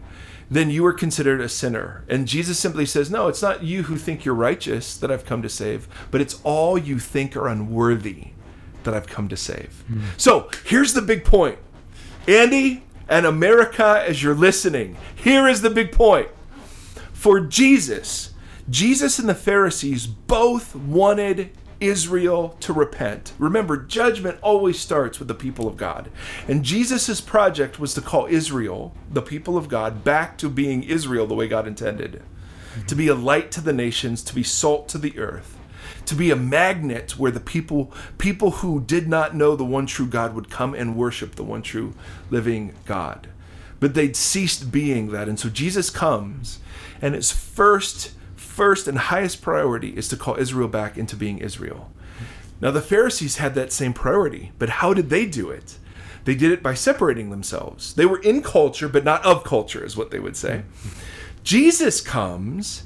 then 0.52 0.68
you 0.68 0.84
are 0.84 0.92
considered 0.92 1.40
a 1.40 1.48
sinner. 1.48 2.04
And 2.08 2.28
Jesus 2.28 2.58
simply 2.58 2.84
says, 2.84 3.10
No, 3.10 3.28
it's 3.28 3.40
not 3.40 3.62
you 3.62 3.84
who 3.84 3.96
think 3.96 4.24
you're 4.24 4.34
righteous 4.34 4.98
that 4.98 5.10
I've 5.10 5.24
come 5.24 5.40
to 5.40 5.48
save, 5.48 5.88
but 6.10 6.20
it's 6.20 6.40
all 6.44 6.76
you 6.76 6.98
think 6.98 7.34
are 7.36 7.48
unworthy 7.48 8.32
that 8.84 8.92
I've 8.92 9.06
come 9.06 9.28
to 9.30 9.36
save. 9.36 9.82
Mm. 9.90 10.02
So 10.18 10.50
here's 10.66 10.92
the 10.92 11.00
big 11.00 11.24
point. 11.24 11.58
Andy 12.28 12.84
and 13.08 13.24
America, 13.24 14.04
as 14.06 14.22
you're 14.22 14.34
listening, 14.34 14.96
here 15.14 15.48
is 15.48 15.62
the 15.62 15.70
big 15.70 15.90
point. 15.90 16.28
For 17.14 17.40
Jesus, 17.40 18.34
Jesus 18.68 19.18
and 19.18 19.28
the 19.28 19.34
Pharisees 19.34 20.06
both 20.06 20.76
wanted 20.76 21.50
Israel 21.82 22.56
to 22.60 22.72
repent. 22.72 23.32
Remember, 23.38 23.76
judgment 23.76 24.38
always 24.42 24.78
starts 24.78 25.18
with 25.18 25.28
the 25.28 25.34
people 25.34 25.66
of 25.66 25.76
God. 25.76 26.10
And 26.48 26.64
Jesus' 26.64 27.20
project 27.20 27.78
was 27.78 27.94
to 27.94 28.00
call 28.00 28.26
Israel, 28.26 28.94
the 29.10 29.22
people 29.22 29.56
of 29.56 29.68
God, 29.68 30.04
back 30.04 30.38
to 30.38 30.48
being 30.48 30.82
Israel 30.82 31.26
the 31.26 31.34
way 31.34 31.48
God 31.48 31.66
intended. 31.66 32.22
Mm-hmm. 32.74 32.86
To 32.86 32.94
be 32.94 33.08
a 33.08 33.14
light 33.14 33.50
to 33.52 33.60
the 33.60 33.72
nations, 33.72 34.22
to 34.24 34.34
be 34.34 34.42
salt 34.42 34.88
to 34.90 34.98
the 34.98 35.18
earth 35.18 35.58
to 36.06 36.14
be 36.14 36.30
a 36.30 36.36
magnet 36.36 37.18
where 37.18 37.30
the 37.30 37.40
people 37.40 37.92
people 38.18 38.50
who 38.50 38.80
did 38.80 39.08
not 39.08 39.34
know 39.34 39.54
the 39.54 39.64
one 39.64 39.86
true 39.86 40.06
God 40.06 40.34
would 40.34 40.50
come 40.50 40.74
and 40.74 40.96
worship 40.96 41.34
the 41.34 41.44
one 41.44 41.62
true 41.62 41.94
living 42.30 42.74
God. 42.84 43.28
But 43.80 43.94
they'd 43.94 44.16
ceased 44.16 44.70
being 44.70 45.10
that. 45.10 45.28
And 45.28 45.38
so 45.38 45.48
Jesus 45.48 45.90
comes 45.90 46.60
and 47.00 47.14
his 47.14 47.32
first 47.32 48.12
first 48.52 48.86
and 48.86 48.98
highest 48.98 49.40
priority 49.40 49.96
is 49.96 50.08
to 50.08 50.16
call 50.16 50.36
Israel 50.36 50.68
back 50.68 50.98
into 50.98 51.16
being 51.16 51.38
Israel. 51.38 51.90
Now 52.60 52.70
the 52.70 52.82
Pharisees 52.82 53.38
had 53.38 53.54
that 53.54 53.72
same 53.72 53.94
priority, 53.94 54.52
but 54.58 54.68
how 54.68 54.92
did 54.92 55.08
they 55.08 55.24
do 55.24 55.50
it? 55.50 55.78
They 56.24 56.34
did 56.34 56.52
it 56.52 56.62
by 56.62 56.74
separating 56.74 57.30
themselves. 57.30 57.94
They 57.94 58.06
were 58.06 58.20
in 58.20 58.42
culture, 58.42 58.88
but 58.88 59.04
not 59.04 59.24
of 59.24 59.42
culture, 59.42 59.84
is 59.84 59.96
what 59.96 60.10
they 60.10 60.20
would 60.20 60.36
say. 60.36 60.62
Jesus 61.42 62.00
comes 62.00 62.84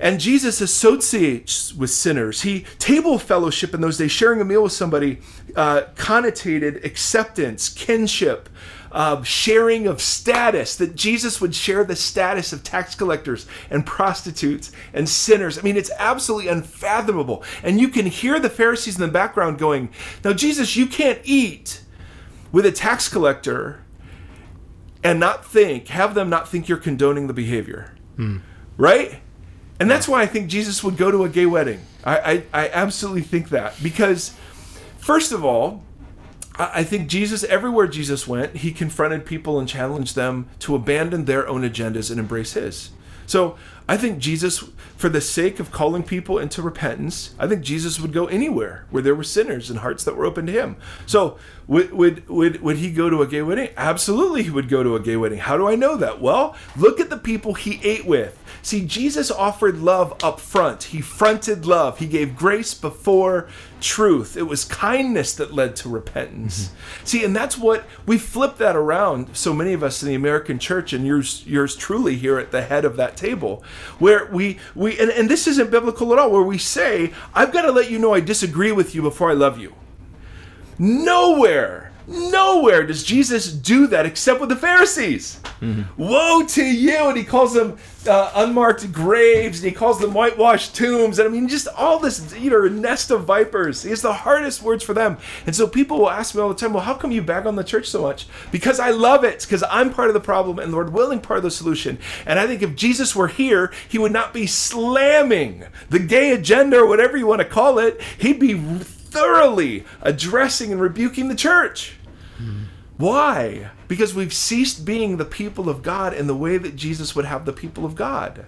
and 0.00 0.18
Jesus 0.20 0.60
associates 0.60 1.72
with 1.74 1.90
sinners. 1.90 2.42
He 2.42 2.64
table 2.78 3.18
fellowship 3.18 3.74
in 3.74 3.82
those 3.82 3.98
days, 3.98 4.10
sharing 4.10 4.40
a 4.40 4.44
meal 4.44 4.62
with 4.62 4.72
somebody, 4.72 5.20
uh, 5.54 5.82
connotated 5.94 6.84
acceptance, 6.84 7.68
kinship, 7.68 8.48
uh, 8.92 9.22
sharing 9.22 9.86
of 9.86 10.00
status. 10.00 10.76
That 10.76 10.94
Jesus 10.94 11.40
would 11.40 11.54
share 11.54 11.84
the 11.84 11.96
status 11.96 12.52
of 12.52 12.62
tax 12.62 12.94
collectors 12.94 13.46
and 13.70 13.86
prostitutes 13.86 14.72
and 14.92 15.08
sinners. 15.08 15.58
I 15.58 15.62
mean, 15.62 15.76
it's 15.76 15.90
absolutely 15.98 16.48
unfathomable. 16.48 17.42
And 17.62 17.80
you 17.80 17.88
can 17.88 18.06
hear 18.06 18.38
the 18.38 18.50
Pharisees 18.50 18.96
in 18.96 19.02
the 19.02 19.08
background 19.08 19.58
going, 19.58 19.90
"Now, 20.24 20.32
Jesus, 20.32 20.76
you 20.76 20.86
can't 20.86 21.20
eat 21.24 21.82
with 22.52 22.66
a 22.66 22.72
tax 22.72 23.08
collector 23.08 23.82
and 25.02 25.20
not 25.20 25.44
think, 25.44 25.88
have 25.88 26.14
them 26.14 26.28
not 26.28 26.48
think 26.48 26.68
you're 26.68 26.78
condoning 26.78 27.26
the 27.26 27.34
behavior." 27.34 27.94
Hmm. 28.16 28.38
Right? 28.76 29.20
And 29.78 29.90
that's 29.90 30.08
why 30.08 30.22
I 30.22 30.26
think 30.26 30.48
Jesus 30.48 30.82
would 30.82 30.96
go 30.96 31.10
to 31.10 31.24
a 31.24 31.28
gay 31.28 31.44
wedding. 31.44 31.80
I, 32.04 32.18
I, 32.18 32.64
I 32.64 32.68
absolutely 32.70 33.22
think 33.22 33.50
that. 33.50 33.74
Because, 33.82 34.34
first 34.98 35.32
of 35.32 35.44
all, 35.44 35.82
I 36.58 36.84
think 36.84 37.08
Jesus, 37.08 37.44
everywhere 37.44 37.86
Jesus 37.86 38.26
went, 38.26 38.56
he 38.56 38.72
confronted 38.72 39.26
people 39.26 39.58
and 39.58 39.68
challenged 39.68 40.16
them 40.16 40.48
to 40.60 40.74
abandon 40.74 41.26
their 41.26 41.46
own 41.46 41.62
agendas 41.62 42.10
and 42.10 42.18
embrace 42.18 42.54
his. 42.54 42.90
So 43.26 43.56
I 43.88 43.96
think 43.96 44.18
Jesus, 44.18 44.64
for 44.96 45.08
the 45.08 45.20
sake 45.20 45.60
of 45.60 45.70
calling 45.70 46.02
people 46.02 46.38
into 46.38 46.62
repentance, 46.62 47.34
I 47.38 47.46
think 47.46 47.62
Jesus 47.62 48.00
would 48.00 48.12
go 48.12 48.26
anywhere 48.26 48.86
where 48.90 49.02
there 49.02 49.14
were 49.14 49.24
sinners 49.24 49.68
and 49.68 49.80
hearts 49.80 50.04
that 50.04 50.16
were 50.16 50.24
open 50.24 50.46
to 50.46 50.52
him. 50.52 50.76
So 51.06 51.38
would 51.66 51.92
would 51.92 52.28
would, 52.28 52.62
would 52.62 52.76
he 52.78 52.90
go 52.90 53.10
to 53.10 53.22
a 53.22 53.26
gay 53.26 53.42
wedding? 53.42 53.70
Absolutely, 53.76 54.44
he 54.44 54.50
would 54.50 54.68
go 54.68 54.82
to 54.82 54.96
a 54.96 55.00
gay 55.00 55.16
wedding. 55.16 55.40
How 55.40 55.56
do 55.56 55.68
I 55.68 55.74
know 55.74 55.96
that? 55.96 56.20
Well, 56.20 56.56
look 56.76 57.00
at 57.00 57.10
the 57.10 57.18
people 57.18 57.54
he 57.54 57.80
ate 57.82 58.06
with. 58.06 58.40
See, 58.66 58.84
Jesus 58.84 59.30
offered 59.30 59.78
love 59.78 60.18
up 60.24 60.40
front. 60.40 60.82
He 60.82 61.00
fronted 61.00 61.66
love. 61.66 62.00
He 62.00 62.08
gave 62.08 62.34
grace 62.34 62.74
before 62.74 63.48
truth. 63.80 64.36
It 64.36 64.48
was 64.48 64.64
kindness 64.64 65.34
that 65.34 65.54
led 65.54 65.76
to 65.76 65.88
repentance. 65.88 66.64
Mm-hmm. 66.64 67.06
See, 67.06 67.24
and 67.24 67.36
that's 67.36 67.56
what 67.56 67.84
we 68.06 68.18
flip 68.18 68.56
that 68.56 68.74
around. 68.74 69.36
So 69.36 69.54
many 69.54 69.72
of 69.72 69.84
us 69.84 70.02
in 70.02 70.08
the 70.08 70.16
American 70.16 70.58
church, 70.58 70.92
and 70.92 71.06
yours, 71.06 71.46
yours 71.46 71.76
truly 71.76 72.16
here 72.16 72.40
at 72.40 72.50
the 72.50 72.62
head 72.62 72.84
of 72.84 72.96
that 72.96 73.16
table, 73.16 73.62
where 74.00 74.26
we 74.32 74.58
we 74.74 74.98
and, 74.98 75.12
and 75.12 75.30
this 75.30 75.46
isn't 75.46 75.70
biblical 75.70 76.12
at 76.12 76.18
all, 76.18 76.32
where 76.32 76.42
we 76.42 76.58
say, 76.58 77.12
I've 77.36 77.52
got 77.52 77.62
to 77.62 77.70
let 77.70 77.88
you 77.88 78.00
know 78.00 78.14
I 78.14 78.18
disagree 78.18 78.72
with 78.72 78.96
you 78.96 79.02
before 79.02 79.30
I 79.30 79.34
love 79.34 79.60
you. 79.60 79.76
Nowhere 80.76 81.92
Nowhere 82.08 82.86
does 82.86 83.02
Jesus 83.02 83.52
do 83.52 83.88
that 83.88 84.06
except 84.06 84.40
with 84.40 84.48
the 84.48 84.56
Pharisees. 84.56 85.40
Mm-hmm. 85.60 85.82
Woe 86.00 86.44
to 86.46 86.64
you! 86.64 87.08
And 87.08 87.16
he 87.16 87.24
calls 87.24 87.54
them 87.54 87.78
uh, 88.06 88.30
unmarked 88.36 88.92
graves, 88.92 89.58
and 89.58 89.68
he 89.68 89.76
calls 89.76 89.98
them 89.98 90.14
whitewashed 90.14 90.76
tombs. 90.76 91.18
And 91.18 91.28
I 91.28 91.32
mean, 91.32 91.48
just 91.48 91.66
all 91.68 91.98
this, 91.98 92.34
you 92.38 92.50
know, 92.50 92.68
nest 92.68 93.10
of 93.10 93.24
vipers. 93.24 93.82
He 93.82 93.90
has 93.90 94.02
the 94.02 94.12
hardest 94.12 94.62
words 94.62 94.84
for 94.84 94.94
them. 94.94 95.18
And 95.46 95.56
so 95.56 95.66
people 95.66 95.98
will 95.98 96.10
ask 96.10 96.34
me 96.34 96.40
all 96.40 96.48
the 96.48 96.54
time, 96.54 96.72
well, 96.72 96.84
how 96.84 96.94
come 96.94 97.10
you 97.10 97.22
bag 97.22 97.46
on 97.46 97.56
the 97.56 97.64
church 97.64 97.88
so 97.88 98.02
much? 98.02 98.28
Because 98.52 98.78
I 98.78 98.90
love 98.90 99.24
it, 99.24 99.40
because 99.40 99.64
I'm 99.68 99.92
part 99.92 100.08
of 100.08 100.14
the 100.14 100.20
problem 100.20 100.58
and 100.60 100.70
Lord 100.70 100.92
willing 100.92 101.20
part 101.20 101.38
of 101.38 101.42
the 101.42 101.50
solution. 101.50 101.98
And 102.24 102.38
I 102.38 102.46
think 102.46 102.62
if 102.62 102.76
Jesus 102.76 103.16
were 103.16 103.28
here, 103.28 103.72
he 103.88 103.98
would 103.98 104.12
not 104.12 104.32
be 104.32 104.46
slamming 104.46 105.64
the 105.90 105.98
gay 105.98 106.32
agenda 106.32 106.78
or 106.78 106.86
whatever 106.86 107.16
you 107.16 107.26
want 107.26 107.40
to 107.40 107.48
call 107.48 107.80
it. 107.80 108.00
He'd 108.18 108.38
be 108.38 108.54
thoroughly 108.54 109.84
addressing 110.02 110.70
and 110.70 110.80
rebuking 110.80 111.28
the 111.28 111.34
church. 111.34 111.95
Why? 112.96 113.70
Because 113.88 114.14
we've 114.14 114.32
ceased 114.32 114.84
being 114.84 115.16
the 115.16 115.24
people 115.24 115.68
of 115.68 115.82
God 115.82 116.14
in 116.14 116.26
the 116.26 116.36
way 116.36 116.56
that 116.58 116.76
Jesus 116.76 117.14
would 117.14 117.26
have 117.26 117.44
the 117.44 117.52
people 117.52 117.84
of 117.84 117.94
God. 117.94 118.46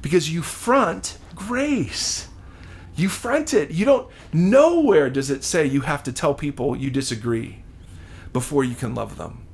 Because 0.00 0.32
you 0.32 0.42
front 0.42 1.18
grace. 1.34 2.28
You 2.96 3.08
front 3.08 3.52
it. 3.52 3.70
You 3.70 3.84
don't, 3.84 4.10
nowhere 4.32 5.10
does 5.10 5.30
it 5.30 5.44
say 5.44 5.66
you 5.66 5.82
have 5.82 6.02
to 6.04 6.12
tell 6.12 6.34
people 6.34 6.76
you 6.76 6.90
disagree 6.90 7.62
before 8.32 8.64
you 8.64 8.74
can 8.74 8.94
love 8.94 9.16
them. 9.16 9.46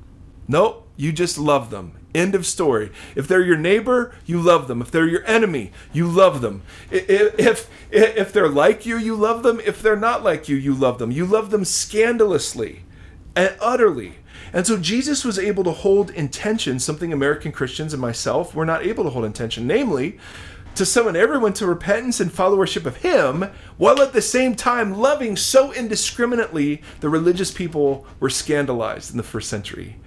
Nope, 0.47 0.87
you 0.97 1.11
just 1.11 1.37
love 1.37 1.69
them. 1.69 1.93
End 2.13 2.35
of 2.35 2.45
story. 2.45 2.91
If 3.15 3.27
they're 3.27 3.43
your 3.43 3.57
neighbor, 3.57 4.13
you 4.25 4.41
love 4.41 4.67
them. 4.67 4.81
If 4.81 4.91
they're 4.91 5.07
your 5.07 5.25
enemy, 5.25 5.71
you 5.93 6.07
love 6.07 6.41
them. 6.41 6.61
If, 6.89 7.39
if, 7.39 7.69
if 7.89 8.33
they're 8.33 8.49
like 8.49 8.85
you, 8.85 8.97
you 8.97 9.15
love 9.15 9.43
them. 9.43 9.61
If 9.61 9.81
they're 9.81 9.95
not 9.95 10.23
like 10.23 10.49
you, 10.49 10.57
you 10.57 10.73
love 10.73 10.99
them. 10.99 11.11
You 11.11 11.25
love 11.25 11.51
them 11.51 11.63
scandalously 11.63 12.83
and 13.35 13.55
utterly. 13.61 14.15
And 14.53 14.67
so 14.67 14.77
Jesus 14.77 15.23
was 15.23 15.39
able 15.39 15.63
to 15.63 15.71
hold 15.71 16.09
intention, 16.11 16.79
something 16.79 17.13
American 17.13 17.51
Christians 17.51 17.93
and 17.93 18.01
myself 18.01 18.53
were 18.53 18.65
not 18.65 18.85
able 18.85 19.03
to 19.05 19.09
hold 19.09 19.25
intention, 19.25 19.65
namely, 19.65 20.19
to 20.75 20.85
summon 20.85 21.15
everyone 21.15 21.53
to 21.53 21.67
repentance 21.67 22.19
and 22.19 22.31
followership 22.31 22.85
of 22.85 22.97
Him, 22.97 23.49
while 23.77 24.01
at 24.01 24.13
the 24.13 24.21
same 24.21 24.55
time 24.55 24.93
loving 24.93 25.35
so 25.35 25.73
indiscriminately 25.73 26.81
the 27.01 27.09
religious 27.09 27.51
people 27.51 28.05
were 28.19 28.29
scandalized 28.29 29.11
in 29.11 29.17
the 29.17 29.23
first 29.23 29.49
century. 29.49 29.97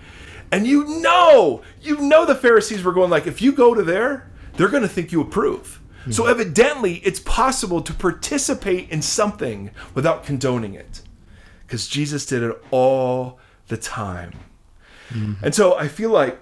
And 0.53 0.67
you 0.67 0.85
know, 1.01 1.63
you 1.83 2.01
know 2.01 2.25
the 2.25 2.35
Pharisees 2.35 2.83
were 2.83 2.93
going 2.93 3.11
like, 3.11 3.27
if 3.27 3.43
you 3.43 3.53
go 3.53 3.75
to 3.75 3.83
there, 3.83 4.31
they're 4.55 4.69
going 4.69 4.83
to 4.83 4.89
think 4.89 5.11
you 5.11 5.21
approve. 5.21 5.81
Mm-hmm. 6.01 6.13
So 6.13 6.27
evidently, 6.27 6.97
it's 6.97 7.21
possible 7.21 7.83
to 7.83 7.93
participate 7.93 8.89
in 8.91 9.03
something 9.03 9.71
without 9.95 10.25
condoning 10.25 10.75
it, 10.75 11.03
because 11.67 11.89
Jesus 11.89 12.25
did 12.25 12.43
it 12.43 12.63
all 12.71 13.39
the 13.69 13.77
time. 13.77 14.33
Mm-hmm. 15.11 15.45
And 15.45 15.55
so 15.55 15.77
I 15.77 15.89
feel 15.89 16.11
like 16.11 16.41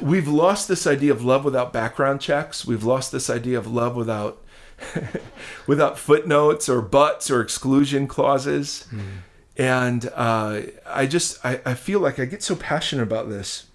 we've 0.00 0.28
lost 0.28 0.68
this 0.68 0.86
idea 0.86 1.12
of 1.12 1.24
love 1.24 1.44
without 1.44 1.72
background 1.72 2.20
checks. 2.20 2.64
We've 2.66 2.84
lost 2.84 3.12
this 3.12 3.30
idea 3.30 3.58
of 3.58 3.66
love 3.66 3.96
without 3.96 4.42
without 5.66 5.98
footnotes 5.98 6.68
or 6.68 6.80
buts 6.80 7.30
or 7.30 7.40
exclusion 7.40 8.06
clauses. 8.06 8.86
Mm-hmm 8.88 9.18
and 9.58 10.08
uh, 10.14 10.62
I 10.86 11.06
just 11.06 11.44
I, 11.44 11.60
I 11.66 11.74
feel 11.74 11.98
like 11.98 12.20
I 12.20 12.24
get 12.24 12.42
so 12.42 12.54
passionate 12.54 13.02
about 13.02 13.28
this 13.28 13.66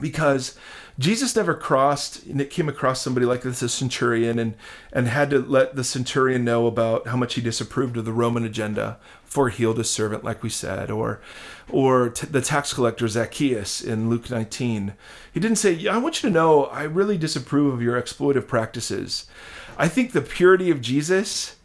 because 0.00 0.58
Jesus 0.98 1.36
never 1.36 1.54
crossed 1.54 2.24
and 2.24 2.40
it 2.40 2.48
came 2.48 2.68
across 2.68 3.02
somebody 3.02 3.26
like 3.26 3.42
this 3.42 3.60
a 3.60 3.68
centurion 3.68 4.38
and 4.38 4.54
and 4.90 5.06
had 5.06 5.28
to 5.30 5.38
let 5.40 5.76
the 5.76 5.84
centurion 5.84 6.44
know 6.44 6.66
about 6.66 7.08
how 7.08 7.16
much 7.16 7.34
he 7.34 7.42
disapproved 7.42 7.98
of 7.98 8.06
the 8.06 8.12
Roman 8.12 8.44
agenda 8.44 8.98
for 9.32 9.48
healed 9.48 9.78
his 9.78 9.88
servant 9.88 10.22
like 10.22 10.42
we 10.42 10.50
said 10.50 10.90
or 10.90 11.18
or 11.70 12.10
t- 12.10 12.26
the 12.26 12.42
tax 12.42 12.74
collector 12.74 13.08
Zacchaeus 13.08 13.80
in 13.80 14.10
Luke 14.10 14.28
19 14.28 14.92
he 15.32 15.40
didn't 15.40 15.56
say 15.56 15.88
I 15.88 15.96
want 15.96 16.22
you 16.22 16.28
to 16.28 16.34
know 16.34 16.64
I 16.66 16.82
really 16.82 17.16
disapprove 17.16 17.72
of 17.72 17.80
your 17.80 17.98
exploitive 17.98 18.46
practices. 18.46 19.24
I 19.78 19.88
think 19.88 20.12
the 20.12 20.20
purity 20.20 20.70
of 20.70 20.82
Jesus 20.82 21.56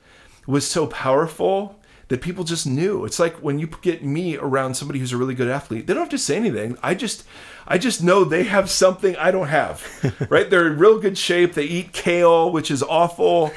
was 0.45 0.65
so 0.65 0.88
powerful 0.88 1.78
that 2.10 2.22
people 2.22 2.43
just 2.43 2.66
knew. 2.66 3.03
It's 3.05 3.20
like 3.20 3.36
when 3.38 3.60
you 3.60 3.68
get 3.82 4.03
me 4.03 4.38
around 4.38 4.76
somebody 4.76 4.99
who's 4.99 5.12
a 5.12 5.18
really 5.18 5.36
good 5.36 5.49
athlete, 5.49 5.88
they 5.88 5.93
don't 5.93 6.03
have 6.03 6.10
to 6.10 6.18
say 6.18 6.38
anything. 6.38 6.78
I 6.82 6.93
just 6.95 7.26
I 7.68 7.78
just 7.78 8.01
know 8.01 8.24
they 8.24 8.45
have 8.45 8.70
something 8.70 9.16
I 9.18 9.32
don't 9.32 9.49
have. 9.49 9.86
right? 10.30 10.49
They're 10.49 10.68
in 10.68 10.78
real 10.78 10.99
good 10.99 11.18
shape. 11.18 11.53
They 11.53 11.66
eat 11.66 11.91
kale, 11.91 12.51
which 12.51 12.72
is 12.72 12.82
awful. 12.82 13.51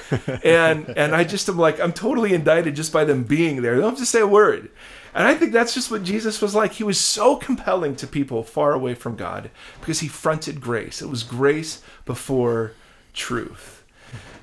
And 0.44 0.88
and 0.96 1.14
I 1.14 1.24
just 1.24 1.48
am 1.48 1.58
like 1.58 1.80
I'm 1.80 1.92
totally 1.92 2.34
indicted 2.34 2.74
just 2.74 2.92
by 2.92 3.04
them 3.04 3.22
being 3.22 3.62
there. 3.62 3.76
They 3.76 3.82
don't 3.82 3.90
have 3.90 3.98
to 3.98 4.06
say 4.06 4.20
a 4.20 4.26
word. 4.26 4.70
And 5.14 5.26
I 5.26 5.34
think 5.34 5.52
that's 5.52 5.74
just 5.74 5.90
what 5.90 6.04
Jesus 6.04 6.40
was 6.40 6.54
like. 6.54 6.72
He 6.72 6.84
was 6.84 6.98
so 6.98 7.36
compelling 7.36 7.96
to 7.96 8.06
people 8.06 8.44
far 8.44 8.72
away 8.72 8.94
from 8.94 9.16
God 9.16 9.50
because 9.80 10.00
he 10.00 10.08
fronted 10.08 10.60
grace. 10.60 11.02
It 11.02 11.08
was 11.08 11.24
grace 11.24 11.82
before 12.04 12.72
truth. 13.12 13.84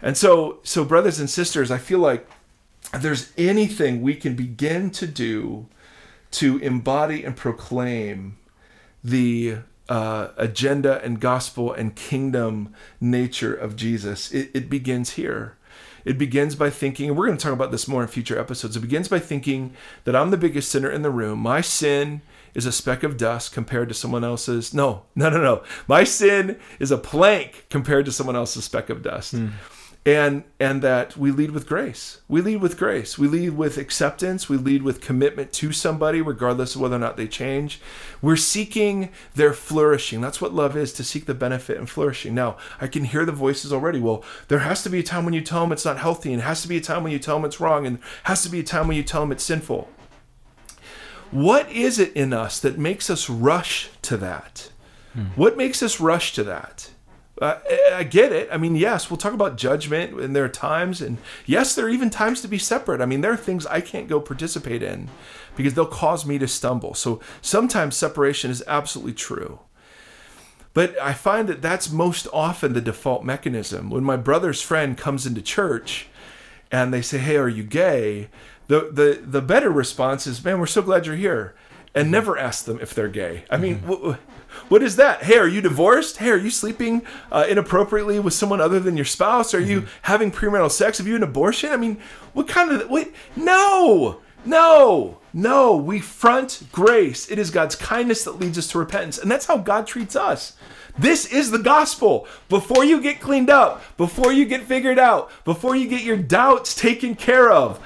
And 0.02 0.16
so 0.16 0.60
so 0.64 0.86
brothers 0.86 1.20
and 1.20 1.30
sisters, 1.30 1.72
I 1.72 1.78
feel 1.78 2.00
like 2.00 2.28
if 2.94 3.02
there's 3.02 3.32
anything 3.38 4.02
we 4.02 4.16
can 4.16 4.36
begin 4.36 4.90
to 4.92 5.08
do 5.08 5.68
to 6.32 6.58
embody 6.60 7.24
and 7.24 7.36
proclaim 7.36 8.38
the 9.04 9.58
uh, 9.90 10.30
agenda 10.38 11.02
and 11.04 11.20
gospel 11.20 11.72
and 11.72 11.96
kingdom 11.96 12.74
nature 13.00 13.54
of 13.54 13.76
Jesus, 13.76 14.32
it, 14.32 14.50
it 14.54 14.70
begins 14.70 15.12
here. 15.12 15.58
It 16.06 16.18
begins 16.18 16.56
by 16.56 16.70
thinking, 16.70 17.10
and 17.10 17.18
we're 17.18 17.26
going 17.26 17.38
to 17.38 17.44
talk 17.44 17.54
about 17.54 17.72
this 17.72 17.88
more 17.88 18.02
in 18.02 18.08
future 18.08 18.40
episodes. 18.40 18.78
It 18.78 18.82
begins 18.82 19.10
by 19.10 19.20
thinking 19.20 19.74
that 20.06 20.16
I'm 20.16 20.32
the 20.32 20.38
biggest 20.38 20.72
sinner 20.72 20.90
in 20.90 21.02
the 21.02 21.10
room. 21.10 21.40
My 21.40 21.60
sin 21.60 22.22
is 22.54 22.66
a 22.66 22.72
speck 22.72 23.04
of 23.04 23.18
dust 23.18 23.52
compared 23.52 23.90
to 23.90 23.94
someone 23.94 24.24
else's. 24.24 24.74
No, 24.74 25.04
no, 25.16 25.30
no, 25.30 25.42
no. 25.42 25.64
My 25.86 26.06
sin 26.06 26.58
is 26.80 26.92
a 26.92 26.98
plank 26.98 27.66
compared 27.70 28.06
to 28.06 28.14
someone 28.14 28.38
else's 28.38 28.64
speck 28.64 28.90
of 28.90 29.04
dust. 29.04 29.36
Mm 29.36 29.52
and 30.06 30.44
and 30.60 30.82
that 30.82 31.18
we 31.18 31.32
lead 31.32 31.52
with 31.52 31.68
grace. 31.68 32.22
We 32.28 32.42
lead 32.42 32.62
with 32.62 32.78
grace. 32.78 33.18
We 33.18 33.28
lead 33.28 33.58
with 33.58 33.78
acceptance. 33.78 34.48
We 34.48 34.58
lead 34.58 34.84
with 34.84 35.02
commitment 35.02 35.52
to 35.54 35.72
somebody 35.72 36.22
regardless 36.22 36.76
of 36.76 36.82
whether 36.82 36.96
or 36.96 37.00
not 37.00 37.18
they 37.18 37.28
change. 37.28 37.82
We're 38.22 38.38
seeking 38.38 39.10
their 39.36 39.54
flourishing. 39.54 40.22
That's 40.22 40.40
what 40.40 40.54
love 40.54 40.78
is 40.78 40.94
to 40.94 41.04
seek 41.04 41.26
the 41.26 41.34
benefit 41.34 41.78
and 41.78 41.90
flourishing. 41.90 42.34
Now 42.34 42.58
i 42.80 42.88
can 42.88 43.04
hear 43.04 43.26
the 43.26 43.32
voices 43.32 43.74
already. 43.74 44.00
Well 44.00 44.24
there 44.48 44.60
has 44.60 44.82
to 44.84 44.90
be 44.90 45.00
a 45.00 45.04
time 45.04 45.26
when 45.26 45.34
you 45.34 45.42
tell 45.42 45.62
them 45.62 45.72
it's 45.72 45.86
not 45.86 45.98
healthy 45.98 46.32
and 46.32 46.42
has 46.42 46.62
to 46.62 46.68
be 46.68 46.78
a 46.78 46.82
time 46.82 47.04
when 47.04 47.12
you 47.12 47.20
tell 47.20 47.36
them 47.36 47.46
it's 47.46 47.60
wrong 47.60 47.86
and 47.86 48.00
has 48.24 48.44
to 48.44 48.50
be 48.50 48.60
a 48.60 48.64
time 48.64 48.88
when 48.88 48.98
you 48.98 49.04
tell 49.04 49.22
them 49.22 49.32
it's 49.32 49.44
sinful. 49.44 49.90
What 51.32 51.70
is 51.70 52.00
it 52.00 52.14
in 52.14 52.32
us 52.32 52.60
that 52.62 52.78
makes 52.78 53.10
us 53.10 53.30
rush 53.30 53.90
to 54.04 54.16
that? 54.18 54.70
Hmm. 55.18 55.26
what 55.36 55.58
makes 55.58 55.82
us 55.82 56.00
rush 56.00 56.34
to 56.34 56.44
that 56.44 56.92
I 57.42 58.04
get 58.04 58.32
it. 58.32 58.50
I 58.52 58.58
mean, 58.58 58.76
yes, 58.76 59.10
we'll 59.10 59.18
talk 59.18 59.34
about 59.34 59.58
judgment, 59.58 60.20
and 60.20 60.36
there 60.36 60.46
are 60.46 60.50
times, 60.50 61.02
and 61.02 61.18
yes, 61.46 61.76
there 61.76 61.86
are 61.86 61.90
even 61.90 62.10
times 62.10 62.42
to 62.42 62.48
be 62.48 62.58
separate. 62.58 63.00
I 63.00 63.06
mean, 63.06 63.22
there 63.22 63.32
are 63.32 63.38
things 63.38 63.66
I 63.68 63.82
can't 63.82 64.08
go 64.08 64.20
participate 64.20 64.82
in 64.82 65.10
because 65.56 65.76
they'll 65.76 65.86
cause 65.86 66.26
me 66.26 66.40
to 66.40 66.48
stumble. 66.48 66.94
So 66.94 67.22
sometimes 67.42 67.96
separation 67.96 68.50
is 68.50 68.64
absolutely 68.68 69.14
true. 69.14 69.60
But 70.74 71.00
I 71.02 71.14
find 71.14 71.50
that 71.50 71.62
that's 71.62 71.92
most 71.92 72.28
often 72.32 72.74
the 72.74 72.82
default 72.82 73.24
mechanism. 73.24 73.90
When 73.90 74.04
my 74.04 74.16
brother's 74.16 74.62
friend 74.62 74.96
comes 74.96 75.26
into 75.26 75.42
church 75.42 76.08
and 76.72 76.94
they 76.94 77.02
say, 77.02 77.18
Hey, 77.18 77.38
are 77.38 77.50
you 77.50 77.64
gay? 77.64 78.30
The, 78.68 78.90
the, 78.92 79.20
the 79.24 79.42
better 79.42 79.72
response 79.72 80.28
is, 80.28 80.44
Man, 80.46 80.60
we're 80.60 80.68
so 80.68 80.84
glad 80.84 81.08
you're 81.08 81.16
here. 81.16 81.56
And 81.96 82.12
never 82.12 82.38
ask 82.38 82.66
them 82.66 82.80
if 82.82 82.94
they're 82.94 83.08
gay. 83.08 83.46
I 83.50 83.58
mean, 83.58 83.80
mm-hmm. 83.80 84.22
What 84.70 84.84
is 84.84 84.96
that? 84.98 85.24
Hey, 85.24 85.38
are 85.38 85.48
you 85.48 85.62
divorced? 85.62 86.18
Hey, 86.18 86.30
are 86.30 86.38
you 86.38 86.50
sleeping 86.50 87.06
uh, 87.32 87.46
inappropriately 87.48 88.20
with 88.20 88.34
someone 88.34 88.60
other 88.60 88.80
than 88.80 88.98
your 88.98 89.06
spouse? 89.06 89.54
Are 89.54 89.62
mm-hmm. 89.62 89.70
you 89.70 89.88
having 90.04 90.32
premarital 90.32 90.72
sex? 90.72 90.98
Have 90.98 91.08
you 91.08 91.16
an 91.16 91.24
abortion? 91.24 91.72
I 91.72 91.78
mean, 91.78 92.00
what 92.34 92.48
kind 92.48 92.72
of 92.72 92.90
wait? 92.90 93.14
No, 93.36 94.20
no, 94.46 95.20
no. 95.34 95.76
We 95.76 96.00
front 96.00 96.64
grace. 96.72 97.30
It 97.30 97.40
is 97.40 97.52
God's 97.52 97.76
kindness 97.76 98.24
that 98.24 98.40
leads 98.40 98.58
us 98.58 98.68
to 98.70 98.80
repentance, 98.80 99.18
and 99.18 99.30
that's 99.30 99.46
how 99.46 99.58
God 99.58 99.88
treats 99.88 100.16
us. 100.16 100.58
This 100.98 101.26
is 101.32 101.52
the 101.52 101.60
gospel. 101.60 102.28
Before 102.50 102.84
you 102.84 103.00
get 103.02 103.22
cleaned 103.22 103.52
up, 103.52 103.84
before 103.98 104.34
you 104.34 104.46
get 104.46 104.64
figured 104.64 104.98
out, 104.98 105.30
before 105.46 105.76
you 105.76 105.88
get 105.88 106.04
your 106.04 106.18
doubts 106.18 106.74
taken 106.76 107.16
care 107.16 107.52
of, 107.52 107.80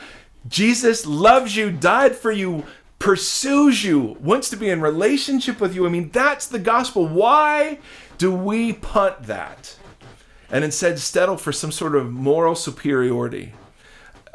Jesus 0.47 1.05
loves 1.05 1.55
you, 1.55 1.71
died 1.71 2.15
for 2.15 2.31
you, 2.31 2.63
pursues 3.01 3.83
you, 3.83 4.15
wants 4.21 4.47
to 4.51 4.55
be 4.55 4.69
in 4.69 4.79
relationship 4.79 5.59
with 5.59 5.73
you. 5.73 5.87
I 5.87 5.89
mean, 5.89 6.11
that's 6.11 6.45
the 6.45 6.59
gospel. 6.59 7.07
Why 7.07 7.79
do 8.19 8.31
we 8.31 8.73
punt 8.73 9.23
that 9.23 9.75
and 10.51 10.63
instead 10.63 10.99
settle 10.99 11.35
for 11.35 11.51
some 11.51 11.71
sort 11.71 11.95
of 11.95 12.11
moral 12.11 12.53
superiority? 12.53 13.53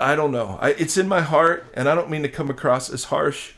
I 0.00 0.16
don't 0.16 0.32
know. 0.32 0.58
I, 0.60 0.70
it's 0.70 0.98
in 0.98 1.06
my 1.06 1.20
heart, 1.20 1.64
and 1.74 1.88
I 1.88 1.94
don't 1.94 2.10
mean 2.10 2.22
to 2.22 2.28
come 2.28 2.50
across 2.50 2.90
as 2.90 3.04
harsh 3.04 3.52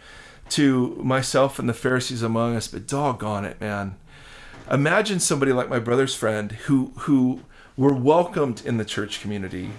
to 0.50 1.00
myself 1.02 1.58
and 1.58 1.68
the 1.68 1.74
Pharisees 1.74 2.22
among 2.22 2.54
us, 2.54 2.68
but 2.68 2.86
doggone 2.86 3.46
it, 3.46 3.58
man. 3.62 3.96
Imagine 4.70 5.20
somebody 5.20 5.54
like 5.54 5.70
my 5.70 5.78
brother's 5.78 6.14
friend 6.14 6.52
who 6.52 6.92
who 6.98 7.40
were 7.78 7.94
welcomed 7.94 8.62
in 8.66 8.76
the 8.76 8.84
church 8.84 9.22
community, 9.22 9.70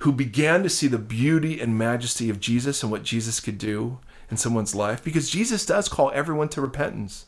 who 0.00 0.12
began 0.12 0.62
to 0.62 0.68
see 0.68 0.88
the 0.88 0.98
beauty 0.98 1.58
and 1.58 1.78
majesty 1.78 2.28
of 2.28 2.38
Jesus 2.38 2.82
and 2.82 2.92
what 2.92 3.02
Jesus 3.02 3.40
could 3.40 3.56
do, 3.56 3.98
in 4.34 4.38
someone's 4.38 4.74
life 4.74 5.04
because 5.04 5.30
Jesus 5.30 5.64
does 5.64 5.88
call 5.88 6.10
everyone 6.12 6.48
to 6.50 6.60
repentance. 6.60 7.24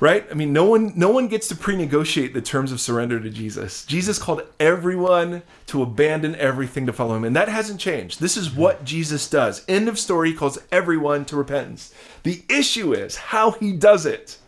Right? 0.00 0.26
I 0.30 0.34
mean, 0.34 0.52
no 0.52 0.64
one 0.64 0.92
no 0.94 1.10
one 1.10 1.28
gets 1.28 1.48
to 1.48 1.56
pre-negotiate 1.56 2.34
the 2.34 2.42
terms 2.42 2.70
of 2.70 2.80
surrender 2.80 3.18
to 3.18 3.30
Jesus. 3.30 3.84
Jesus 3.86 4.18
called 4.18 4.42
everyone 4.60 5.42
to 5.68 5.82
abandon 5.82 6.34
everything 6.36 6.84
to 6.84 6.92
follow 6.92 7.16
him, 7.16 7.24
and 7.24 7.34
that 7.36 7.48
hasn't 7.48 7.80
changed. 7.80 8.20
This 8.20 8.36
is 8.36 8.50
what 8.50 8.84
Jesus 8.84 9.28
does. 9.28 9.64
End 9.68 9.88
of 9.88 9.98
story. 9.98 10.30
He 10.30 10.36
calls 10.36 10.58
everyone 10.70 11.24
to 11.26 11.36
repentance. 11.36 11.94
The 12.24 12.42
issue 12.50 12.92
is 12.92 13.16
how 13.16 13.52
he 13.52 13.72
does 13.72 14.04
it 14.04 14.38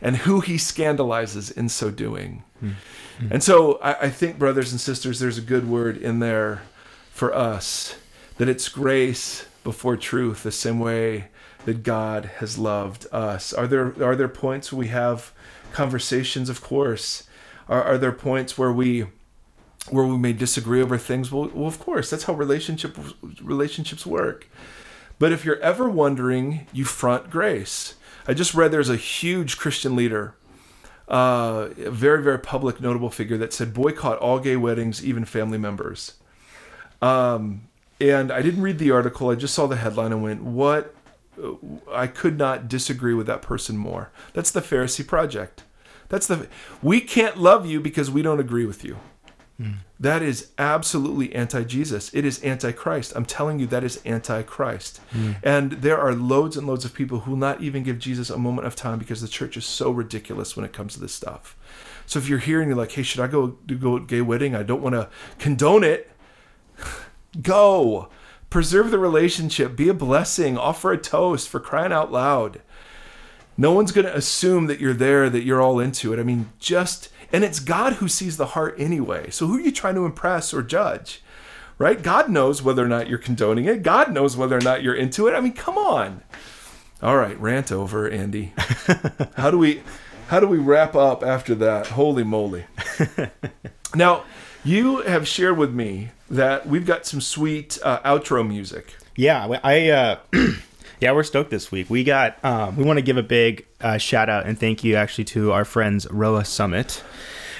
and 0.00 0.16
who 0.16 0.40
he 0.40 0.56
scandalizes 0.56 1.50
in 1.50 1.68
so 1.68 1.90
doing. 1.90 2.42
Mm-hmm. 2.62 3.28
And 3.30 3.42
so 3.42 3.78
I, 3.82 4.06
I 4.06 4.10
think, 4.10 4.38
brothers 4.38 4.72
and 4.72 4.80
sisters, 4.80 5.18
there's 5.18 5.38
a 5.38 5.42
good 5.42 5.68
word 5.68 5.98
in 5.98 6.20
there 6.20 6.62
for 7.10 7.34
us 7.34 7.94
that 8.38 8.48
it's 8.48 8.70
grace 8.70 9.44
before 9.64 9.96
truth 9.96 10.42
the 10.42 10.52
same 10.52 10.78
way 10.78 11.28
that 11.64 11.82
God 11.82 12.24
has 12.38 12.58
loved 12.58 13.06
us. 13.12 13.52
Are 13.52 13.66
there 13.66 13.94
are 14.02 14.16
there 14.16 14.28
points 14.28 14.72
we 14.72 14.88
have 14.88 15.32
conversations? 15.72 16.48
Of 16.48 16.62
course. 16.62 17.24
Are, 17.68 17.82
are 17.82 17.98
there 17.98 18.12
points 18.12 18.58
where 18.58 18.72
we 18.72 19.06
where 19.90 20.04
we 20.04 20.18
may 20.18 20.32
disagree 20.32 20.82
over 20.82 20.98
things? 20.98 21.30
Well, 21.30 21.50
well, 21.54 21.68
of 21.68 21.78
course, 21.78 22.10
that's 22.10 22.24
how 22.24 22.34
relationship 22.34 22.96
relationships 23.40 24.06
work. 24.06 24.48
But 25.18 25.32
if 25.32 25.44
you're 25.44 25.60
ever 25.60 25.88
wondering, 25.88 26.66
you 26.72 26.84
front 26.84 27.30
grace. 27.30 27.94
I 28.26 28.34
just 28.34 28.54
read 28.54 28.70
there's 28.72 28.88
a 28.88 28.96
huge 28.96 29.56
Christian 29.56 29.96
leader, 29.96 30.34
uh, 31.08 31.68
a 31.78 31.90
very 31.90 32.22
very 32.22 32.38
public 32.38 32.80
notable 32.80 33.10
figure 33.10 33.38
that 33.38 33.52
said 33.52 33.74
boycott 33.74 34.18
all 34.18 34.38
gay 34.40 34.56
weddings, 34.56 35.04
even 35.04 35.24
family 35.24 35.58
members. 35.58 36.14
Um, 37.00 37.68
and 38.10 38.32
I 38.32 38.42
didn't 38.42 38.62
read 38.62 38.78
the 38.78 38.90
article. 38.90 39.30
I 39.30 39.36
just 39.36 39.54
saw 39.54 39.66
the 39.66 39.76
headline 39.76 40.12
and 40.12 40.22
went, 40.22 40.42
"What?" 40.42 40.94
I 41.90 42.06
could 42.06 42.36
not 42.36 42.68
disagree 42.68 43.14
with 43.14 43.26
that 43.26 43.42
person 43.42 43.76
more. 43.76 44.10
That's 44.32 44.50
the 44.50 44.60
Pharisee 44.60 45.06
project. 45.06 45.64
That's 46.08 46.26
the 46.26 46.48
we 46.82 47.00
can't 47.00 47.38
love 47.38 47.64
you 47.64 47.80
because 47.80 48.10
we 48.10 48.22
don't 48.22 48.40
agree 48.40 48.66
with 48.66 48.84
you. 48.84 48.98
Mm. 49.60 49.76
That 50.00 50.22
is 50.22 50.50
absolutely 50.58 51.34
anti-Jesus. 51.34 52.12
It 52.12 52.24
is 52.24 52.42
anti-Christ. 52.42 53.12
I'm 53.14 53.24
telling 53.24 53.60
you 53.60 53.66
that 53.68 53.84
is 53.84 54.02
anti-Christ. 54.04 55.00
Mm. 55.12 55.36
And 55.42 55.72
there 55.72 55.98
are 55.98 56.14
loads 56.14 56.56
and 56.56 56.66
loads 56.66 56.84
of 56.84 56.94
people 56.94 57.20
who 57.20 57.32
will 57.32 57.38
not 57.38 57.62
even 57.62 57.82
give 57.82 57.98
Jesus 57.98 58.28
a 58.28 58.38
moment 58.38 58.66
of 58.66 58.74
time 58.74 58.98
because 58.98 59.20
the 59.20 59.28
church 59.28 59.56
is 59.56 59.64
so 59.64 59.90
ridiculous 59.90 60.56
when 60.56 60.64
it 60.64 60.72
comes 60.72 60.94
to 60.94 61.00
this 61.00 61.14
stuff. 61.14 61.56
So 62.06 62.18
if 62.18 62.28
you're 62.28 62.40
here 62.40 62.60
and 62.60 62.68
you're 62.68 62.76
like, 62.76 62.92
"Hey, 62.92 63.02
should 63.02 63.20
I 63.20 63.26
go 63.26 63.58
do 63.66 63.76
go 63.76 63.98
gay 63.98 64.22
wedding?" 64.22 64.56
I 64.56 64.64
don't 64.64 64.82
want 64.82 64.94
to 64.94 65.08
condone 65.38 65.84
it. 65.84 66.10
Go. 67.40 68.08
Preserve 68.50 68.90
the 68.90 68.98
relationship. 68.98 69.76
Be 69.76 69.88
a 69.88 69.94
blessing. 69.94 70.58
Offer 70.58 70.92
a 70.92 70.98
toast 70.98 71.48
for 71.48 71.60
crying 71.60 71.92
out 71.92 72.12
loud. 72.12 72.60
No 73.56 73.72
one's 73.72 73.92
going 73.92 74.06
to 74.06 74.16
assume 74.16 74.66
that 74.66 74.80
you're 74.80 74.92
there, 74.92 75.30
that 75.30 75.44
you're 75.44 75.62
all 75.62 75.78
into 75.78 76.12
it. 76.12 76.18
I 76.18 76.22
mean, 76.22 76.52
just, 76.58 77.08
and 77.32 77.44
it's 77.44 77.60
God 77.60 77.94
who 77.94 78.08
sees 78.08 78.36
the 78.36 78.46
heart 78.46 78.74
anyway. 78.78 79.30
So 79.30 79.46
who 79.46 79.56
are 79.56 79.60
you 79.60 79.72
trying 79.72 79.94
to 79.94 80.04
impress 80.04 80.52
or 80.52 80.62
judge? 80.62 81.22
Right? 81.78 82.02
God 82.02 82.28
knows 82.28 82.62
whether 82.62 82.84
or 82.84 82.88
not 82.88 83.08
you're 83.08 83.18
condoning 83.18 83.64
it. 83.64 83.82
God 83.82 84.12
knows 84.12 84.36
whether 84.36 84.56
or 84.56 84.60
not 84.60 84.82
you're 84.82 84.94
into 84.94 85.26
it. 85.26 85.34
I 85.34 85.40
mean, 85.40 85.52
come 85.52 85.76
on. 85.78 86.22
All 87.02 87.16
right, 87.16 87.38
rant 87.40 87.72
over, 87.72 88.08
Andy. 88.08 88.52
how 89.36 89.50
do 89.50 89.58
we 89.58 89.82
how 90.28 90.38
do 90.38 90.46
we 90.46 90.58
wrap 90.58 90.94
up 90.94 91.24
after 91.24 91.54
that? 91.56 91.88
Holy 91.88 92.22
moly. 92.22 92.64
now, 93.94 94.22
you 94.64 94.98
have 95.02 95.26
shared 95.26 95.56
with 95.56 95.72
me 95.72 96.10
that 96.30 96.66
we've 96.66 96.86
got 96.86 97.06
some 97.06 97.20
sweet 97.20 97.78
uh, 97.82 98.00
outro 98.00 98.46
music. 98.46 98.96
Yeah, 99.16 99.58
I 99.62 99.90
uh, 99.90 100.18
yeah, 101.00 101.12
we're 101.12 101.22
stoked 101.24 101.50
this 101.50 101.70
week. 101.70 101.90
We 101.90 102.04
got 102.04 102.42
um, 102.44 102.76
we 102.76 102.84
want 102.84 102.98
to 102.98 103.02
give 103.02 103.16
a 103.16 103.22
big 103.22 103.66
uh, 103.80 103.98
shout 103.98 104.28
out 104.28 104.46
and 104.46 104.58
thank 104.58 104.84
you 104.84 104.96
actually 104.96 105.24
to 105.24 105.52
our 105.52 105.64
friends 105.64 106.06
Roah 106.10 106.44
Summit. 106.44 107.02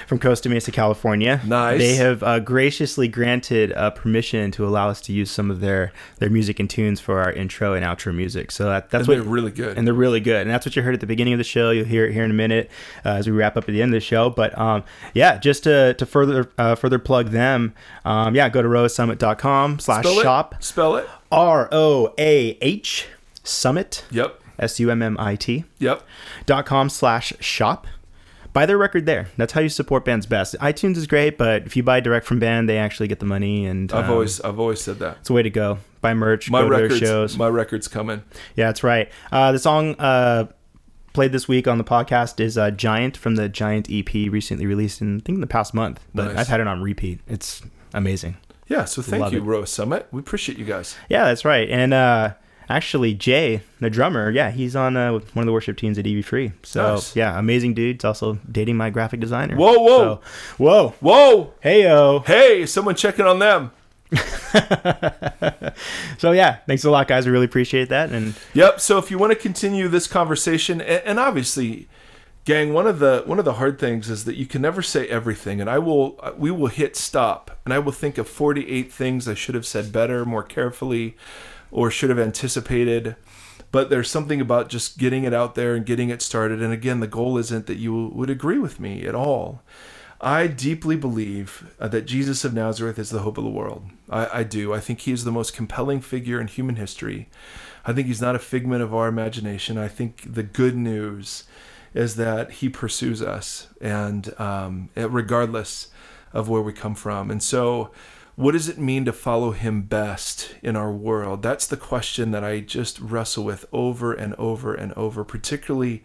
From 0.07 0.19
Costa 0.19 0.49
Mesa, 0.49 0.71
California. 0.71 1.41
Nice. 1.45 1.79
They 1.79 1.95
have 1.95 2.21
uh, 2.23 2.39
graciously 2.39 3.07
granted 3.07 3.71
uh, 3.73 3.89
permission 3.91 4.51
to 4.51 4.65
allow 4.67 4.89
us 4.89 5.01
to 5.01 5.13
use 5.13 5.31
some 5.31 5.49
of 5.49 5.59
their 5.59 5.91
their 6.19 6.29
music 6.29 6.59
and 6.59 6.69
tunes 6.69 6.99
for 6.99 7.19
our 7.21 7.31
intro 7.31 7.73
and 7.73 7.85
outro 7.85 8.13
music. 8.13 8.51
So 8.51 8.65
that, 8.65 8.89
that's 8.89 9.01
And 9.01 9.07
what 9.07 9.23
they're 9.23 9.33
really 9.33 9.51
good. 9.51 9.77
and 9.77 9.87
they're 9.87 9.93
really 9.93 10.19
good. 10.19 10.41
And 10.41 10.49
that's 10.49 10.65
what 10.65 10.75
you 10.75 10.81
heard 10.81 10.93
at 10.93 10.99
the 10.99 11.07
beginning 11.07 11.33
of 11.33 11.37
the 11.37 11.43
show. 11.43 11.71
You'll 11.71 11.85
hear 11.85 12.05
it 12.05 12.13
here 12.13 12.23
in 12.23 12.31
a 12.31 12.33
minute 12.33 12.69
uh, 13.05 13.09
as 13.09 13.27
we 13.27 13.33
wrap 13.33 13.57
up 13.57 13.63
at 13.67 13.73
the 13.73 13.81
end 13.81 13.93
of 13.93 13.97
the 13.97 14.05
show. 14.05 14.29
But 14.29 14.57
um, 14.57 14.83
yeah, 15.13 15.37
just 15.37 15.63
to, 15.63 15.93
to 15.95 16.05
further 16.05 16.49
uh, 16.57 16.75
further 16.75 16.99
plug 16.99 17.29
them, 17.29 17.73
um, 18.05 18.35
yeah, 18.35 18.49
go 18.49 18.61
to 18.61 18.67
roahsummit.com 18.67 19.79
slash 19.79 20.05
shop. 20.05 20.55
Spell 20.59 20.95
it. 20.97 21.07
R 21.31 21.67
O 21.71 22.13
A 22.17 22.57
H 22.61 23.07
Summit, 23.43 24.05
Yep. 24.11 24.39
S 24.59 24.79
U 24.79 24.89
M 24.91 25.01
M 25.01 25.17
I 25.19 25.35
T, 25.35 25.65
Yep. 25.79 26.03
dot 26.45 26.65
com 26.65 26.89
slash 26.89 27.33
shop. 27.39 27.87
Buy 28.53 28.65
their 28.67 28.77
record 28.77 29.05
there. 29.07 29.27
That's 29.35 29.53
how 29.53 29.61
you 29.61 29.69
support 29.69 30.05
bands 30.05 30.25
best. 30.27 30.55
iTunes 30.59 30.95
is 30.95 31.07
great, 31.07 31.37
but 31.39 31.63
if 31.65 31.75
you 31.75 31.81
buy 31.83 31.99
direct 31.99 32.25
from 32.27 32.37
band, 32.39 32.69
they 32.69 32.77
actually 32.77 33.07
get 33.07 33.19
the 33.19 33.25
money, 33.25 33.65
and 33.65 33.91
I've 33.91 34.05
um, 34.05 34.11
always 34.11 34.39
I've 34.41 34.59
always 34.59 34.79
said 34.79 34.99
that. 34.99 35.17
it's 35.21 35.29
a 35.29 35.33
way 35.33 35.41
to 35.43 35.49
go. 35.49 35.79
Buy 36.01 36.13
merch, 36.13 36.51
My 36.51 36.61
go 36.61 36.69
to 36.69 36.75
their 36.75 36.83
records 36.83 36.99
shows. 36.99 37.37
my 37.37 37.47
records 37.47 37.87
coming. 37.87 38.23
Yeah, 38.55 38.67
that's 38.67 38.83
right. 38.83 39.09
Uh, 39.31 39.51
the 39.53 39.59
song 39.59 39.95
uh, 39.97 40.45
played 41.13 41.31
this 41.31 41.47
week 41.47 41.67
on 41.67 41.77
the 41.77 41.83
podcast 41.83 42.39
is 42.39 42.57
uh, 42.57 42.69
Giant 42.71 43.17
from 43.17 43.35
the 43.35 43.49
Giant 43.49 43.87
EP 43.89 44.13
recently 44.13 44.65
released 44.65 45.01
in, 45.01 45.17
I 45.17 45.19
think, 45.21 45.37
in 45.37 45.41
the 45.41 45.47
past 45.47 45.73
month. 45.73 45.99
But 46.13 46.27
Nice. 46.27 46.37
I've 46.37 46.47
had 46.47 46.59
it 46.59 46.67
on 46.67 46.81
repeat. 46.81 47.21
It's 47.27 47.61
amazing. 47.93 48.37
Yeah, 48.67 48.85
so 48.85 49.01
thank 49.01 49.21
Love 49.21 49.33
you, 49.33 49.39
it. 49.39 49.43
Rose 49.45 49.69
Summit. 49.71 50.07
We 50.11 50.19
appreciate 50.19 50.57
you 50.57 50.65
guys. 50.65 50.95
Yeah, 51.09 51.25
that's 51.25 51.43
right. 51.45 51.69
And 51.69 51.93
uh, 51.93 52.33
actually, 52.69 53.13
Jay, 53.13 53.61
the 53.79 53.89
drummer, 53.89 54.29
yeah, 54.29 54.51
he's 54.51 54.75
on 54.75 54.95
uh, 54.97 55.11
one 55.11 55.21
of 55.43 55.45
the 55.45 55.51
worship 55.53 55.77
teams 55.77 55.97
at 55.97 56.05
EV 56.07 56.25
Free. 56.25 56.51
So, 56.63 56.93
Nice. 56.95 57.15
yeah, 57.15 57.37
amazing 57.37 57.73
dude. 57.73 57.97
He's 57.97 58.05
also 58.05 58.39
dating 58.51 58.77
my 58.77 58.89
graphic 58.89 59.19
designer. 59.19 59.55
Whoa, 59.55 59.73
whoa. 59.79 59.97
So, 59.97 60.21
whoa. 60.57 60.89
Whoa! 60.99 61.53
Hey, 61.61 61.83
yo. 61.83 62.19
Hey, 62.25 62.65
someone 62.65 62.95
checking 62.95 63.25
on 63.25 63.39
them. 63.39 63.71
So, 66.17 66.31
yeah, 66.31 66.57
thanks 66.67 66.83
a 66.83 66.91
lot, 66.91 67.07
guys. 67.07 67.25
We 67.25 67.31
really 67.31 67.45
appreciate 67.45 67.89
that. 67.89 68.11
And 68.11 68.35
Yep. 68.53 68.79
So 68.79 68.97
if 68.97 69.09
you 69.11 69.17
want 69.17 69.31
to 69.33 69.35
continue 69.37 69.87
this 69.87 70.07
conversation, 70.07 70.79
and, 70.81 71.01
and 71.05 71.19
obviously, 71.19 71.87
gang, 72.45 72.73
one 72.73 72.87
of 72.87 72.99
the 72.99 73.23
one 73.25 73.39
of 73.39 73.45
the 73.45 73.53
hard 73.53 73.79
things 73.79 74.09
is 74.09 74.25
that 74.25 74.35
you 74.35 74.45
can 74.45 74.61
never 74.61 74.81
say 74.81 75.07
everything, 75.07 75.59
and 75.59 75.69
I 75.69 75.79
will 75.79 76.19
we 76.37 76.51
will 76.51 76.67
hit 76.67 76.95
stop, 76.95 77.59
and 77.65 77.73
I 77.73 77.79
will 77.79 77.91
think 77.91 78.17
of 78.17 78.29
forty 78.29 78.69
eight 78.69 78.91
things 78.93 79.27
I 79.27 79.33
should 79.33 79.55
have 79.55 79.65
said 79.65 79.91
better, 79.91 80.23
more 80.25 80.43
carefully, 80.43 81.17
or 81.73 81.89
should 81.89 82.11
have 82.11 82.19
anticipated. 82.19 83.15
But 83.71 83.89
there's 83.89 84.09
something 84.09 84.39
about 84.39 84.69
just 84.69 84.99
getting 84.99 85.23
it 85.23 85.33
out 85.33 85.55
there 85.55 85.73
and 85.73 85.85
getting 85.85 86.09
it 86.09 86.21
started. 86.21 86.61
And 86.61 86.71
again, 86.71 86.99
the 86.99 87.07
goal 87.07 87.39
isn't 87.39 87.65
that 87.65 87.79
you 87.79 88.11
would 88.13 88.29
agree 88.29 88.59
with 88.59 88.79
me 88.79 89.05
at 89.07 89.15
all. 89.15 89.63
I 90.21 90.45
deeply 90.47 90.95
believe 90.95 91.73
uh, 91.79 91.87
that 91.89 92.05
Jesus 92.05 92.45
of 92.45 92.53
Nazareth 92.53 92.99
is 92.99 93.09
the 93.09 93.19
hope 93.19 93.39
of 93.39 93.43
the 93.43 93.49
world. 93.49 93.89
I, 94.07 94.39
I 94.39 94.43
do. 94.43 94.71
I 94.71 94.79
think 94.79 95.01
he 95.01 95.11
is 95.11 95.23
the 95.23 95.31
most 95.31 95.55
compelling 95.55 95.99
figure 95.99 96.39
in 96.39 96.47
human 96.47 96.75
history. 96.75 97.27
I 97.83 97.91
think 97.91 98.07
he's 98.07 98.21
not 98.21 98.35
a 98.35 98.39
figment 98.39 98.83
of 98.83 98.93
our 98.93 99.07
imagination. 99.07 99.77
I 99.77 99.87
think 99.87 100.31
the 100.31 100.43
good 100.43 100.77
news 100.77 101.43
is 101.95 102.15
that 102.15 102.51
he 102.51 102.69
pursues 102.69 103.21
us, 103.21 103.67
and 103.81 104.33
um, 104.39 104.89
regardless 104.95 105.89
of 106.31 106.47
where 106.47 106.61
we 106.61 106.71
come 106.73 106.95
from. 106.95 107.29
And 107.29 107.41
so, 107.41 107.91
what 108.35 108.53
does 108.53 108.67
it 108.67 108.79
mean 108.79 109.05
to 109.05 109.13
follow 109.13 109.51
him 109.51 109.83
best 109.83 110.55
in 110.63 110.75
our 110.75 110.91
world? 110.91 111.43
That's 111.43 111.67
the 111.67 111.77
question 111.77 112.31
that 112.31 112.43
I 112.43 112.61
just 112.61 112.99
wrestle 112.99 113.43
with 113.43 113.65
over 113.71 114.11
and 114.11 114.33
over 114.35 114.73
and 114.73 114.91
over, 114.93 115.23
particularly 115.23 116.03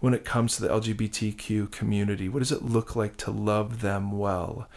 when 0.00 0.14
it 0.14 0.24
comes 0.24 0.56
to 0.56 0.62
the 0.62 0.68
LGBTQ 0.68 1.70
community. 1.70 2.28
What 2.28 2.38
does 2.38 2.52
it 2.52 2.62
look 2.62 2.96
like 2.96 3.16
to 3.18 3.30
love 3.30 3.82
them 3.82 4.16
well? 4.18 4.68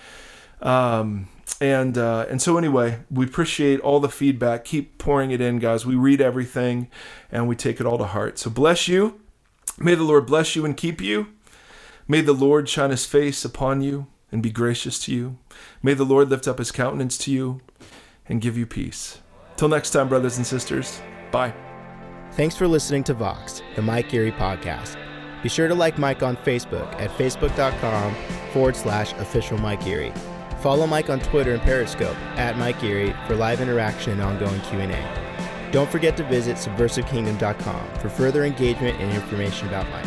Um, 0.62 1.30
and 1.62 1.98
uh, 1.98 2.26
and 2.30 2.42
so 2.42 2.58
anyway, 2.58 3.00
we 3.10 3.26
appreciate 3.26 3.80
all 3.80 4.02
the 4.02 4.10
feedback. 4.10 4.66
Keep 4.66 4.98
pouring 4.98 5.32
it 5.32 5.40
in, 5.40 5.60
guys. 5.60 5.86
We 5.86 5.96
read 5.96 6.20
everything, 6.20 6.90
and 7.32 7.48
we 7.48 7.56
take 7.56 7.80
it 7.80 7.86
all 7.86 7.98
to 7.98 8.06
heart. 8.06 8.38
So 8.40 8.50
bless 8.50 8.90
you. 8.90 9.22
May 9.78 9.96
the 9.96 10.04
Lord 10.04 10.26
bless 10.26 10.56
you 10.56 10.66
and 10.66 10.76
keep 10.76 11.00
you. 11.00 11.28
May 12.10 12.22
the 12.22 12.34
Lord 12.34 12.68
shine 12.68 12.92
His 12.92 13.06
face 13.06 13.46
upon 13.46 13.82
you 13.82 14.08
and 14.32 14.44
be 14.44 14.52
gracious 14.52 15.00
to 15.00 15.14
you. 15.14 15.38
May 15.82 15.94
the 15.94 16.06
Lord 16.06 16.30
lift 16.30 16.48
up 16.48 16.60
His 16.60 16.72
countenance 16.72 17.18
to 17.20 17.32
you 17.32 17.62
and 18.28 18.42
give 18.42 18.58
you 18.58 18.66
peace. 18.66 19.20
Till 19.56 19.68
next 19.68 19.92
time, 19.92 20.08
brothers 20.08 20.38
and 20.38 20.46
sisters. 20.46 21.02
Bye. 21.32 21.54
Thanks 22.34 22.56
for 22.56 22.68
listening 22.68 23.04
to 23.06 23.14
Vox, 23.14 23.62
the 23.76 23.82
Mike 23.82 24.14
Erre 24.14 24.32
podcast. 24.32 24.98
Be 25.42 25.50
sure 25.50 25.68
to 25.68 25.76
like 25.76 25.98
Mike 25.98 26.22
on 26.22 26.38
Facebook 26.38 26.94
at 27.02 27.10
facebook.com 27.12 28.16
forward 28.52 28.76
slash 28.76 29.14
official 29.14 29.58
Mike 29.58 29.86
Erre. 29.86 30.14
Follow 30.62 30.86
Mike 30.86 31.10
on 31.10 31.20
Twitter 31.20 31.54
and 31.54 31.62
Periscope 31.62 32.18
at 32.38 32.58
Mike 32.58 32.84
Erre 32.84 33.16
for 33.28 33.36
live 33.36 33.62
interaction 33.62 34.14
and 34.14 34.22
ongoing 34.22 34.60
Q&A. 34.62 35.72
Don't 35.72 35.90
forget 35.90 36.18
to 36.18 36.24
visit 36.24 36.58
subversivekingdom.com 36.58 37.96
for 38.00 38.10
further 38.10 38.44
engagement 38.44 39.00
and 39.00 39.12
information 39.14 39.68
about 39.68 39.90
Mike. 39.90 40.06